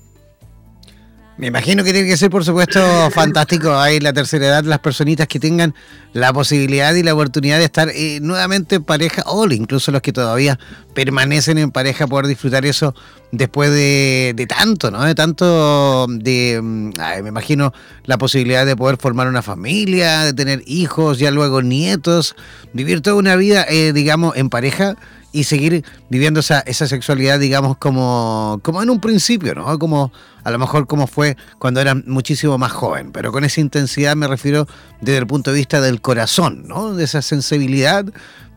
Me 1.40 1.48
imagino 1.48 1.86
que 1.86 1.94
tiene 1.94 2.10
que 2.10 2.18
ser, 2.18 2.30
por 2.30 2.44
supuesto, 2.44 2.82
fantástico 3.12 3.74
ahí 3.74 4.02
la 4.02 4.12
tercera 4.12 4.48
edad, 4.48 4.66
las 4.66 4.80
personitas 4.80 5.26
que 5.26 5.40
tengan 5.40 5.74
la 6.12 6.34
posibilidad 6.34 6.94
y 6.94 7.02
la 7.02 7.14
oportunidad 7.14 7.60
de 7.60 7.64
estar 7.64 7.88
eh, 7.96 8.20
nuevamente 8.22 8.76
en 8.76 8.84
pareja, 8.84 9.24
o 9.26 9.46
incluso 9.46 9.94
los 9.94 10.02
que 10.02 10.12
todavía 10.12 10.60
permanecen 10.94 11.58
en 11.58 11.72
pareja, 11.72 12.08
poder 12.08 12.28
disfrutar 12.28 12.66
eso 12.66 12.94
después 13.32 13.72
de, 13.72 14.46
tanto, 14.50 14.92
¿no? 14.92 15.02
De 15.06 15.16
tanto, 15.16 16.08
de, 16.10 16.60
mm, 16.62 16.92
me 17.24 17.30
imagino, 17.30 17.72
la 18.04 18.18
posibilidad 18.18 18.66
de 18.66 18.76
poder 18.76 18.98
formar 18.98 19.30
una 19.30 19.42
familia, 19.42 20.26
de 20.26 20.34
tener 20.34 20.62
hijos, 20.66 21.20
ya 21.20 21.32
luego 21.32 21.62
nietos, 21.62 22.36
vivir 22.74 23.00
toda 23.00 23.16
una 23.16 23.38
vida, 23.38 23.66
eh, 23.70 23.94
digamos, 23.94 24.36
en 24.36 24.50
pareja 24.50 24.98
y 25.32 25.44
seguir 25.44 25.84
viviendo 26.10 26.40
esa, 26.40 26.60
esa 26.62 26.88
sexualidad, 26.88 27.40
digamos, 27.40 27.78
como, 27.78 28.60
como 28.64 28.82
en 28.82 28.90
un 28.90 29.00
principio, 29.00 29.54
¿no? 29.56 29.78
Como 29.78 30.12
a 30.44 30.52
lo 30.52 30.58
mejor 30.58 30.88
como 30.88 31.08
fue 31.08 31.38
cuando 31.60 31.82
era 31.82 31.96
muchísimo 31.96 32.58
más 32.58 32.72
joven, 32.72 33.12
pero 33.12 33.32
con 33.32 33.44
esa 33.44 33.62
intensidad 33.62 34.16
me 34.16 34.28
refiero 34.28 34.68
desde 35.02 35.20
el 35.20 35.28
punto 35.28 35.52
de 35.52 35.58
vista 35.58 35.82
del 35.82 36.02
corazón, 36.02 36.64
¿no? 36.68 36.96
De 36.96 37.04
esa 37.04 37.22
sensibilidad, 37.22 38.06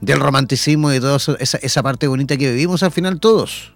del 0.00 0.18
romanticismo 0.18 0.92
y 0.92 1.00
toda 1.00 1.16
esa, 1.16 1.58
esa 1.58 1.82
parte 1.82 2.08
bonita 2.08 2.36
que 2.36 2.50
vivimos 2.50 2.82
al 2.82 2.90
final 2.90 3.20
todos. 3.20 3.72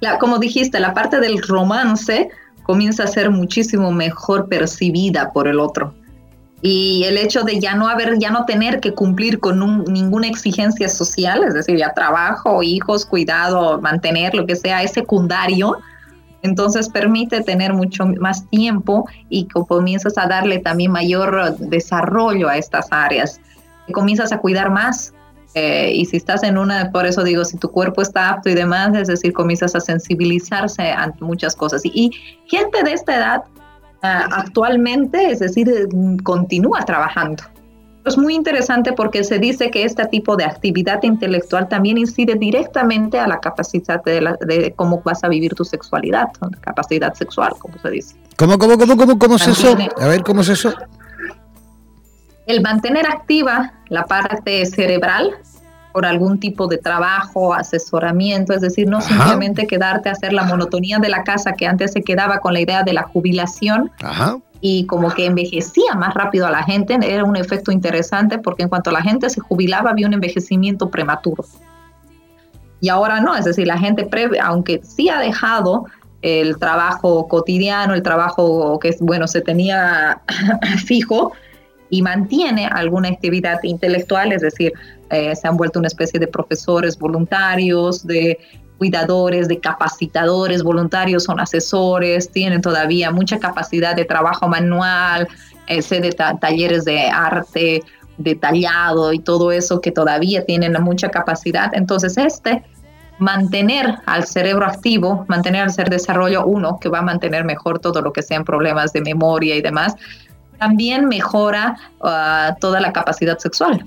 La, 0.00 0.18
como 0.18 0.38
dijiste, 0.38 0.78
la 0.78 0.94
parte 0.94 1.18
del 1.18 1.42
romance 1.42 2.28
comienza 2.62 3.04
a 3.04 3.06
ser 3.06 3.30
muchísimo 3.30 3.90
mejor 3.90 4.48
percibida 4.48 5.32
por 5.32 5.48
el 5.48 5.58
otro 5.58 5.94
y 6.60 7.04
el 7.04 7.18
hecho 7.18 7.42
de 7.42 7.60
ya 7.60 7.74
no 7.74 7.88
haber, 7.88 8.18
ya 8.18 8.30
no 8.30 8.44
tener 8.44 8.80
que 8.80 8.92
cumplir 8.92 9.38
con 9.38 9.84
ninguna 9.84 10.26
exigencia 10.26 10.88
social, 10.88 11.44
es 11.44 11.54
decir, 11.54 11.76
ya 11.76 11.92
trabajo, 11.94 12.62
hijos, 12.62 13.06
cuidado, 13.06 13.80
mantener 13.80 14.34
lo 14.34 14.44
que 14.44 14.56
sea, 14.56 14.82
es 14.82 14.92
secundario, 14.92 15.78
entonces 16.42 16.88
permite 16.88 17.42
tener 17.42 17.74
mucho 17.74 18.06
más 18.20 18.48
tiempo 18.48 19.08
y 19.28 19.46
comienzas 19.46 20.18
a 20.18 20.26
darle 20.26 20.58
también 20.58 20.90
mayor 20.90 21.56
desarrollo 21.58 22.48
a 22.48 22.56
estas 22.56 22.86
áreas. 22.90 23.40
comienzas 23.92 24.32
a 24.32 24.38
cuidar 24.38 24.70
más. 24.70 25.14
Eh, 25.54 25.92
y 25.94 26.04
si 26.04 26.18
estás 26.18 26.42
en 26.42 26.58
una, 26.58 26.90
por 26.92 27.06
eso 27.06 27.24
digo, 27.24 27.42
si 27.44 27.56
tu 27.56 27.70
cuerpo 27.70 28.02
está 28.02 28.28
apto 28.28 28.50
y 28.50 28.54
demás, 28.54 28.94
es 28.94 29.08
decir, 29.08 29.32
comienzas 29.32 29.74
a 29.74 29.80
sensibilizarse 29.80 30.90
ante 30.90 31.24
muchas 31.24 31.56
cosas. 31.56 31.80
y 31.84 32.10
gente 32.46 32.82
de 32.82 32.92
esta 32.92 33.16
edad 33.16 33.42
actualmente, 34.02 35.30
es 35.30 35.40
decir, 35.40 35.88
continúa 36.22 36.84
trabajando. 36.84 37.44
Es 38.04 38.16
muy 38.16 38.34
interesante 38.34 38.92
porque 38.92 39.22
se 39.22 39.38
dice 39.38 39.70
que 39.70 39.84
este 39.84 40.06
tipo 40.06 40.34
de 40.36 40.44
actividad 40.44 41.02
intelectual 41.02 41.68
también 41.68 41.98
incide 41.98 42.36
directamente 42.36 43.18
a 43.18 43.26
la 43.26 43.38
capacidad 43.38 44.02
de, 44.02 44.72
cómo 44.76 45.02
vas 45.02 45.22
a 45.24 45.28
vivir 45.28 45.54
tu 45.54 45.64
sexualidad, 45.64 46.28
capacidad 46.60 47.12
sexual, 47.14 47.52
como 47.58 47.78
se 47.78 47.90
dice. 47.90 48.16
¿Cómo, 48.36 48.56
cómo, 48.56 48.78
cómo, 48.78 48.96
cómo, 48.96 49.18
cómo 49.18 49.36
es 49.36 49.46
eso? 49.46 49.76
A 50.00 50.06
ver, 50.06 50.22
¿cómo 50.22 50.40
es 50.40 50.48
eso? 50.48 50.72
El 52.46 52.62
mantener 52.62 53.06
activa 53.06 53.74
la 53.88 54.04
parte 54.04 54.64
cerebral 54.64 55.36
por 55.98 56.06
algún 56.06 56.38
tipo 56.38 56.68
de 56.68 56.78
trabajo, 56.78 57.52
asesoramiento, 57.52 58.52
es 58.52 58.60
decir, 58.60 58.88
no 58.88 59.00
simplemente 59.00 59.66
quedarte 59.66 60.08
a 60.08 60.12
hacer 60.12 60.32
la 60.32 60.44
monotonía 60.44 61.00
de 61.00 61.08
la 61.08 61.24
casa 61.24 61.54
que 61.54 61.66
antes 61.66 61.92
se 61.92 62.02
quedaba 62.02 62.38
con 62.38 62.54
la 62.54 62.60
idea 62.60 62.84
de 62.84 62.92
la 62.92 63.02
jubilación 63.02 63.90
y 64.60 64.86
como 64.86 65.10
que 65.10 65.26
envejecía 65.26 65.96
más 65.96 66.14
rápido 66.14 66.46
a 66.46 66.52
la 66.52 66.62
gente, 66.62 66.96
era 67.02 67.24
un 67.24 67.34
efecto 67.34 67.72
interesante 67.72 68.38
porque 68.38 68.62
en 68.62 68.68
cuanto 68.68 68.92
la 68.92 69.02
gente 69.02 69.28
se 69.28 69.40
jubilaba 69.40 69.90
había 69.90 70.06
un 70.06 70.14
envejecimiento 70.14 70.88
prematuro. 70.88 71.44
Y 72.80 72.90
ahora 72.90 73.18
no, 73.20 73.34
es 73.34 73.44
decir, 73.44 73.66
la 73.66 73.78
gente, 73.78 74.08
aunque 74.40 74.80
sí 74.84 75.08
ha 75.08 75.18
dejado 75.18 75.86
el 76.22 76.58
trabajo 76.58 77.26
cotidiano, 77.26 77.94
el 77.94 78.04
trabajo 78.04 78.78
que, 78.78 78.94
bueno, 79.00 79.26
se 79.26 79.40
tenía 79.40 80.20
fijo, 80.86 81.32
y 81.90 82.02
mantiene 82.02 82.66
alguna 82.66 83.08
actividad 83.08 83.58
intelectual, 83.62 84.32
es 84.32 84.42
decir, 84.42 84.72
eh, 85.10 85.34
se 85.34 85.48
han 85.48 85.56
vuelto 85.56 85.78
una 85.78 85.88
especie 85.88 86.18
de 86.20 86.26
profesores 86.26 86.98
voluntarios, 86.98 88.06
de 88.06 88.38
cuidadores, 88.78 89.48
de 89.48 89.58
capacitadores 89.58 90.62
voluntarios, 90.62 91.24
son 91.24 91.40
asesores, 91.40 92.30
tienen 92.30 92.62
todavía 92.62 93.10
mucha 93.10 93.38
capacidad 93.38 93.96
de 93.96 94.04
trabajo 94.04 94.48
manual, 94.48 95.28
ese 95.66 96.00
de 96.00 96.12
talleres 96.12 96.84
de 96.84 97.08
arte 97.08 97.82
detallado 98.16 99.12
y 99.12 99.18
todo 99.18 99.52
eso 99.52 99.80
que 99.80 99.92
todavía 99.92 100.44
tienen 100.44 100.72
mucha 100.80 101.10
capacidad. 101.10 101.70
Entonces, 101.74 102.16
este 102.16 102.62
mantener 103.18 103.96
al 104.06 104.24
cerebro 104.24 104.64
activo, 104.64 105.24
mantener 105.28 105.62
al 105.62 105.72
ser 105.72 105.90
desarrollo 105.90 106.46
uno, 106.46 106.78
que 106.80 106.88
va 106.88 107.00
a 107.00 107.02
mantener 107.02 107.44
mejor 107.44 107.80
todo 107.80 108.00
lo 108.00 108.12
que 108.12 108.22
sean 108.22 108.44
problemas 108.44 108.92
de 108.92 109.00
memoria 109.00 109.56
y 109.56 109.60
demás, 109.60 109.96
también 110.58 111.06
mejora 111.06 111.76
ah, 112.02 112.56
toda 112.60 112.80
la 112.80 112.92
capacidad 112.92 113.38
sexual. 113.38 113.84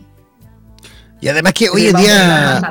Y 1.21 1.27
además 1.27 1.53
que 1.53 1.69
hoy 1.69 1.87
en 1.87 1.95
día 1.95 2.61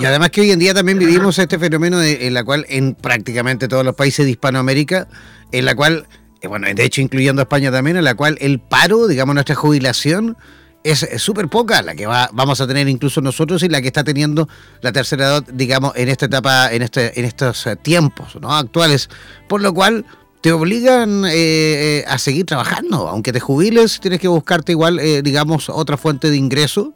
y 0.00 0.04
además 0.04 0.30
que 0.30 0.40
hoy 0.40 0.50
en 0.50 0.58
día 0.58 0.74
también 0.74 0.98
vivimos 0.98 1.38
este 1.38 1.58
fenómeno 1.58 2.02
en 2.02 2.34
la 2.34 2.44
cual 2.44 2.66
en 2.68 2.94
prácticamente 2.94 3.68
todos 3.68 3.84
los 3.84 3.94
países 3.94 4.26
de 4.26 4.32
Hispanoamérica, 4.32 5.08
en 5.52 5.64
la 5.64 5.74
cual 5.74 6.06
eh, 6.42 6.48
bueno, 6.48 6.66
de 6.72 6.84
hecho 6.84 7.00
incluyendo 7.00 7.42
España 7.42 7.70
también, 7.70 7.96
en 7.96 8.04
la 8.04 8.14
cual 8.14 8.36
el 8.40 8.58
paro, 8.58 9.06
digamos 9.06 9.34
nuestra 9.34 9.54
jubilación 9.54 10.36
es 10.84 11.06
súper 11.16 11.48
poca 11.48 11.82
la 11.82 11.94
que 11.94 12.06
va, 12.06 12.30
vamos 12.32 12.60
a 12.60 12.66
tener 12.66 12.88
incluso 12.88 13.20
nosotros 13.20 13.62
y 13.62 13.68
la 13.68 13.80
que 13.80 13.88
está 13.88 14.04
teniendo 14.04 14.48
la 14.80 14.92
tercera 14.92 15.26
edad, 15.26 15.44
digamos, 15.52 15.92
en 15.96 16.08
esta 16.08 16.26
etapa, 16.26 16.72
en 16.72 16.82
este, 16.82 17.18
en 17.18 17.26
estos 17.26 17.68
tiempos 17.82 18.38
¿no? 18.40 18.56
actuales. 18.56 19.10
Por 19.48 19.60
lo 19.60 19.74
cual, 19.74 20.06
te 20.40 20.52
obligan 20.52 21.24
eh, 21.24 21.30
eh, 21.32 22.04
a 22.06 22.18
seguir 22.18 22.46
trabajando. 22.46 23.08
Aunque 23.08 23.32
te 23.32 23.40
jubiles, 23.40 24.00
tienes 24.00 24.20
que 24.20 24.28
buscarte 24.28 24.72
igual, 24.72 24.98
eh, 25.00 25.22
digamos, 25.22 25.68
otra 25.68 25.96
fuente 25.96 26.30
de 26.30 26.36
ingreso. 26.36 26.94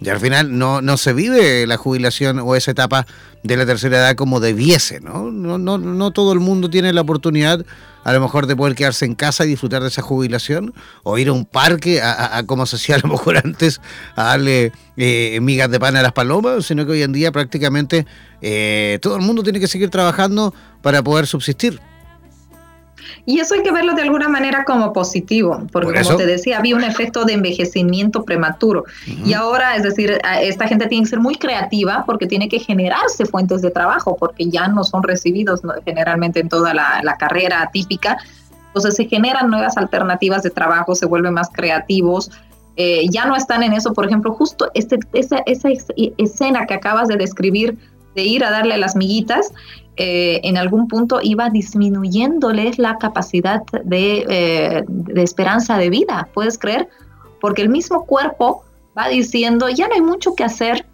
Y 0.00 0.08
al 0.08 0.20
final 0.20 0.58
no, 0.58 0.82
no 0.82 0.96
se 0.96 1.12
vive 1.12 1.66
la 1.66 1.76
jubilación 1.76 2.38
o 2.40 2.54
esa 2.56 2.72
etapa 2.72 3.06
de 3.42 3.56
la 3.56 3.64
tercera 3.64 3.98
edad 3.98 4.16
como 4.16 4.40
debiese, 4.40 5.00
¿no? 5.00 5.30
No, 5.30 5.56
no, 5.56 5.78
no 5.78 6.10
todo 6.10 6.32
el 6.32 6.40
mundo 6.40 6.68
tiene 6.68 6.92
la 6.92 7.00
oportunidad 7.00 7.64
a 8.02 8.12
lo 8.12 8.20
mejor 8.20 8.46
de 8.46 8.54
poder 8.54 8.74
quedarse 8.74 9.06
en 9.06 9.14
casa 9.14 9.44
y 9.44 9.48
disfrutar 9.48 9.80
de 9.80 9.88
esa 9.88 10.02
jubilación 10.02 10.74
o 11.04 11.16
ir 11.16 11.28
a 11.28 11.32
un 11.32 11.46
parque 11.46 12.02
a, 12.02 12.42
como 12.46 12.66
se 12.66 12.76
hacía 12.76 12.96
a 12.96 12.98
lo 12.98 13.08
mejor 13.08 13.38
antes 13.38 13.80
a 14.14 14.24
darle 14.24 14.72
migas 15.40 15.70
de 15.70 15.80
pan 15.80 15.96
a 15.96 16.02
las 16.02 16.12
palomas, 16.12 16.66
sino 16.66 16.84
que 16.84 16.92
hoy 16.92 17.02
en 17.02 17.12
día 17.12 17.32
prácticamente 17.32 18.06
todo 19.00 19.16
el 19.16 19.22
mundo 19.22 19.42
tiene 19.42 19.58
que 19.58 19.68
seguir 19.68 19.88
trabajando 19.88 20.52
para 20.82 21.02
poder 21.02 21.26
subsistir. 21.26 21.80
Y 23.26 23.40
eso 23.40 23.54
hay 23.54 23.62
que 23.62 23.72
verlo 23.72 23.94
de 23.94 24.02
alguna 24.02 24.28
manera 24.28 24.64
como 24.64 24.92
positivo, 24.92 25.66
porque 25.72 26.02
como 26.02 26.16
te 26.16 26.26
decía, 26.26 26.58
había 26.58 26.76
un 26.76 26.84
efecto 26.84 27.24
de 27.24 27.34
envejecimiento 27.34 28.24
prematuro. 28.24 28.84
Y 29.24 29.32
ahora, 29.32 29.76
es 29.76 29.82
decir, 29.82 30.18
esta 30.40 30.68
gente 30.68 30.86
tiene 30.86 31.04
que 31.04 31.10
ser 31.10 31.20
muy 31.20 31.36
creativa 31.36 32.04
porque 32.06 32.26
tiene 32.26 32.48
que 32.48 32.58
generarse 32.58 33.24
fuentes 33.26 33.62
de 33.62 33.70
trabajo, 33.70 34.16
porque 34.16 34.48
ya 34.48 34.68
no 34.68 34.84
son 34.84 35.02
recibidos 35.02 35.62
generalmente 35.84 36.40
en 36.40 36.48
toda 36.48 36.74
la, 36.74 37.16
carrera 37.18 37.70
típica. 37.72 38.18
Entonces 38.68 38.96
se 38.96 39.06
generan 39.06 39.48
nuevas 39.48 39.76
alternativas 39.76 40.42
de 40.42 40.50
trabajo, 40.50 40.94
se 40.94 41.06
vuelven 41.06 41.34
más 41.34 41.48
creativos. 41.52 42.30
Eh, 42.76 43.06
ya 43.08 43.24
no 43.24 43.36
están 43.36 43.62
en 43.62 43.72
eso, 43.72 43.92
por 43.92 44.04
ejemplo, 44.04 44.32
justo 44.32 44.68
este, 44.74 44.98
esa, 45.12 45.38
esa 45.46 45.68
escena 46.18 46.66
que 46.66 46.74
acabas 46.74 47.06
de 47.06 47.16
describir 47.16 47.78
de 48.14 48.22
ir 48.22 48.44
a 48.44 48.50
darle 48.50 48.76
las 48.78 48.96
miguitas, 48.96 49.52
eh, 49.96 50.40
en 50.42 50.56
algún 50.56 50.88
punto 50.88 51.20
iba 51.22 51.50
disminuyéndoles 51.50 52.78
la 52.78 52.98
capacidad 52.98 53.62
eh, 53.92 54.84
de, 54.88 55.22
esperanza 55.22 55.78
de 55.78 55.88
vida, 55.88 56.28
¿puedes 56.34 56.58
creer? 56.58 56.88
Porque 57.40 57.62
el 57.62 57.68
mismo 57.68 58.04
cuerpo 58.04 58.64
va 58.98 59.08
diciendo, 59.08 59.68
ya 59.68 59.86
no 59.86 59.94
hay 59.94 60.00
mucho 60.00 60.34
que 60.34 60.42
hacer, 60.42 60.84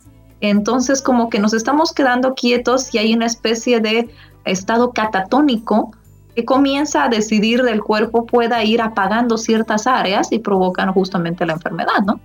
entonces 0.43 1.01
como 1.01 1.31
que 1.31 1.39
nos 1.39 1.55
estamos 1.55 1.95
quedando 1.95 2.35
quietos 2.35 2.95
y 2.95 2.99
hay 2.99 3.15
una 3.15 3.27
especie 3.27 3.81
de 3.81 4.11
estado 4.45 4.93
catatónico 4.93 5.93
que 6.35 6.45
comienza 6.45 7.05
a 7.05 7.09
decidir 7.09 7.63
del 7.63 7.81
cuerpo 7.81 8.27
pueda 8.27 8.63
ir 8.65 8.83
apagando 8.83 9.39
ciertas 9.39 9.87
áreas 9.87 10.31
y 10.31 10.41
provocan 10.41 10.93
justamente 10.93 11.47
la 11.47 11.55
enfermedad, 11.55 12.01
¿no? 12.07 12.21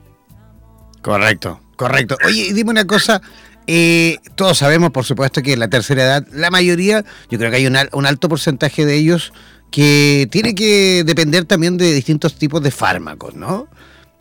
Correcto, 1.02 1.60
correcto. 1.78 2.18
Oye, 2.26 2.54
dime 2.54 2.72
una 2.72 2.86
cosa, 2.86 3.22
eh, 3.68 4.20
todos 4.36 4.58
sabemos, 4.58 4.92
por 4.92 5.06
supuesto, 5.06 5.42
que 5.42 5.54
en 5.54 5.60
la 5.60 5.68
tercera 5.68 6.04
edad, 6.04 6.28
la 6.32 6.52
mayoría, 6.52 7.04
yo 7.30 7.38
creo 7.38 7.50
que 7.50 7.58
hay 7.58 7.68
un, 7.68 7.76
alto 8.06 8.30
porcentaje 8.30 8.86
de 8.86 8.96
ellos 8.96 9.34
que 9.72 10.28
tiene 10.32 10.56
que 10.56 11.04
depender 11.06 11.46
también 11.46 11.78
de 11.78 11.92
distintos 11.94 12.36
tipos 12.36 12.62
de 12.62 12.72
fármacos, 12.72 13.36
¿no? 13.36 13.68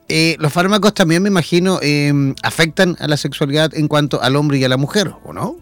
Eh, 0.09 0.37
los 0.39 0.53
fármacos 0.53 0.95
también, 0.95 1.23
me 1.23 1.29
imagino, 1.29 1.79
em, 1.83 2.35
afectan 2.43 2.97
a 3.01 3.09
la 3.09 3.17
sexualidad 3.17 3.75
en 3.75 3.89
cuanto 3.89 4.21
al 4.23 4.37
hombre 4.37 4.59
y 4.59 4.65
a 4.65 4.69
la 4.69 4.77
mujer, 4.77 5.13
¿o 5.25 5.33
no? 5.33 5.57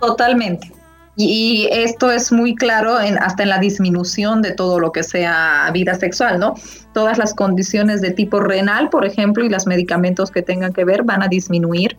Totalmente. 0.00 0.72
Y, 1.16 1.66
esto 1.72 2.12
es 2.12 2.30
muy 2.30 2.54
claro 2.54 3.00
en, 3.00 3.18
hasta 3.18 3.42
en 3.42 3.48
la 3.48 3.58
disminución 3.58 4.40
de 4.40 4.52
todo 4.52 4.78
lo 4.78 4.92
que 4.92 5.02
sea 5.02 5.68
vida 5.72 5.94
sexual, 5.96 6.38
¿no? 6.38 6.54
Todas 6.94 7.18
las 7.18 7.34
condiciones 7.34 8.00
de 8.00 8.12
tipo 8.12 8.38
renal, 8.38 8.88
por 8.88 9.04
ejemplo, 9.04 9.44
y 9.44 9.48
los 9.48 9.66
medicamentos 9.66 10.30
que 10.30 10.42
tengan 10.42 10.72
que 10.72 10.84
ver 10.84 11.02
van 11.02 11.24
a 11.24 11.28
disminuir 11.28 11.96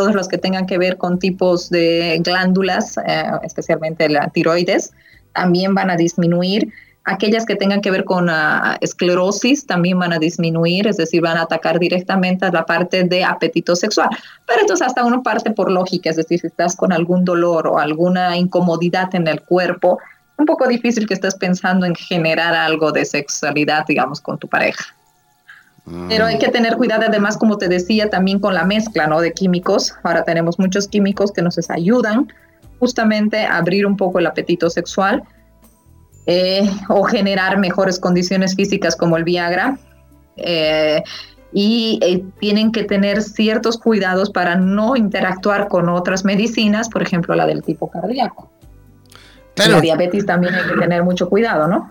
todos 0.00 0.14
los 0.14 0.28
que 0.28 0.38
tengan 0.38 0.64
que 0.64 0.78
ver 0.78 0.96
con 0.96 1.18
tipos 1.18 1.68
de 1.68 2.18
glándulas, 2.24 2.96
eh, 3.06 3.24
especialmente 3.42 4.08
la 4.08 4.30
tiroides, 4.30 4.94
también 5.34 5.74
van 5.74 5.90
a 5.90 5.96
disminuir. 5.96 6.72
Aquellas 7.04 7.44
que 7.44 7.54
tengan 7.54 7.82
que 7.82 7.90
ver 7.90 8.04
con 8.04 8.30
ah, 8.30 8.78
esclerosis 8.80 9.66
también 9.66 9.98
van 9.98 10.14
a 10.14 10.18
disminuir, 10.18 10.86
es 10.86 10.96
decir, 10.96 11.20
van 11.20 11.36
a 11.36 11.42
atacar 11.42 11.78
directamente 11.78 12.46
a 12.46 12.50
la 12.50 12.64
parte 12.64 13.04
de 13.04 13.22
apetito 13.22 13.76
sexual. 13.76 14.08
Pero 14.46 14.62
entonces 14.62 14.86
hasta 14.86 15.04
una 15.04 15.22
parte 15.22 15.50
por 15.50 15.70
lógica, 15.70 16.08
es 16.08 16.16
decir, 16.16 16.40
si 16.40 16.46
estás 16.46 16.76
con 16.76 16.94
algún 16.94 17.26
dolor 17.26 17.66
o 17.66 17.78
alguna 17.78 18.38
incomodidad 18.38 19.14
en 19.14 19.28
el 19.28 19.42
cuerpo, 19.42 19.98
un 20.38 20.46
poco 20.46 20.66
difícil 20.66 21.06
que 21.06 21.12
estés 21.12 21.34
pensando 21.34 21.84
en 21.84 21.94
generar 21.94 22.54
algo 22.54 22.90
de 22.90 23.04
sexualidad, 23.04 23.84
digamos, 23.86 24.22
con 24.22 24.38
tu 24.38 24.48
pareja. 24.48 24.82
Pero 26.08 26.26
hay 26.26 26.38
que 26.38 26.48
tener 26.48 26.76
cuidado 26.76 27.04
además, 27.08 27.36
como 27.36 27.58
te 27.58 27.68
decía, 27.68 28.10
también 28.10 28.38
con 28.38 28.54
la 28.54 28.64
mezcla 28.64 29.06
¿no? 29.06 29.20
de 29.20 29.32
químicos. 29.32 29.94
Ahora 30.02 30.24
tenemos 30.24 30.58
muchos 30.58 30.86
químicos 30.86 31.32
que 31.32 31.42
nos 31.42 31.58
ayudan 31.70 32.32
justamente 32.78 33.44
a 33.44 33.56
abrir 33.56 33.86
un 33.86 33.96
poco 33.96 34.18
el 34.18 34.26
apetito 34.26 34.70
sexual 34.70 35.22
eh, 36.26 36.70
o 36.88 37.02
generar 37.04 37.58
mejores 37.58 37.98
condiciones 37.98 38.54
físicas 38.54 38.96
como 38.96 39.16
el 39.16 39.24
Viagra. 39.24 39.78
Eh, 40.36 41.02
y 41.52 41.98
eh, 42.02 42.24
tienen 42.38 42.70
que 42.70 42.84
tener 42.84 43.22
ciertos 43.22 43.76
cuidados 43.76 44.30
para 44.30 44.54
no 44.54 44.94
interactuar 44.94 45.68
con 45.68 45.88
otras 45.88 46.24
medicinas, 46.24 46.88
por 46.88 47.02
ejemplo 47.02 47.34
la 47.34 47.46
del 47.46 47.62
tipo 47.62 47.90
cardíaco. 47.90 48.50
La 49.56 49.80
diabetes 49.80 50.24
también 50.24 50.54
hay 50.54 50.62
que 50.62 50.78
tener 50.78 51.02
mucho 51.02 51.28
cuidado, 51.28 51.66
¿no? 51.66 51.90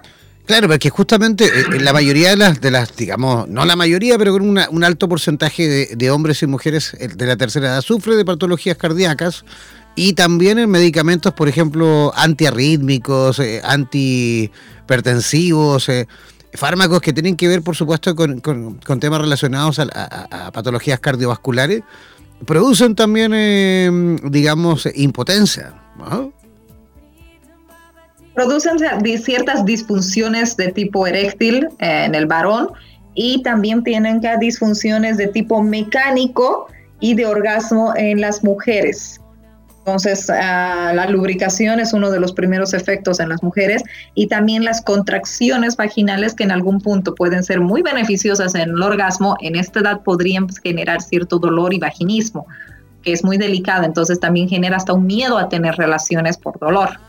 Claro, 0.50 0.68
porque 0.68 0.90
justamente 0.90 1.46
eh, 1.46 1.80
la 1.80 1.94
mayoría 1.94 2.32
de 2.32 2.38
las, 2.38 2.60
de 2.60 2.72
las, 2.72 2.96
digamos, 2.96 3.48
no 3.48 3.66
la 3.66 3.76
mayoría, 3.76 4.18
pero 4.18 4.32
con 4.32 4.42
un 4.42 4.84
alto 4.84 5.08
porcentaje 5.08 5.96
de, 5.96 6.10
hombres 6.10 6.42
y 6.42 6.48
mujeres 6.48 6.96
eh, 6.96 7.08
de 7.08 7.26
la 7.28 7.38
tercera 7.38 7.68
edad 7.68 7.84
sufre 7.84 8.16
de 8.16 8.26
patologías 8.26 8.76
cardíacas 8.76 9.46
y 9.94 10.14
también 10.14 10.58
en 10.58 10.72
medicamentos, 10.72 11.34
por 11.34 11.50
ejemplo, 11.50 12.12
antiarrítmicos, 12.16 13.38
eh, 13.38 13.62
antihipertensivos, 13.64 15.88
fármacos 16.56 17.02
que 17.02 17.14
tienen 17.14 17.36
que 17.36 17.48
ver, 17.48 17.62
por 17.62 17.76
supuesto, 17.76 18.16
con, 18.16 18.42
temas 19.00 19.22
relacionados 19.22 19.78
a, 19.78 20.50
patologías 20.52 21.00
cardiovasculares, 21.00 21.84
producen 22.48 22.96
también, 22.96 24.20
digamos, 24.32 24.90
impotencia. 24.96 25.76
¿no? 25.96 26.39
Producen 28.40 28.78
ciertas 29.22 29.66
disfunciones 29.66 30.56
de 30.56 30.72
tipo 30.72 31.06
eréctil 31.06 31.68
eh, 31.80 32.06
en 32.06 32.16
el 32.16 32.26
varón 32.26 32.70
y 33.14 33.44
también 33.44 33.84
tienen 33.84 34.22
ya 34.22 34.38
disfunciones 34.38 35.18
de 35.18 35.28
tipo 35.28 35.62
mecánico 35.62 36.68
y 37.02 37.16
de 37.16 37.26
orgasmo 37.26 37.92
en 37.98 38.22
las 38.22 38.42
mujeres. 38.42 39.20
Entonces, 39.80 40.30
ah, 40.30 40.94
la 40.96 41.08
lubricación 41.08 41.82
es 41.82 41.92
uno 41.92 42.12
de 42.12 42.22
los 42.22 42.32
primeros 42.32 42.74
efectos 42.74 43.20
en 43.20 43.28
las 43.28 43.44
mujeres 43.44 43.84
y 44.16 44.28
también 44.28 44.64
las 44.64 44.82
contracciones 44.82 45.76
vaginales 45.76 46.34
que 46.34 46.46
en 46.46 46.52
algún 46.52 46.80
punto 46.80 47.16
pueden 47.16 47.44
ser 47.44 47.60
muy 47.60 47.82
beneficiosas 47.82 48.56
en 48.56 48.70
el 48.70 48.82
orgasmo, 48.82 49.36
en 49.42 49.58
esta 49.58 49.82
edad 49.82 50.00
podrían 50.02 50.48
generar 50.64 51.02
cierto 51.02 51.40
dolor 51.40 51.74
y 51.74 51.80
vaginismo, 51.80 52.48
que 53.04 53.12
es 53.12 53.22
muy 53.22 53.38
delicado, 53.38 53.84
entonces 53.84 54.18
también 54.18 54.48
genera 54.48 54.78
hasta 54.78 54.94
un 54.94 55.06
miedo 55.08 55.38
a 55.38 55.50
tener 55.50 55.76
relaciones 55.76 56.38
por 56.38 56.58
dolor. 56.58 57.09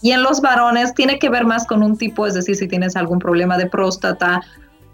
Y 0.00 0.12
en 0.12 0.22
los 0.22 0.40
varones 0.40 0.94
tiene 0.94 1.18
que 1.18 1.28
ver 1.28 1.44
más 1.44 1.66
con 1.66 1.82
un 1.82 1.96
tipo, 1.96 2.26
es 2.26 2.34
decir, 2.34 2.56
si 2.56 2.68
tienes 2.68 2.96
algún 2.96 3.18
problema 3.18 3.58
de 3.58 3.66
próstata, 3.66 4.40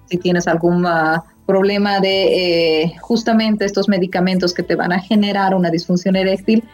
si 0.06 0.16
tienes 0.16 0.48
algún 0.48 0.86
ah, 0.86 1.24
problema 1.46 2.00
de 2.00 2.82
eh, 2.82 2.94
justamente 3.00 3.64
estos 3.64 3.88
medicamentos 3.88 4.54
que 4.54 4.62
te 4.62 4.76
van 4.76 4.92
a 4.92 5.00
generar 5.00 5.54
una 5.54 5.70
disfunción 5.70 6.16
eréctil, 6.16 6.64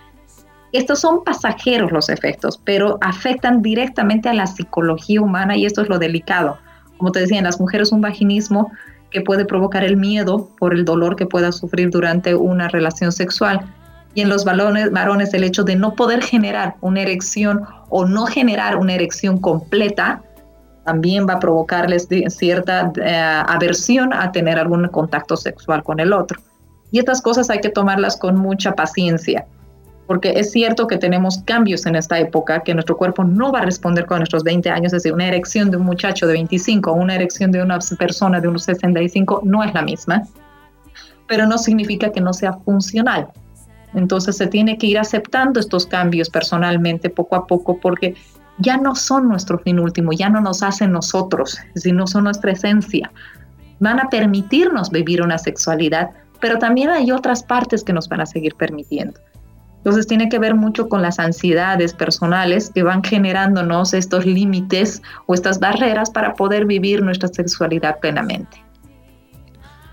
estos 0.72 1.00
son 1.00 1.24
pasajeros 1.24 1.90
los 1.90 2.08
efectos, 2.08 2.60
pero 2.62 2.98
afectan 3.00 3.60
directamente 3.60 4.28
a 4.28 4.34
la 4.34 4.46
psicología 4.46 5.20
humana 5.20 5.56
y 5.56 5.66
esto 5.66 5.82
es 5.82 5.88
lo 5.88 5.98
delicado. 5.98 6.58
Como 6.96 7.10
te 7.10 7.20
decía, 7.20 7.38
en 7.38 7.44
las 7.44 7.58
mujeres 7.58 7.90
un 7.90 8.00
vaginismo 8.00 8.70
que 9.10 9.20
puede 9.20 9.44
provocar 9.44 9.82
el 9.82 9.96
miedo 9.96 10.48
por 10.58 10.72
el 10.72 10.84
dolor 10.84 11.16
que 11.16 11.26
pueda 11.26 11.50
sufrir 11.50 11.90
durante 11.90 12.36
una 12.36 12.68
relación 12.68 13.10
sexual. 13.10 13.74
Y 14.14 14.22
en 14.22 14.28
los 14.28 14.44
varones, 14.44 14.90
varones 14.90 15.32
el 15.34 15.44
hecho 15.44 15.62
de 15.62 15.76
no 15.76 15.94
poder 15.94 16.22
generar 16.22 16.74
una 16.80 17.02
erección 17.02 17.62
o 17.88 18.04
no 18.06 18.26
generar 18.26 18.76
una 18.76 18.94
erección 18.94 19.38
completa 19.38 20.22
también 20.84 21.26
va 21.28 21.34
a 21.34 21.38
provocarles 21.38 22.08
cierta 22.28 22.92
eh, 23.00 23.42
aversión 23.46 24.12
a 24.12 24.32
tener 24.32 24.58
algún 24.58 24.88
contacto 24.88 25.36
sexual 25.36 25.82
con 25.84 26.00
el 26.00 26.12
otro. 26.12 26.40
Y 26.90 26.98
estas 26.98 27.22
cosas 27.22 27.50
hay 27.50 27.60
que 27.60 27.68
tomarlas 27.68 28.16
con 28.16 28.36
mucha 28.36 28.72
paciencia 28.72 29.46
porque 30.10 30.32
es 30.34 30.50
cierto 30.50 30.88
que 30.88 30.98
tenemos 30.98 31.38
cambios 31.44 31.86
en 31.86 31.94
esta 31.94 32.18
época, 32.18 32.64
que 32.64 32.74
nuestro 32.74 32.96
cuerpo 32.96 33.22
no 33.22 33.52
va 33.52 33.60
a 33.60 33.64
responder 33.64 34.06
con 34.06 34.18
nuestros 34.18 34.42
20 34.42 34.68
años, 34.68 34.86
es 34.86 35.04
decir, 35.04 35.12
una 35.12 35.28
erección 35.28 35.70
de 35.70 35.76
un 35.76 35.84
muchacho 35.84 36.26
de 36.26 36.32
25 36.32 36.90
o 36.90 36.94
una 36.94 37.14
erección 37.14 37.52
de 37.52 37.62
una 37.62 37.78
persona 37.96 38.40
de 38.40 38.48
unos 38.48 38.64
65 38.64 39.42
no 39.44 39.62
es 39.62 39.72
la 39.72 39.82
misma, 39.82 40.24
pero 41.28 41.46
no 41.46 41.58
significa 41.58 42.10
que 42.10 42.20
no 42.20 42.32
sea 42.32 42.54
funcional. 42.54 43.28
Entonces 43.94 44.36
se 44.36 44.46
tiene 44.46 44.78
que 44.78 44.86
ir 44.86 44.98
aceptando 44.98 45.60
estos 45.60 45.86
cambios 45.86 46.30
personalmente 46.30 47.10
poco 47.10 47.36
a 47.36 47.46
poco 47.46 47.78
porque 47.80 48.14
ya 48.58 48.76
no 48.76 48.94
son 48.94 49.28
nuestro 49.28 49.58
fin 49.58 49.78
último, 49.78 50.12
ya 50.12 50.28
no 50.28 50.40
nos 50.40 50.62
hacen 50.62 50.92
nosotros, 50.92 51.58
sino 51.74 52.06
son 52.06 52.24
nuestra 52.24 52.52
esencia. 52.52 53.10
Van 53.80 53.98
a 53.98 54.08
permitirnos 54.10 54.90
vivir 54.90 55.22
una 55.22 55.38
sexualidad, 55.38 56.10
pero 56.40 56.58
también 56.58 56.90
hay 56.90 57.10
otras 57.10 57.42
partes 57.42 57.82
que 57.82 57.92
nos 57.92 58.08
van 58.08 58.20
a 58.20 58.26
seguir 58.26 58.54
permitiendo. 58.54 59.18
Entonces 59.78 60.06
tiene 60.06 60.28
que 60.28 60.38
ver 60.38 60.54
mucho 60.54 60.90
con 60.90 61.00
las 61.00 61.18
ansiedades 61.18 61.94
personales 61.94 62.70
que 62.70 62.82
van 62.82 63.02
generándonos 63.02 63.94
estos 63.94 64.26
límites 64.26 65.00
o 65.24 65.32
estas 65.32 65.58
barreras 65.58 66.10
para 66.10 66.34
poder 66.34 66.66
vivir 66.66 67.02
nuestra 67.02 67.28
sexualidad 67.28 67.98
plenamente. 67.98 68.62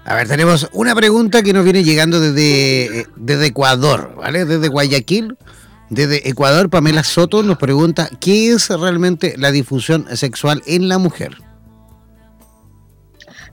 A 0.07 0.15
ver, 0.15 0.29
tenemos 0.29 0.69
una 0.71 0.95
pregunta 0.95 1.43
que 1.43 1.51
nos 1.51 1.65
viene 1.65 1.83
llegando 1.83 2.21
desde, 2.21 3.01
eh, 3.01 3.07
desde 3.17 3.47
Ecuador, 3.47 4.15
¿vale? 4.15 4.45
Desde 4.45 4.69
Guayaquil. 4.69 5.37
Desde 5.89 6.29
Ecuador, 6.29 6.69
Pamela 6.69 7.03
Soto 7.03 7.43
nos 7.43 7.57
pregunta, 7.57 8.09
¿qué 8.21 8.51
es 8.51 8.69
realmente 8.69 9.35
la 9.37 9.51
difusión 9.51 10.05
sexual 10.15 10.63
en 10.65 10.87
la 10.87 10.97
mujer? 10.97 11.37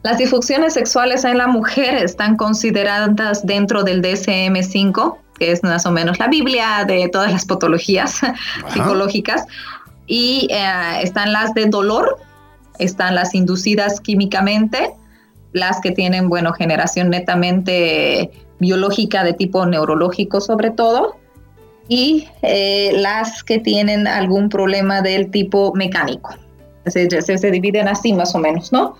Las 0.02 0.18
disfunciones 0.18 0.74
sexuales 0.74 1.24
en 1.24 1.38
la 1.38 1.48
mujer 1.48 1.94
están 1.96 2.36
consideradas 2.36 3.44
dentro 3.44 3.82
del 3.82 4.00
DSM-5, 4.00 5.16
que 5.38 5.50
es 5.50 5.62
más 5.64 5.86
o 5.86 5.90
menos 5.90 6.20
la 6.20 6.28
Biblia 6.28 6.84
de 6.86 7.08
todas 7.08 7.32
las 7.32 7.46
patologías 7.46 8.20
psicológicas. 8.72 9.44
Y 10.06 10.46
eh, 10.52 11.02
están 11.02 11.32
las 11.32 11.52
de 11.54 11.66
dolor, 11.66 12.18
están 12.78 13.16
las 13.16 13.34
inducidas 13.34 14.00
químicamente, 14.00 14.92
las 15.54 15.80
que 15.80 15.92
tienen, 15.92 16.28
bueno, 16.28 16.52
generación 16.52 17.08
netamente 17.08 18.30
biológica 18.58 19.24
de 19.24 19.32
tipo 19.32 19.64
neurológico 19.64 20.40
sobre 20.40 20.70
todo, 20.70 21.16
y 21.88 22.28
eh, 22.42 22.92
las 22.96 23.42
que 23.44 23.58
tienen 23.58 24.06
algún 24.06 24.48
problema 24.48 25.00
del 25.00 25.30
tipo 25.30 25.72
mecánico. 25.74 26.34
Se, 26.86 27.08
se, 27.22 27.50
dividen 27.50 27.88
así 27.88 28.12
más 28.12 28.34
o 28.34 28.38
menos, 28.38 28.72
¿no? 28.72 28.96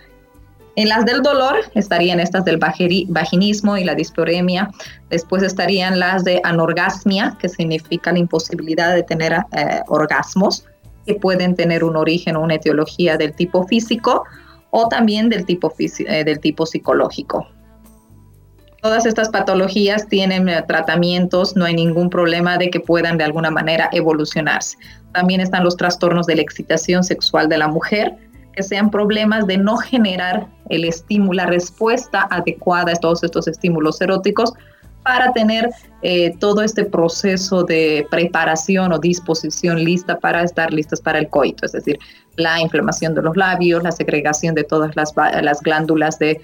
En 0.76 0.88
las 0.88 1.04
del 1.04 1.22
dolor 1.22 1.56
estarían 1.74 2.18
estas 2.18 2.44
del 2.44 2.58
vaginismo 2.58 3.76
y 3.76 3.84
la 3.84 3.94
disploremia. 3.94 4.70
Después 5.10 5.42
estarían 5.42 5.98
las 5.98 6.24
de 6.24 6.40
anorgasmia, 6.44 7.36
que 7.38 7.48
significa 7.48 8.12
la 8.12 8.18
imposibilidad 8.18 8.94
de 8.94 9.02
tener 9.02 9.32
eh, 9.32 9.80
orgasmos, 9.86 10.64
que 11.06 11.14
pueden 11.14 11.54
tener 11.54 11.84
un 11.84 11.96
origen 11.96 12.36
o 12.36 12.40
una 12.40 12.54
etiología 12.54 13.16
del 13.16 13.34
tipo 13.34 13.66
físico 13.66 14.24
o 14.76 14.88
también 14.88 15.28
del 15.28 15.46
tipo, 15.46 15.72
eh, 15.78 16.24
del 16.24 16.40
tipo 16.40 16.66
psicológico. 16.66 17.46
Todas 18.82 19.06
estas 19.06 19.28
patologías 19.28 20.08
tienen 20.08 20.48
eh, 20.48 20.64
tratamientos, 20.66 21.54
no 21.54 21.64
hay 21.64 21.74
ningún 21.74 22.10
problema 22.10 22.58
de 22.58 22.70
que 22.70 22.80
puedan 22.80 23.16
de 23.16 23.22
alguna 23.22 23.52
manera 23.52 23.88
evolucionarse. 23.92 24.76
También 25.12 25.40
están 25.40 25.62
los 25.62 25.76
trastornos 25.76 26.26
de 26.26 26.34
la 26.34 26.42
excitación 26.42 27.04
sexual 27.04 27.48
de 27.48 27.58
la 27.58 27.68
mujer, 27.68 28.16
que 28.52 28.64
sean 28.64 28.90
problemas 28.90 29.46
de 29.46 29.58
no 29.58 29.76
generar 29.76 30.48
el 30.68 30.84
estímulo, 30.84 31.34
la 31.34 31.46
respuesta 31.46 32.26
adecuada 32.28 32.90
a 32.90 32.96
todos 32.96 33.22
estos 33.22 33.46
estímulos 33.46 34.00
eróticos 34.00 34.54
para 35.04 35.32
tener 35.32 35.70
eh, 36.02 36.34
todo 36.38 36.62
este 36.62 36.84
proceso 36.84 37.62
de 37.62 38.06
preparación 38.10 38.92
o 38.92 38.98
disposición 38.98 39.84
lista 39.84 40.18
para 40.18 40.42
estar 40.42 40.72
listas 40.72 41.00
para 41.00 41.18
el 41.18 41.28
coito, 41.28 41.66
es 41.66 41.72
decir, 41.72 41.98
la 42.36 42.60
inflamación 42.60 43.14
de 43.14 43.22
los 43.22 43.36
labios, 43.36 43.82
la 43.82 43.92
segregación 43.92 44.54
de 44.54 44.64
todas 44.64 44.96
las, 44.96 45.12
las 45.16 45.60
glándulas 45.60 46.18
de, 46.18 46.40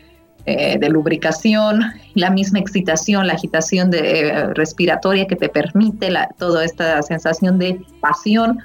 eh, 0.46 0.78
de, 0.78 0.88
lubricación, 0.88 1.80
la 2.14 2.30
misma 2.30 2.58
excitación, 2.60 3.26
la 3.26 3.32
agitación 3.32 3.90
de, 3.90 4.20
eh, 4.20 4.46
respiratoria 4.54 5.26
que 5.26 5.36
te 5.36 5.48
permite 5.48 6.12
toda 6.38 6.64
esta 6.64 7.02
sensación 7.02 7.58
de 7.58 7.80
pasión 8.00 8.60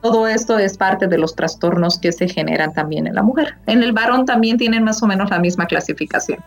todo 0.00 0.28
esto 0.28 0.58
es 0.58 0.76
parte 0.76 1.08
de 1.08 1.18
los 1.18 1.34
trastornos 1.34 1.98
que 1.98 2.12
se 2.12 2.28
generan 2.28 2.72
también 2.72 3.06
en 3.06 3.14
la 3.14 3.22
mujer. 3.22 3.56
En 3.66 3.82
el 3.82 3.92
varón 3.92 4.26
también 4.26 4.56
tienen 4.56 4.84
más 4.84 5.02
o 5.02 5.06
menos 5.06 5.30
la 5.30 5.40
misma 5.40 5.66
clasificación. 5.66 6.38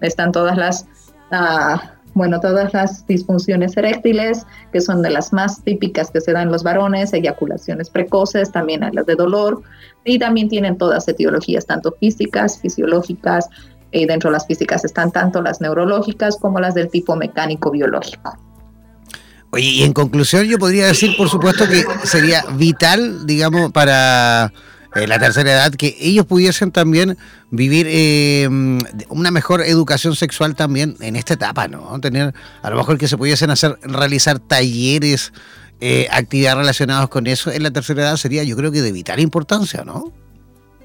Están 0.00 0.32
todas 0.32 0.56
las, 0.56 0.86
ah, 1.30 1.92
bueno, 2.14 2.40
todas 2.40 2.72
las 2.74 3.06
disfunciones 3.06 3.76
eréctiles, 3.76 4.46
que 4.72 4.80
son 4.80 5.02
de 5.02 5.10
las 5.10 5.32
más 5.32 5.62
típicas 5.62 6.10
que 6.10 6.20
se 6.20 6.32
dan 6.32 6.44
en 6.44 6.52
los 6.52 6.62
varones, 6.62 7.12
eyaculaciones 7.12 7.90
precoces, 7.90 8.50
también 8.52 8.82
hay 8.82 8.92
las 8.92 9.06
de 9.06 9.14
dolor, 9.14 9.62
y 10.04 10.18
también 10.18 10.48
tienen 10.48 10.78
todas 10.78 11.06
etiologías, 11.08 11.66
tanto 11.66 11.94
físicas, 12.00 12.60
fisiológicas, 12.60 13.48
y 13.92 14.06
dentro 14.06 14.30
de 14.30 14.34
las 14.34 14.46
físicas 14.46 14.84
están 14.84 15.10
tanto 15.10 15.42
las 15.42 15.60
neurológicas 15.60 16.36
como 16.36 16.60
las 16.60 16.74
del 16.74 16.88
tipo 16.88 17.16
mecánico 17.16 17.70
biológico. 17.70 18.36
Oye, 19.52 19.66
y 19.66 19.82
en 19.82 19.92
conclusión 19.92 20.44
yo 20.44 20.58
podría 20.58 20.86
decir, 20.86 21.16
por 21.16 21.28
supuesto, 21.28 21.68
que 21.68 21.84
sería 22.04 22.44
vital, 22.56 23.26
digamos, 23.26 23.72
para 23.72 24.52
eh, 24.96 25.06
la 25.06 25.18
tercera 25.18 25.52
edad, 25.52 25.72
que 25.72 25.96
ellos 26.00 26.26
pudiesen 26.26 26.72
también 26.72 27.16
vivir 27.50 27.86
eh, 27.88 28.48
una 29.08 29.30
mejor 29.30 29.62
educación 29.62 30.16
sexual 30.16 30.56
también 30.56 30.96
en 31.00 31.14
esta 31.14 31.34
etapa, 31.34 31.68
¿no? 31.68 32.00
Tener, 32.00 32.34
a 32.62 32.70
lo 32.70 32.76
mejor 32.76 32.98
que 32.98 33.06
se 33.06 33.16
pudiesen 33.16 33.50
hacer, 33.50 33.78
realizar 33.82 34.40
talleres, 34.40 35.32
eh, 35.80 36.08
actividades 36.10 36.58
relacionadas 36.58 37.08
con 37.08 37.26
eso 37.26 37.50
en 37.52 37.62
la 37.62 37.70
tercera 37.70 38.02
edad 38.02 38.16
sería, 38.16 38.42
yo 38.42 38.56
creo 38.56 38.72
que 38.72 38.82
de 38.82 38.92
vital 38.92 39.20
importancia, 39.20 39.84
¿no? 39.84 40.12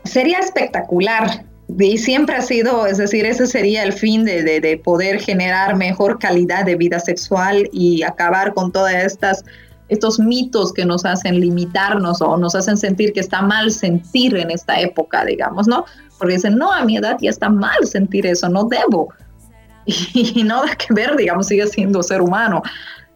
Sería 0.04 0.40
espectacular 0.40 1.44
y 1.80 1.98
siempre 1.98 2.36
ha 2.36 2.42
sido, 2.42 2.86
es 2.86 2.98
decir, 2.98 3.26
ese 3.26 3.48
sería 3.48 3.84
el 3.84 3.92
fin 3.92 4.24
de, 4.24 4.44
de, 4.44 4.78
poder 4.78 5.20
generar 5.20 5.76
mejor 5.76 6.20
calidad 6.20 6.64
de 6.64 6.76
vida 6.76 7.00
sexual 7.00 7.68
y 7.74 8.04
acabar 8.04 8.54
con 8.54 8.72
todas 8.72 8.94
estas 9.04 9.44
estos 9.90 10.20
mitos 10.20 10.74
que 10.74 10.86
nos 10.86 11.06
hacen 11.06 11.40
limitarnos 11.40 12.22
o 12.22 12.38
nos 12.38 12.56
hacen 12.56 12.78
sentir 12.78 13.14
que 13.14 13.20
está 13.20 13.42
mal 13.42 13.72
sentir 13.72 14.36
en 14.36 14.52
esta 14.52 14.80
época, 14.80 15.26
digamos, 15.26 15.68
¿no? 15.68 15.86
Porque 16.18 16.36
dicen, 16.36 16.58
no, 16.58 16.72
a 16.72 16.84
mi 16.84 16.98
edad 16.98 17.18
ya 17.22 17.30
está 17.30 17.50
mal 17.50 17.86
sentir 17.86 18.26
eso, 18.26 18.50
no 18.50 18.66
debo. 18.66 19.10
Y, 19.88 20.40
y 20.40 20.44
nada 20.44 20.76
que 20.76 20.92
ver, 20.96 21.16
digamos, 21.16 21.46
sigue 21.46 21.68
siendo 21.68 22.02
ser 22.02 22.20
humano. 22.20 22.64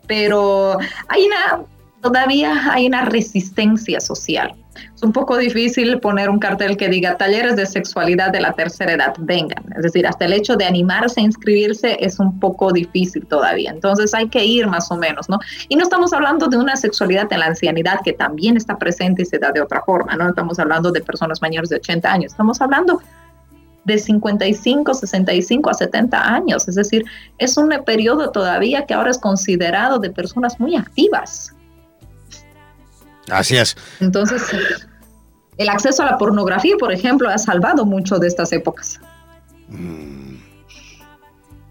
Pero 0.06 0.78
hay 1.08 1.26
una, 1.26 1.64
todavía 2.00 2.72
hay 2.72 2.86
una 2.86 3.06
resistencia 3.06 4.00
social 4.00 4.56
es 4.96 5.04
un 5.04 5.12
poco 5.12 5.38
difícil 5.38 6.00
poner 6.00 6.30
un 6.30 6.40
cartel 6.40 6.78
que 6.78 6.90
diga 6.90 7.18
talleres 7.18 7.56
de 7.56 7.66
sexualidad 7.66 8.32
de 8.32 8.42
la 8.42 8.54
tercera 8.54 8.94
edad, 8.94 9.14
vengan. 9.20 9.64
Es 9.76 9.84
decir, 9.84 10.06
hasta 10.08 10.26
el 10.26 10.34
hecho 10.34 10.56
de 10.56 10.66
animarse 10.66 11.22
a 11.22 11.24
inscribirse 11.24 11.98
es 12.00 12.20
un 12.20 12.40
poco 12.40 12.72
difícil 12.72 13.26
todavía. 13.26 13.72
Entonces 13.72 14.14
hay 14.14 14.28
que 14.30 14.44
ir 14.44 14.68
más 14.68 14.92
o 14.92 14.98
menos, 14.98 15.30
¿no? 15.30 15.40
Y 15.68 15.76
no 15.76 15.84
estamos 15.84 16.14
hablando 16.14 16.48
de 16.48 16.58
una 16.58 16.76
sexualidad 16.76 17.32
en 17.32 17.40
la 17.40 17.48
ancianidad 17.48 18.00
que 18.04 18.14
también 18.14 18.58
está 18.58 18.78
presente 18.78 19.24
y 19.24 19.26
se 19.26 19.40
da 19.40 19.52
de 19.52 19.62
otra 19.62 19.82
forma, 19.82 20.16
¿no? 20.16 20.30
Estamos 20.30 20.60
hablando 20.60 20.92
de 20.92 21.02
personas 21.02 21.42
mayores 21.42 21.70
de 21.70 21.78
80 21.78 22.12
años, 22.12 22.32
estamos 22.32 22.62
hablando 22.62 23.02
de 23.86 23.98
55, 23.98 24.94
65 24.94 25.70
a 25.70 25.74
70 25.74 26.34
años. 26.36 26.68
Es 26.68 26.76
decir, 26.76 27.06
es 27.38 27.58
un 27.58 27.70
periodo 27.86 28.32
todavía 28.32 28.86
que 28.86 28.94
ahora 28.94 29.12
es 29.12 29.18
considerado 29.18 30.00
de 30.00 30.10
personas 30.10 30.60
muy 30.60 30.76
activas. 30.76 31.56
Así 33.32 33.58
es. 33.58 33.76
Entonces, 34.00 34.42
el 35.58 35.70
acceso 35.70 36.04
a 36.04 36.06
la 36.06 36.18
pornografía, 36.18 36.76
por 36.80 36.92
ejemplo, 36.92 37.30
ha 37.30 37.38
salvado 37.38 37.86
mucho 37.86 38.18
de 38.18 38.28
estas 38.28 38.52
épocas. 38.54 39.00
Mm. 39.68 40.38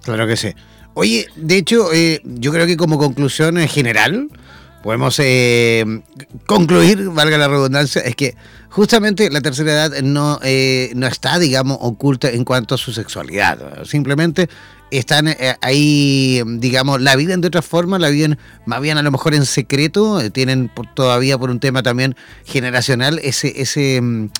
claro 0.04 0.26
que 0.26 0.36
sí. 0.36 0.54
Oye, 0.94 1.26
de 1.36 1.56
hecho, 1.56 1.92
eh, 1.92 2.20
yo 2.24 2.52
creo 2.52 2.66
que 2.66 2.76
como 2.76 2.98
conclusión 2.98 3.58
en 3.58 3.68
general, 3.68 4.28
podemos 4.82 5.18
eh, 5.20 5.84
concluir, 6.46 7.08
valga 7.10 7.38
la 7.38 7.48
redundancia, 7.48 8.02
es 8.02 8.14
que 8.16 8.34
justamente 8.68 9.30
la 9.30 9.40
tercera 9.40 9.72
edad 9.72 10.02
no, 10.02 10.38
eh, 10.42 10.90
no 10.94 11.06
está, 11.06 11.38
digamos, 11.38 11.78
oculta 11.80 12.30
en 12.30 12.44
cuanto 12.44 12.74
a 12.74 12.78
su 12.78 12.92
sexualidad. 12.92 13.84
Simplemente 13.84 14.48
están 14.90 15.28
eh, 15.28 15.56
ahí, 15.60 16.42
digamos, 16.58 17.00
la 17.00 17.16
viven 17.16 17.40
de 17.40 17.48
otra 17.48 17.62
forma, 17.62 17.98
la 17.98 18.08
viven 18.08 18.38
más 18.66 18.80
bien 18.80 18.98
a 18.98 19.02
lo 19.02 19.10
mejor 19.10 19.34
en 19.34 19.44
secreto, 19.44 20.30
tienen 20.30 20.70
todavía 20.94 21.38
por 21.38 21.50
un 21.50 21.60
tema 21.60 21.82
también 21.82 22.16
generacional 22.44 23.20
ese... 23.22 23.60
ese 23.60 24.00
mm, 24.00 24.30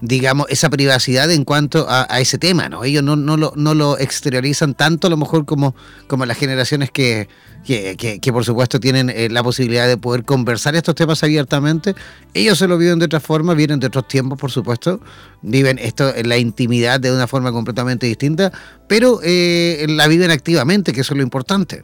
digamos, 0.00 0.46
esa 0.48 0.70
privacidad 0.70 1.30
en 1.30 1.44
cuanto 1.44 1.86
a, 1.88 2.04
ese 2.20 2.38
tema, 2.38 2.68
¿no? 2.68 2.84
Ellos 2.84 3.02
no, 3.02 3.16
no, 3.16 3.36
lo, 3.36 3.52
no 3.56 3.74
lo 3.74 3.98
exteriorizan 3.98 4.74
tanto 4.74 5.08
a 5.08 5.10
lo 5.10 5.16
mejor 5.16 5.44
como, 5.44 5.74
como 6.06 6.24
las 6.24 6.36
generaciones 6.36 6.90
que, 6.90 7.28
que, 7.64 8.32
por 8.32 8.44
supuesto 8.44 8.80
tienen 8.80 9.10
eh, 9.10 9.28
la 9.30 9.42
posibilidad 9.42 9.86
de 9.86 9.96
poder 9.96 10.24
conversar 10.24 10.76
estos 10.76 10.94
temas 10.94 11.22
abiertamente. 11.22 11.94
Ellos 12.32 12.58
se 12.58 12.68
lo 12.68 12.78
viven 12.78 12.98
de 12.98 13.06
otra 13.06 13.20
forma, 13.20 13.54
vienen 13.54 13.80
de 13.80 13.88
otros 13.88 14.06
tiempos, 14.08 14.38
por 14.38 14.50
supuesto, 14.50 15.00
viven 15.42 15.78
esto 15.78 16.14
en 16.14 16.28
la 16.28 16.38
intimidad 16.38 17.00
de 17.00 17.12
una 17.12 17.26
forma 17.26 17.52
completamente 17.52 18.06
distinta, 18.06 18.52
pero 18.88 19.20
eh, 19.22 19.84
la 19.88 20.06
viven 20.06 20.30
activamente, 20.30 20.92
que 20.92 21.00
eso 21.00 21.14
es 21.14 21.18
lo 21.18 21.22
importante. 21.22 21.82